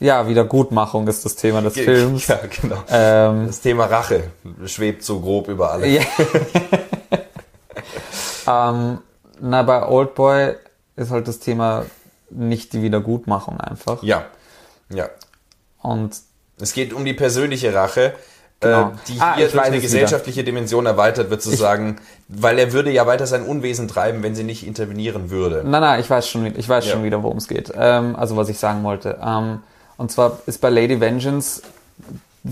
[0.00, 2.26] Ja, Wiedergutmachung ist das Thema des Films.
[2.28, 2.84] Ja, genau.
[2.88, 4.24] Ähm, Das Thema Rache
[4.66, 5.86] schwebt so grob über alle.
[8.46, 8.98] Ähm,
[9.40, 10.54] na, bei Oldboy
[10.96, 11.86] ist halt das Thema
[12.30, 14.02] nicht die Wiedergutmachung einfach.
[14.02, 14.26] ja.
[14.92, 15.08] ja.
[15.80, 16.16] Und
[16.60, 18.14] Es geht um die persönliche Rache,
[18.62, 18.88] Genau.
[18.88, 21.96] äh, die Ah, hier ich durch eine es gesellschaftliche Dimension erweitert wird, sozusagen,
[22.28, 25.62] weil er würde ja weiter sein Unwesen treiben, wenn sie nicht intervenieren würde.
[25.66, 26.92] nein, nein, ich weiß schon, ich weiß Ja.
[26.92, 27.72] schon wieder, worum es geht.
[27.76, 29.18] Ähm, also was ich sagen wollte.
[29.22, 29.60] Ähm,
[29.98, 31.62] und zwar ist bei Lady Vengeance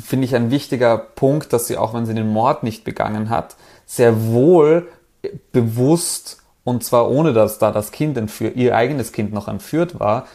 [0.04, 3.56] finde ich ein wichtiger Punkt, dass sie auch wenn sie den Mord nicht begangen hat,
[3.86, 4.86] sehr wohl
[5.52, 10.26] bewusst und zwar ohne dass da das Kind entführt, ihr eigenes Kind noch entführt war,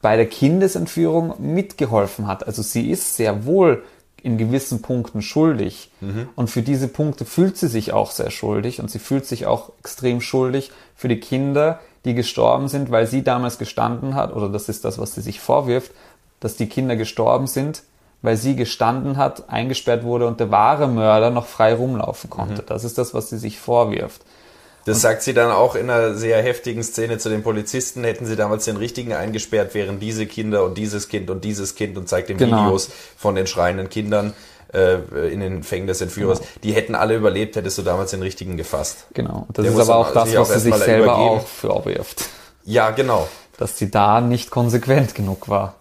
[0.00, 2.46] bei der Kindesentführung mitgeholfen hat.
[2.46, 3.82] Also sie ist sehr wohl
[4.22, 5.90] in gewissen Punkten schuldig.
[6.36, 9.72] Und für diese Punkte fühlt sie sich auch sehr schuldig und sie fühlt sich auch
[9.80, 14.68] extrem schuldig für die Kinder, die gestorben sind, weil sie damals gestanden hat, oder das
[14.68, 15.92] ist das, was sie sich vorwirft,
[16.40, 17.82] dass die Kinder gestorben sind,
[18.22, 22.62] weil sie gestanden hat, eingesperrt wurde und der wahre Mörder noch frei rumlaufen konnte.
[22.62, 24.22] Das ist das, was sie sich vorwirft.
[24.84, 28.02] Das sagt sie dann auch in einer sehr heftigen Szene zu den Polizisten.
[28.04, 31.96] Hätten sie damals den richtigen eingesperrt, wären diese Kinder und dieses Kind und dieses Kind
[31.96, 32.66] und zeigt den Genau.
[32.66, 34.34] Videos von den schreienden Kindern.
[34.74, 36.38] äh, in den Fängen des Entführers.
[36.38, 36.50] Genau.
[36.62, 39.04] Die hätten alle überlebt, hättest du damals den richtigen gefasst.
[39.12, 39.46] Genau.
[39.52, 41.28] Das Der ist aber auch das, was sie sich selber übergeben.
[41.28, 42.24] auch vorwirft.
[42.64, 43.28] Ja, genau.
[43.58, 45.74] Dass sie da nicht konsequent genug war.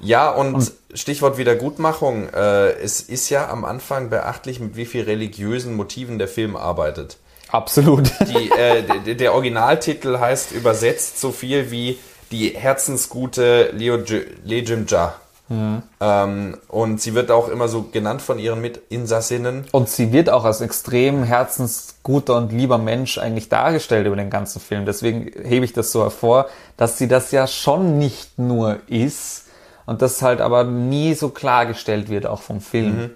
[0.00, 2.28] Ja, und, und Stichwort Wiedergutmachung.
[2.34, 7.18] Äh, es ist ja am Anfang beachtlich, mit wie viel religiösen Motiven der Film arbeitet.
[7.54, 8.10] Absolut.
[8.26, 11.98] Die, äh, der Originaltitel heißt übersetzt so viel wie
[12.32, 13.98] die herzensgute Leo
[14.44, 15.14] Lejimja.
[15.48, 15.82] Mhm.
[16.00, 19.66] Ähm, und sie wird auch immer so genannt von ihren Mitinsassinnen.
[19.70, 24.60] Und sie wird auch als extrem herzensguter und lieber Mensch eigentlich dargestellt über den ganzen
[24.60, 24.84] Film.
[24.84, 29.44] Deswegen hebe ich das so hervor, dass sie das ja schon nicht nur ist
[29.86, 32.96] und das halt aber nie so klargestellt wird, auch vom Film.
[32.96, 33.10] Mhm.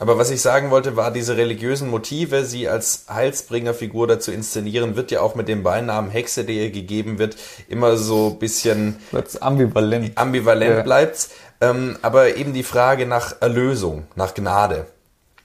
[0.00, 5.12] Aber was ich sagen wollte, war diese religiösen Motive, sie als Heilsbringerfigur dazu inszenieren, wird
[5.12, 7.36] ja auch mit dem Beinamen Hexe, der ihr gegeben wird,
[7.68, 8.96] immer so ein bisschen
[9.40, 10.18] ambivalent.
[10.18, 10.82] Ambivalent ja.
[10.82, 11.28] bleibt.
[11.60, 14.86] Ähm, aber eben die Frage nach Erlösung, nach Gnade,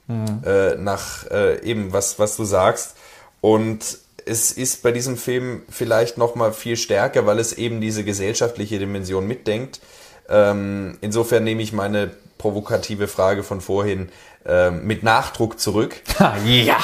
[0.07, 0.41] mhm.
[0.43, 2.95] äh, nach äh, eben was, was du sagst.
[3.41, 8.03] Und es ist bei diesem Film vielleicht noch mal viel stärker, weil es eben diese
[8.03, 9.79] gesellschaftliche Dimension mitdenkt.
[10.27, 14.09] Ähm, insofern nehme ich meine provokative Frage von vorhin
[14.45, 15.95] äh, mit Nachdruck zurück.
[16.45, 16.77] ja.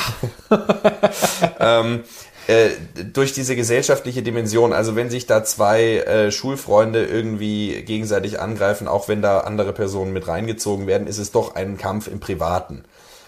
[1.59, 2.03] ähm,
[2.47, 2.69] äh,
[3.11, 9.07] durch diese gesellschaftliche Dimension, also wenn sich da zwei äh, Schulfreunde irgendwie gegenseitig angreifen, auch
[9.07, 12.83] wenn da andere Personen mit reingezogen werden, ist es doch ein Kampf im Privaten.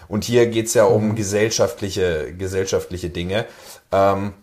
[0.06, 1.14] Und hier geht's ja um mhm.
[1.16, 3.44] gesellschaftliche, gesellschaftliche Dinge.
[3.90, 4.34] Ähm,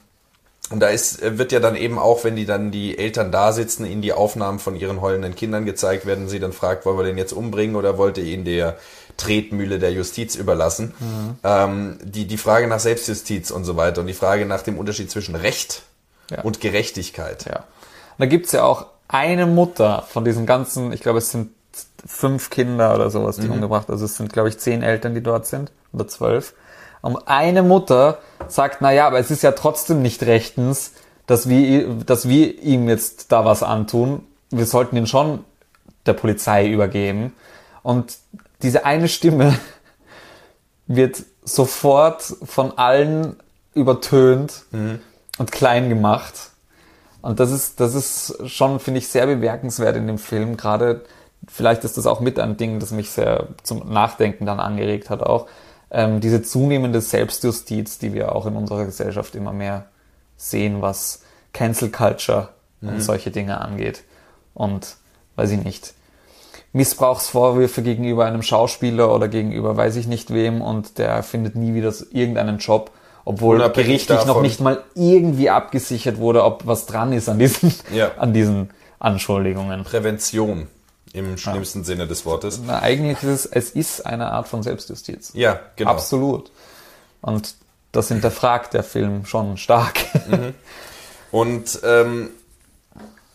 [0.72, 3.86] und da ist, wird ja dann eben auch, wenn die dann die Eltern da sitzen,
[3.86, 7.20] ihnen die Aufnahmen von ihren heulenden Kindern gezeigt werden, sie dann fragt, wollen wir den
[7.20, 8.78] jetzt umbringen oder wollt ihr ihn der
[9.18, 10.94] Tretmühle der Justiz überlassen?
[11.00, 11.38] Mhm.
[11.44, 15.12] Ähm, die, die Frage nach Selbstjustiz und so weiter und die Frage nach dem Unterschied
[15.12, 15.84] zwischen Recht
[16.32, 16.42] ja.
[16.42, 17.46] und Gerechtigkeit.
[17.46, 17.58] Ja.
[17.58, 21.52] Und da gibt's ja auch eine Mutter von diesen ganzen, ich glaube, es sind
[22.06, 23.54] fünf Kinder oder sowas, die mhm.
[23.54, 23.90] umgebracht.
[23.90, 26.54] Also es sind, glaube ich, zehn Eltern, die dort sind oder zwölf.
[27.02, 30.92] Und eine Mutter sagt, na ja, aber es ist ja trotzdem nicht rechtens,
[31.28, 34.24] dass wir, dass wir ihm jetzt da was antun.
[34.50, 35.44] Wir sollten ihn schon
[36.06, 37.34] der Polizei übergeben.
[37.84, 38.18] Und
[38.62, 39.58] diese eine Stimme
[40.88, 43.38] wird sofort von allen
[43.74, 45.00] übertönt mhm.
[45.38, 46.52] und klein gemacht.
[47.22, 50.58] Und das ist, das ist schon, finde ich, sehr bemerkenswert in dem Film.
[50.58, 51.04] Gerade,
[51.48, 55.22] vielleicht ist das auch mit ein Ding, das mich sehr zum Nachdenken dann angeregt hat
[55.22, 55.48] auch
[55.92, 59.86] ähm, diese zunehmende Selbstjustiz, die wir auch in unserer Gesellschaft immer mehr
[60.36, 62.50] sehen, was Cancel Culture
[62.82, 62.90] mhm.
[62.90, 64.04] und solche Dinge angeht.
[64.54, 64.98] Und
[65.38, 65.94] weiß ich nicht.
[66.76, 71.94] Missbrauchsvorwürfe gegenüber einem Schauspieler oder gegenüber weiß ich nicht wem und der findet nie wieder
[72.12, 72.92] irgendeinen Job,
[73.24, 74.28] obwohl gerichtlich davon.
[74.28, 78.12] noch nicht mal irgendwie abgesichert wurde, ob was dran ist an diesen, ja.
[78.18, 79.86] an diesen Anschuldigungen.
[79.86, 80.68] Prävention
[81.14, 81.86] im schlimmsten ja.
[81.86, 82.60] Sinne des Wortes.
[82.66, 85.32] Na, eigentlich ist es, es ist eine Art von Selbstjustiz.
[85.34, 85.92] Ja, genau.
[85.92, 86.52] Absolut.
[87.22, 87.56] Und
[87.94, 89.98] das hinterfragt der Film schon stark.
[90.28, 90.54] Mhm.
[91.32, 92.32] Und ähm,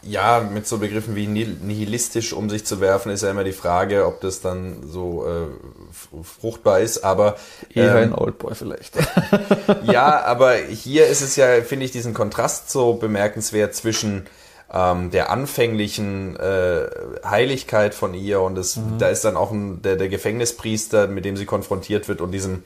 [0.03, 4.07] ja, mit so Begriffen wie nihilistisch um sich zu werfen, ist ja immer die Frage,
[4.07, 7.37] ob das dann so äh, fruchtbar ist, aber
[7.75, 8.97] eher ähm, ein Oldboy vielleicht.
[9.85, 14.27] ja, aber hier ist es ja, finde ich, diesen Kontrast so bemerkenswert zwischen
[14.73, 16.87] ähm, der anfänglichen äh,
[17.25, 18.99] Heiligkeit von ihr und es, mhm.
[18.99, 22.63] da ist dann auch ein, der, der Gefängnispriester, mit dem sie konfrontiert wird und diesem,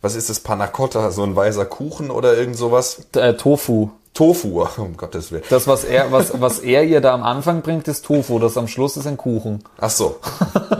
[0.00, 3.06] was ist das, Panacotta, so ein weißer Kuchen oder irgend sowas?
[3.14, 3.90] Äh, Tofu.
[4.18, 5.44] Tofu, um Gottes Willen.
[5.48, 8.40] Das, was er, was, was er ihr da am Anfang bringt, ist Tofu.
[8.40, 9.62] Das am Schluss ist ein Kuchen.
[9.80, 10.18] Ach so.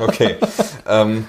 [0.01, 0.39] Okay.
[0.89, 1.24] ähm,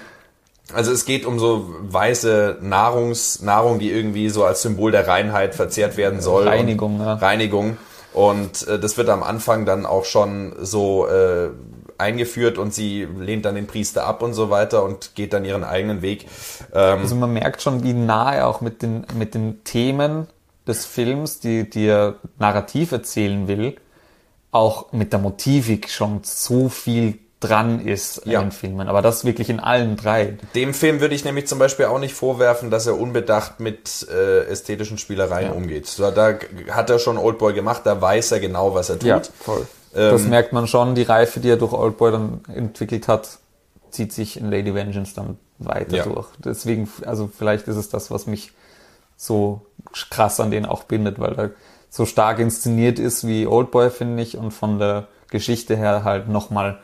[0.74, 5.53] also es geht um so weiße Nahrungs, Nahrung, die irgendwie so als Symbol der Reinheit
[5.53, 6.47] verzehrt werden soll.
[6.47, 7.14] Reinigung, ja.
[7.14, 7.77] Reinigung.
[8.11, 11.49] Und äh, das wird am Anfang dann auch schon so äh,
[11.99, 15.64] eingeführt und sie lehnt dann den Priester ab und so weiter und geht dann ihren
[15.64, 16.26] eigenen Weg.
[16.73, 20.26] Ähm also man merkt schon, wie nahe auch mit den, mit den Themen
[20.70, 23.76] des Films, die, er narrativ erzählen will,
[24.52, 28.41] auch mit der Motivik schon so viel dran ist in ja.
[28.41, 28.88] den Filmen.
[28.90, 30.38] Aber das wirklich in allen drei.
[30.56, 34.46] Dem Film würde ich nämlich zum Beispiel auch nicht vorwerfen, dass er unbedacht mit äh,
[34.46, 35.54] ästhetischen Spielereien ja.
[35.54, 35.88] umgeht.
[35.88, 36.36] So, da
[36.72, 39.08] hat er schon Oldboy gemacht, da weiß er genau, was er tut.
[39.08, 39.68] Ja, voll.
[39.96, 43.40] Ähm, das merkt man schon, die Reife, die er durch Oldboy dann entwickelt hat,
[43.90, 46.04] zieht sich in Lady Vengeance dann weiter ja.
[46.04, 46.28] durch.
[46.44, 48.52] Deswegen, also vielleicht ist es das, was mich
[49.20, 49.62] so
[50.10, 51.52] krass an den auch bindet, weil er
[51.90, 56.80] so stark inszeniert ist wie Oldboy, finde ich, und von der Geschichte her halt nochmal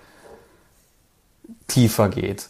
[1.68, 2.49] tiefer geht.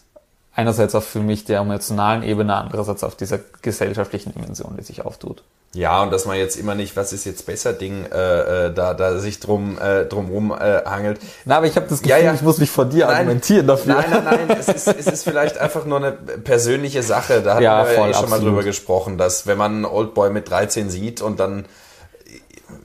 [0.55, 5.43] Einerseits auf für mich der emotionalen Ebene, andererseits auf dieser gesellschaftlichen Dimension, die sich auftut.
[5.75, 8.93] Ja, und dass man jetzt immer nicht, was ist jetzt besser Ding, äh, äh, da,
[8.93, 11.19] da sich drum, äh, drum rum äh, hangelt.
[11.43, 12.33] Na, aber ich habe das Gefühl, Ja, ja.
[12.33, 13.15] ich muss mich vor dir Nein.
[13.17, 13.95] argumentieren dafür.
[13.95, 17.41] Nein, nein, nein, es ist, es ist vielleicht einfach nur eine persönliche Sache.
[17.41, 19.85] Da hatten Ja, wir ja voll, eh schon mal drüber gesprochen, dass wenn man einen
[19.85, 21.65] Oldboy mit 13 sieht und dann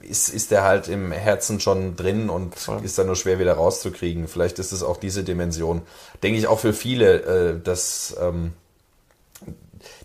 [0.01, 2.53] ist, ist der halt im Herzen schon drin und
[2.83, 4.27] ist dann nur schwer wieder rauszukriegen.
[4.27, 5.81] Vielleicht ist es auch diese Dimension.
[6.23, 7.21] Denke ich auch für viele,
[7.53, 8.51] äh, dass ähm,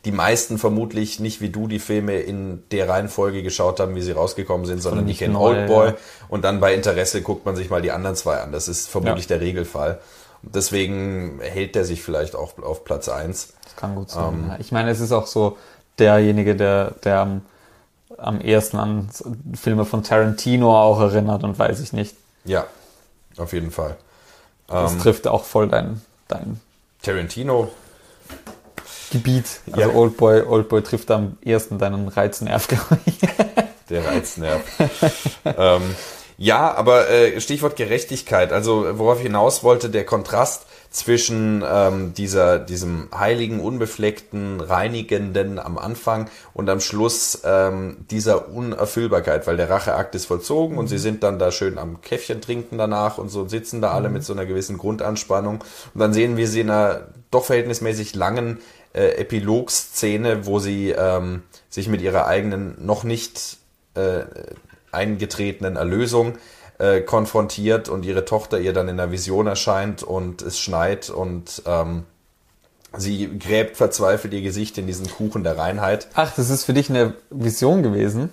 [0.05, 4.12] die meisten vermutlich nicht wie du die Filme in der Reihenfolge geschaut haben, wie sie
[4.12, 5.94] rausgekommen sind, sondern die nicht kennen Oldboy ja.
[6.28, 8.53] und dann bei Interesse guckt man sich mal die anderen zwei an.
[8.53, 10.01] Das ist vermutlich der Regelfall.
[10.43, 13.55] Deswegen hält der sich vielleicht auch auf Platz eins.
[13.65, 14.35] Das kann gut sein.
[14.35, 14.48] Ähm.
[14.48, 14.57] ja.
[14.61, 15.59] Ich meine, es ist auch so
[15.98, 17.43] derjenige, der, der am,
[18.16, 19.11] am ehesten an
[19.55, 22.16] Filme von Tarantino auch erinnert und weiß ich nicht.
[22.44, 22.66] Ja,
[23.36, 23.97] auf jeden Fall.
[24.69, 26.61] Das Ähm, trifft auch voll dein, dein
[27.03, 27.70] Tarantino,
[29.10, 29.60] Gebiet.
[29.70, 29.94] Also Ja.
[29.94, 33.18] Oldboy, Oldboy trifft am ehesten deinen Reiznerv, glaube ich.
[33.90, 34.62] der Reiznerv.
[35.44, 35.82] ähm,
[36.38, 38.52] ja, aber äh, Stichwort Gerechtigkeit.
[38.52, 45.78] Also worauf ich hinaus wollte, der Kontrast zwischen ähm, dieser, diesem heiligen, unbefleckten, reinigenden am
[45.78, 51.22] Anfang und am Schluss ähm, dieser Unerfüllbarkeit, weil der Racheakt ist vollzogen und sie sind
[51.22, 54.32] dann da schön am Käffchen trinken danach und so und sitzen da alle mit so
[54.32, 55.64] einer gewissen Grundanspannung.
[55.94, 58.58] Und dann sehen wir sie in einer doch verhältnismäßig langen
[58.97, 63.59] äh, Epilogszene, wo sie ähm, sich mit ihrer eigenen noch nicht
[63.94, 64.24] äh,
[64.90, 66.39] eingetretenen Erlösung
[66.78, 71.62] äh, konfrontiert und ihre Tochter ihr dann in der Vision erscheint und es schneit und
[71.66, 72.05] ähm,
[72.97, 76.09] sie gräbt verzweifelt ihr Gesicht in diesen Kuchen der Reinheit.
[76.14, 78.31] Ach, das ist für dich eine Vision gewesen?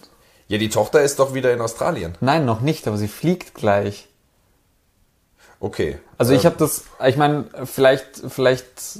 [0.47, 2.15] Ja, die Tochter ist doch wieder in Australien.
[2.21, 4.07] Nein, noch nicht, aber sie fliegt gleich.
[5.59, 5.97] Okay.
[6.17, 8.99] Also ich Ähm, habe das, ich meine, vielleicht, vielleicht,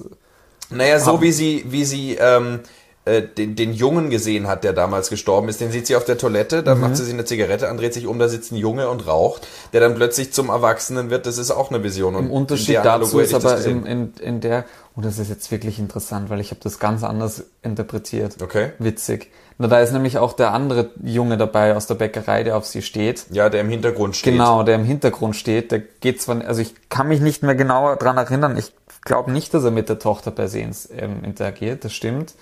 [0.70, 2.60] Naja, so wie sie, wie sie ähm,
[3.06, 6.18] äh, den, den Jungen gesehen hat, der damals gestorben ist, den sieht sie auf der
[6.18, 6.66] Toilette, Mhm.
[6.66, 9.06] dann macht sie sich eine Zigarette an, dreht sich um, da sitzt ein Junge und
[9.06, 12.16] raucht, der dann plötzlich zum Erwachsenen wird, das ist auch eine Vision.
[12.16, 14.66] Und im Unterschied dazu ist aber in, in, in der,
[14.96, 18.42] und das ist jetzt wirklich interessant, weil ich habe das ganz anders interpretiert.
[18.42, 18.72] Okay.
[18.80, 19.30] Witzig.
[19.60, 22.82] Na, da ist nämlich auch der andere Junge dabei aus der Bäckerei, der auf sie
[22.82, 23.26] steht.
[23.30, 24.34] Ja, der im Hintergrund steht.
[24.34, 25.72] Genau, der im Hintergrund steht.
[25.72, 28.58] Der geht zwar, also ich kann mich nicht mehr genau dran erinnern.
[28.58, 28.72] Ich
[29.04, 31.84] glaube nicht, dass er mit der Tochter per se ähm, interagiert.
[31.86, 32.34] Das stimmt.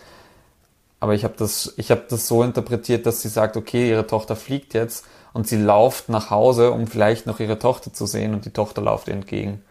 [0.99, 4.35] Aber ich habe das, ich habe das so interpretiert, dass sie sagt, okay, ihre Tochter
[4.35, 8.45] fliegt jetzt und sie lauft nach Hause, um vielleicht noch ihre Tochter zu sehen und
[8.45, 9.63] die Tochter läuft ihr entgegen.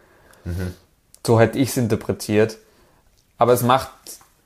[1.24, 2.58] So hätte ich es interpretiert.
[3.38, 3.90] Aber es macht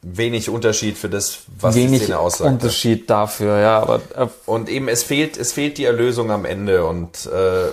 [0.06, 2.50] Wenig Unterschied für das, was die wenig Szene aussagt.
[2.50, 3.80] Unterschied dafür, ja.
[3.80, 6.84] Aber äh, Und eben, es fehlt, es fehlt die Erlösung am Ende.
[6.84, 7.68] Und äh,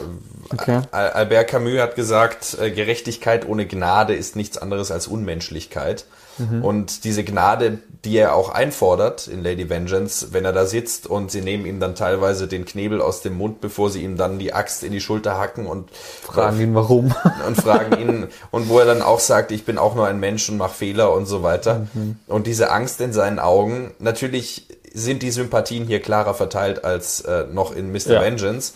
[0.53, 0.81] Okay.
[0.91, 6.05] Al- Albert Camus hat gesagt, äh, Gerechtigkeit ohne Gnade ist nichts anderes als Unmenschlichkeit.
[6.37, 6.63] Mhm.
[6.63, 11.29] Und diese Gnade, die er auch einfordert in Lady Vengeance, wenn er da sitzt und
[11.29, 14.53] sie nehmen ihm dann teilweise den Knebel aus dem Mund, bevor sie ihm dann die
[14.53, 15.89] Axt in die Schulter hacken und
[16.23, 17.13] fragen ihn warum.
[17.47, 20.49] und fragen ihn und wo er dann auch sagt, ich bin auch nur ein Mensch
[20.49, 21.87] und mache Fehler und so weiter.
[22.27, 27.45] Und diese Angst in seinen Augen, natürlich sind die Sympathien hier klarer verteilt als äh,
[27.51, 28.13] noch in Mr.
[28.13, 28.21] Ja.
[28.21, 28.73] Vengeance.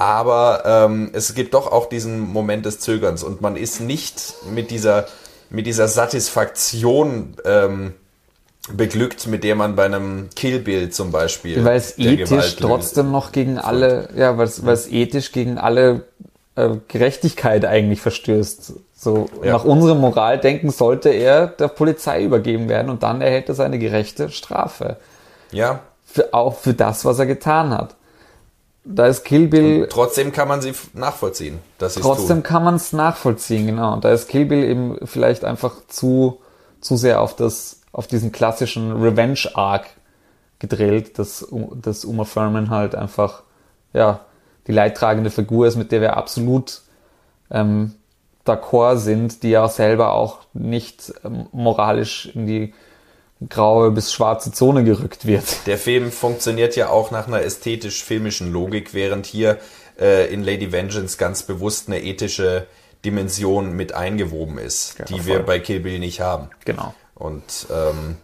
[0.00, 4.70] Aber ähm, es gibt doch auch diesen Moment des Zögerns und man ist nicht mit
[4.70, 5.04] dieser,
[5.50, 7.92] mit dieser Satisfaktion ähm,
[8.72, 11.62] beglückt, mit der man bei einem Kill Bill zum Beispiel.
[11.62, 15.58] Weil es ethisch Gewalt- trotzdem noch gegen alle, ja, weil es, weil es ethisch gegen
[15.58, 16.04] alle
[16.56, 18.72] äh, Gerechtigkeit eigentlich verstößt.
[18.96, 19.52] So Ja.
[19.52, 24.30] nach unserem Moraldenken sollte er der Polizei übergeben werden und dann erhält er seine gerechte
[24.30, 24.96] Strafe.
[25.52, 27.96] Ja, Für, auch für das, was er getan hat.
[28.92, 32.42] Da ist Kill Bill, trotzdem kann man sie nachvollziehen, dass trotzdem tun.
[32.42, 33.92] kann man es nachvollziehen, genau.
[33.92, 36.40] Und da ist Kill Bill eben vielleicht einfach zu,
[36.80, 39.86] zu sehr auf das, auf diesen klassischen Revenge-Arc
[40.58, 43.42] gedrillt, dass, dass Uma Thurman halt einfach,
[43.92, 44.20] ja,
[44.66, 46.82] die leidtragende Figur ist, mit der wir absolut
[47.50, 47.94] ähm,
[48.46, 52.74] d'accord sind, die ja selber auch nicht ähm, moralisch in die
[53.48, 55.66] graue bis schwarze Zone gerückt wird.
[55.66, 59.58] Der Film funktioniert ja auch nach einer ästhetisch-filmischen Logik, während hier
[59.98, 62.66] äh, in Lady Vengeance ganz bewusst eine ethische
[63.04, 65.26] Dimension mit eingewoben ist, Ja, die voll.
[65.26, 66.50] wir bei Kill Bill nicht haben.
[66.66, 66.94] Genau.
[67.14, 68.16] Und ähm,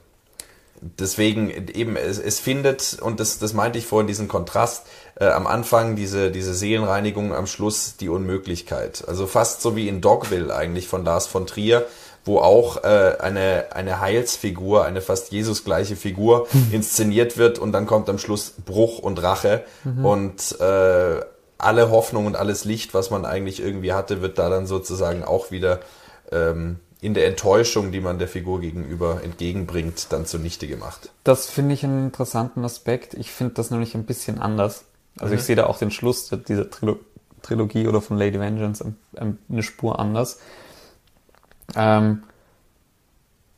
[0.81, 4.87] deswegen eben, es, es findet, und das, das meinte ich vorhin, diesen Kontrast,
[5.19, 9.05] äh, am Anfang diese, diese Seelenreinigung, am Schluss die Unmöglichkeit.
[9.09, 11.87] Also fast so wie in Dogville eigentlich von Lars von Trier,
[12.27, 18.09] wo auch äh, eine, eine Heilsfigur, eine fast Jesusgleiche Figur inszeniert wird und dann kommt
[18.11, 19.65] am Schluss Bruch und Rache
[20.03, 21.21] und äh,
[21.59, 25.51] alle Hoffnung und alles Licht, was man eigentlich irgendwie hatte, wird da dann sozusagen auch
[25.51, 25.81] wieder
[26.31, 31.11] ähm, in der Enttäuschung, die man der Figur gegenüber entgegenbringt, dann zunichte gemacht.
[31.25, 33.15] Das finde ich einen interessanten Aspekt.
[33.15, 34.85] Ich finde das nämlich ein bisschen anders.
[35.19, 35.39] Also mhm.
[35.39, 36.99] ich sehe da auch den Schluss dieser Trilo
[37.43, 38.85] Trilogie oder von Lady Vengeance
[39.15, 40.41] eine Spur anders.
[41.75, 42.23] Ähm,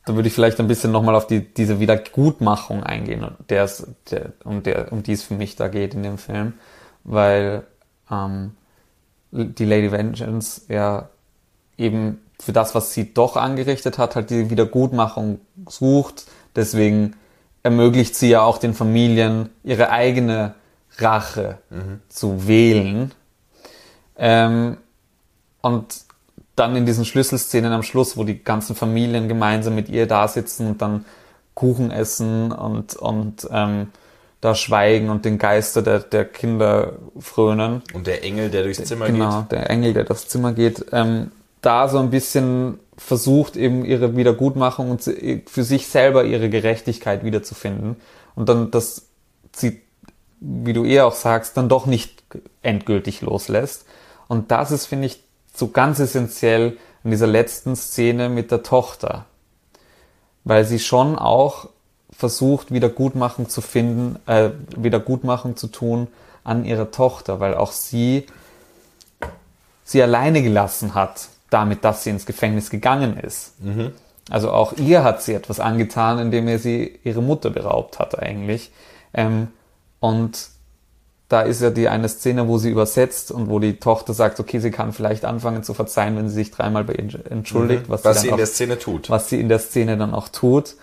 [0.04, 3.68] da würde ich vielleicht ein bisschen nochmal auf die, diese Wiedergutmachung eingehen, der,
[4.10, 6.54] der, um, der, um die es für mich da geht in dem Film.
[7.04, 7.64] Weil
[8.10, 8.52] ähm,
[9.30, 11.10] die Lady Vengeance ja
[11.76, 16.26] eben für das, was sie doch angerichtet hat, halt die Wiedergutmachung sucht.
[16.56, 17.14] Deswegen
[17.62, 20.54] ermöglicht sie ja auch den Familien ihre eigene
[20.96, 22.00] Rache mhm.
[22.08, 23.12] zu wählen.
[24.16, 24.78] Ähm,
[25.60, 26.07] und
[26.58, 30.68] dann in diesen Schlüsselszenen am Schluss, wo die ganzen Familien gemeinsam mit ihr da sitzen
[30.68, 31.04] und dann
[31.54, 33.88] Kuchen essen und, und ähm,
[34.40, 37.82] da schweigen und den Geister der, der Kinder frönen.
[37.92, 39.28] Und der Engel, der durchs Zimmer genau, geht.
[39.28, 40.86] Genau, der Engel, der durchs Zimmer geht.
[40.92, 47.24] Ähm, da so ein bisschen versucht, eben ihre Wiedergutmachung und für sich selber ihre Gerechtigkeit
[47.24, 47.96] wiederzufinden.
[48.36, 49.06] Und dann, dass
[49.52, 49.82] sie,
[50.40, 52.22] wie du eher auch sagst, dann doch nicht
[52.62, 53.86] endgültig loslässt.
[54.28, 55.24] Und das ist, finde ich,
[55.54, 59.26] so ganz essentiell in dieser letzten Szene mit der Tochter.
[60.44, 61.68] Weil sie schon auch
[62.10, 66.08] versucht, Wiedergutmachung zu finden, äh, Wiedergutmachung zu tun
[66.44, 68.26] an ihrer Tochter, weil auch sie
[69.84, 73.62] sie alleine gelassen hat damit, dass sie ins Gefängnis gegangen ist.
[73.62, 73.92] Mhm.
[74.30, 78.70] Also auch ihr hat sie etwas angetan, indem er sie ihre Mutter beraubt hat eigentlich.
[79.14, 79.48] Ähm,
[80.00, 80.50] und
[81.28, 84.60] da ist ja die eine Szene, wo sie übersetzt und wo die Tochter sagt, okay,
[84.60, 87.92] sie kann vielleicht anfangen zu verzeihen, wenn sie sich dreimal bei ihr entschuldigt, mhm.
[87.92, 89.10] was, was, sie, in auch, der Szene tut.
[89.10, 90.76] Was sie in der Szene dann auch tut.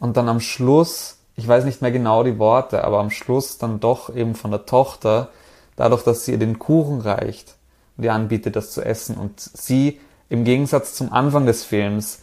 [0.00, 3.78] Und dann am Schluss, ich weiß nicht mehr genau die Worte, aber am Schluss dann
[3.78, 5.28] doch eben von der Tochter,
[5.76, 7.54] dadurch, dass sie ihr den Kuchen reicht
[7.96, 12.22] und ihr anbietet, das zu essen und sie im Gegensatz zum Anfang des Films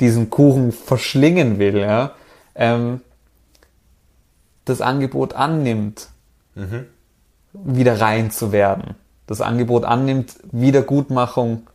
[0.00, 2.12] diesen Kuchen verschlingen will, ja,
[2.54, 3.02] ähm,
[4.64, 6.08] das Angebot annimmt,
[6.54, 6.86] mhm.
[7.52, 8.94] wieder rein zu werden.
[9.26, 11.68] Das Angebot annimmt, Wiedergutmachung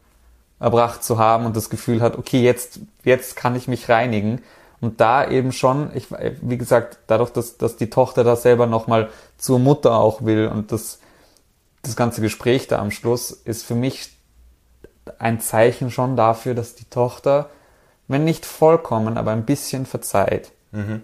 [0.60, 4.42] erbracht zu haben und das Gefühl hat, okay, jetzt, jetzt kann ich mich reinigen.
[4.82, 6.08] Und da eben schon, ich,
[6.42, 10.72] wie gesagt, dadurch, dass, dass die Tochter da selber nochmal zur Mutter auch will und
[10.72, 11.00] das,
[11.82, 14.12] das ganze Gespräch da am Schluss ist für mich
[15.20, 17.50] ein Zeichen schon dafür, dass die Tochter,
[18.08, 20.52] wenn nicht vollkommen, aber ein bisschen verzeiht.
[20.72, 21.04] Mhm.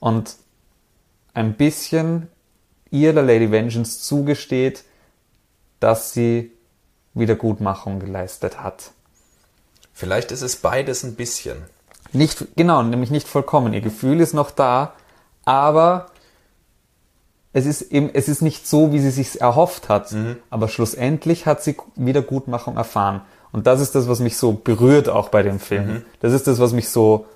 [0.00, 0.36] Und
[1.32, 2.28] ein bisschen
[2.94, 4.84] ihr der Lady Vengeance zugesteht,
[5.80, 6.52] dass sie
[7.12, 8.92] Wiedergutmachung geleistet hat.
[9.92, 11.56] Vielleicht ist es beides ein bisschen.
[12.12, 13.74] Nicht, genau, nämlich nicht vollkommen.
[13.74, 14.94] Ihr Gefühl ist noch da,
[15.44, 16.06] aber
[17.52, 20.36] es ist eben, es ist nicht so, wie sie sich erhofft hat, mhm.
[20.50, 23.22] aber schlussendlich hat sie Wiedergutmachung erfahren.
[23.52, 25.86] Und das ist das, was mich so berührt auch bei dem Film.
[25.86, 26.04] Mhm.
[26.20, 27.26] Das ist das, was mich so,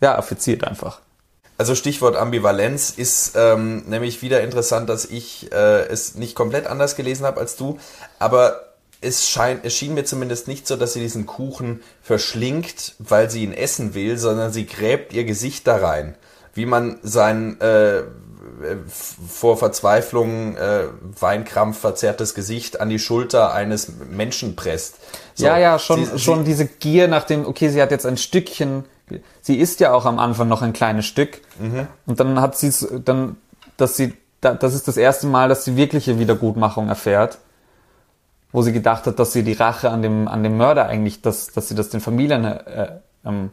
[0.00, 1.00] ja, affiziert einfach.
[1.62, 6.96] Also Stichwort Ambivalenz ist ähm, nämlich wieder interessant, dass ich äh, es nicht komplett anders
[6.96, 7.78] gelesen habe als du,
[8.18, 13.30] aber es, scheint, es schien mir zumindest nicht so, dass sie diesen Kuchen verschlingt, weil
[13.30, 16.16] sie ihn essen will, sondern sie gräbt ihr Gesicht da rein.
[16.52, 18.02] Wie man sein äh,
[19.28, 20.86] vor Verzweiflung, äh,
[21.20, 24.96] Weinkrampf verzerrtes Gesicht an die Schulter eines Menschen presst.
[25.34, 28.04] So, ja, ja, schon, sie, schon sie, diese Gier nach dem, okay, sie hat jetzt
[28.04, 28.84] ein Stückchen,
[29.40, 31.86] sie isst ja auch am Anfang noch ein kleines Stück mhm.
[32.06, 32.72] und dann hat sie
[33.04, 33.36] dann,
[33.76, 37.38] dass sie, das ist das erste Mal, dass sie wirkliche Wiedergutmachung erfährt,
[38.52, 41.48] wo sie gedacht hat, dass sie die Rache an dem, an dem Mörder eigentlich, dass,
[41.48, 43.50] dass sie das den Familien äh, ähm,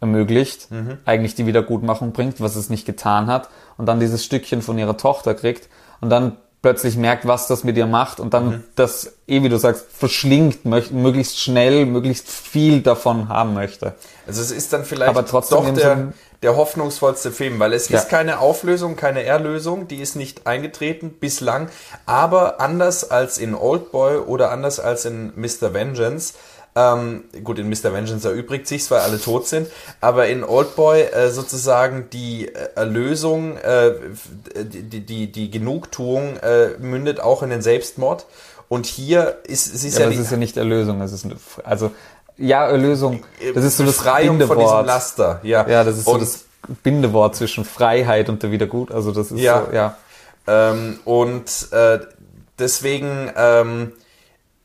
[0.00, 0.98] ermöglicht, mhm.
[1.04, 4.96] eigentlich die Wiedergutmachung bringt, was es nicht getan hat, und dann dieses Stückchen von ihrer
[4.96, 5.68] Tochter kriegt
[6.00, 8.64] und dann plötzlich merkt, was das mit ihr macht und dann mhm.
[8.76, 13.94] das, eh wie du sagst, verschlingt, möglichst schnell, möglichst viel davon haben möchte.
[14.28, 16.12] Also es ist dann vielleicht Aber trotzdem doch der,
[16.42, 17.98] der hoffnungsvollste Film, weil es ja.
[17.98, 21.68] ist keine Auflösung, keine Erlösung, die ist nicht eingetreten bislang,
[22.06, 25.74] aber anders als in Oldboy oder anders als in Mr.
[25.74, 26.34] Vengeance
[26.74, 27.92] ähm, gut, in Mr.
[27.92, 29.68] Vengeance erübrigt sich, weil alle tot sind,
[30.00, 33.92] aber in Oldboy äh, sozusagen die äh, Erlösung, äh,
[34.56, 38.26] die, die, die Genugtuung äh, mündet auch in den Selbstmord.
[38.68, 41.26] Und hier ist es ist ja, ja aber es ist ja nicht Erlösung, es ist
[41.26, 41.90] eine, also
[42.38, 43.22] ja Erlösung,
[43.54, 45.68] das ist so das Befreiung von diesem Laster, ja.
[45.68, 46.44] Ja, das ist und, so das
[46.82, 49.96] Bindewort zwischen Freiheit und der Wiedergut, also das ist ja, so, ja.
[50.46, 51.98] Ähm, und äh,
[52.58, 53.92] deswegen ähm,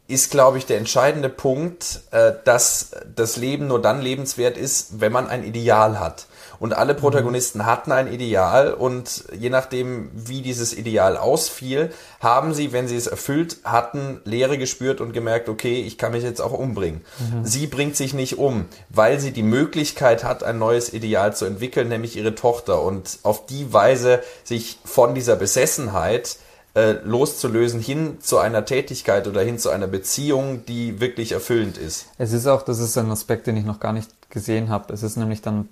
[0.08, 5.12] ist, glaube ich, der entscheidende Punkt, äh, dass das Leben nur dann lebenswert ist, wenn
[5.12, 6.28] man ein Ideal hat.
[6.60, 12.74] und alle Protagonisten hatten ein Ideal und je nachdem, wie dieses Ideal ausfiel, haben sie,
[12.74, 16.54] wenn sie es erfüllt hatten, Leere gespürt und gemerkt, okay, ich kann mich jetzt auch
[16.54, 17.02] umbringen.
[17.20, 17.46] Mhm.
[17.46, 21.90] Sie bringt sich nicht um, weil sie die Möglichkeit hat, ein neues Ideal zu entwickeln,
[21.90, 26.38] nämlich ihre Tochter und auf die Weise sich von dieser Besessenheit
[26.78, 32.06] äh, loszulösen hin zu einer Tätigkeit oder hin zu einer Beziehung, die wirklich erfüllend ist.
[32.20, 34.94] Es ist auch, das ist ein Aspekt, den ich noch gar nicht gesehen habe.
[34.94, 35.70] Es ist nämlich dann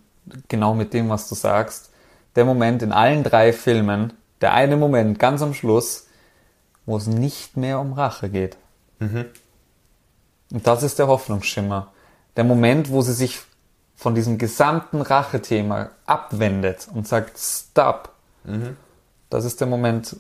[0.48, 1.92] genau mit dem, was du sagst,
[2.36, 6.08] der Moment in allen drei Filmen, der eine Moment ganz am Schluss,
[6.88, 8.58] wo es nicht mehr um Rache geht.
[8.98, 9.26] Mhm.
[10.52, 11.92] Und das ist der Hoffnungsschimmer.
[12.36, 13.42] Der Moment, wo sie sich
[13.96, 18.10] von diesem gesamten Rachethema abwendet und sagt, stop.
[18.44, 18.76] Mhm.
[19.30, 20.16] Das ist der Moment.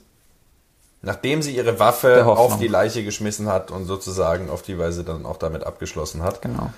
[1.06, 5.26] Nachdem sie ihre Waffe auf die Leiche geschmissen hat und sozusagen auf die Weise dann
[5.26, 6.42] auch damit abgeschlossen hat.
[6.42, 6.72] Genau.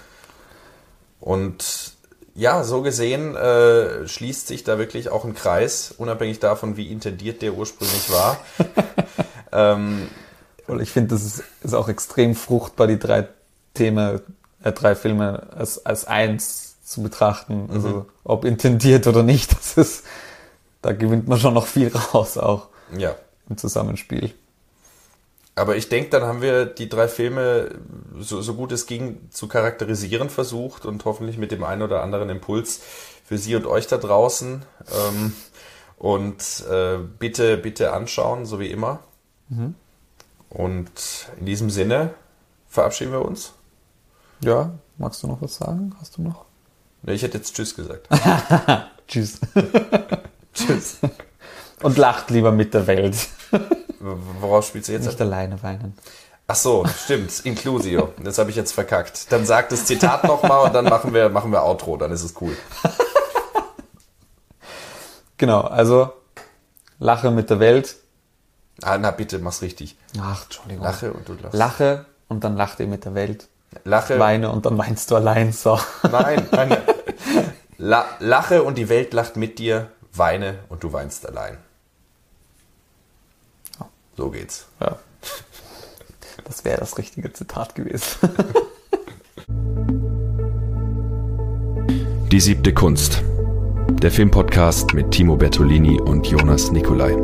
[1.21, 1.93] Und
[2.35, 7.41] ja, so gesehen äh, schließt sich da wirklich auch ein Kreis, unabhängig davon, wie intendiert
[7.41, 8.37] der ursprünglich war.
[9.51, 10.09] ähm,
[10.67, 13.29] und ich finde, das ist, ist, auch extrem fruchtbar, die drei
[13.73, 14.21] Themen,
[14.61, 17.69] äh, drei Filme als, als eins zu betrachten.
[17.73, 18.05] Also mhm.
[18.25, 20.03] ob intendiert oder nicht, das ist,
[20.81, 23.15] da gewinnt man schon noch viel raus auch ja.
[23.49, 24.33] Im Zusammenspiel.
[25.55, 27.79] Aber ich denke, dann haben wir die drei Filme
[28.19, 32.29] so, so gut es ging zu charakterisieren versucht und hoffentlich mit dem einen oder anderen
[32.29, 32.81] Impuls
[33.25, 34.63] für Sie und euch da draußen.
[34.91, 35.33] Ähm,
[35.97, 38.99] und äh, bitte, bitte anschauen, so wie immer.
[39.49, 39.73] Mhm.
[40.49, 42.13] Und in diesem Sinne
[42.67, 43.53] verabschieden wir uns.
[44.41, 45.95] Ja, magst du noch was sagen?
[45.99, 46.45] Hast du noch?
[47.01, 48.07] Nee, ich hätte jetzt Tschüss gesagt.
[49.07, 49.39] tschüss.
[50.53, 50.99] tschüss.
[51.81, 53.15] Und lacht lieber mit der Welt.
[53.99, 55.05] Worauf spielst du jetzt?
[55.05, 55.95] Nicht alleine weinen.
[56.47, 57.45] Ach so, stimmt.
[57.45, 58.13] Inclusio.
[58.23, 59.31] Das habe ich jetzt verkackt.
[59.31, 61.97] Dann sag das Zitat nochmal und dann machen wir, machen wir Outro.
[61.97, 62.55] Dann ist es cool.
[65.37, 66.13] genau, also
[66.99, 67.97] lache mit der Welt.
[68.81, 69.97] Ah, na bitte, mach's richtig.
[70.21, 70.85] Ach, Entschuldigung.
[70.85, 71.53] Lache und du lachst.
[71.53, 73.47] Lache und dann lacht ihr mit der Welt.
[73.83, 74.17] Lache.
[74.17, 75.51] Weine und dann weinst du allein.
[75.51, 75.79] So.
[76.09, 76.77] Nein, nein.
[77.77, 79.91] La lache und die Welt lacht mit dir.
[80.13, 81.57] Weine und du weinst allein.
[84.17, 84.65] So geht's.
[84.81, 84.97] Ja.
[86.43, 88.17] Das wäre das richtige Zitat gewesen.
[92.31, 93.21] Die siebte Kunst.
[94.01, 97.15] Der Filmpodcast mit Timo Bertolini und Jonas Nicolai.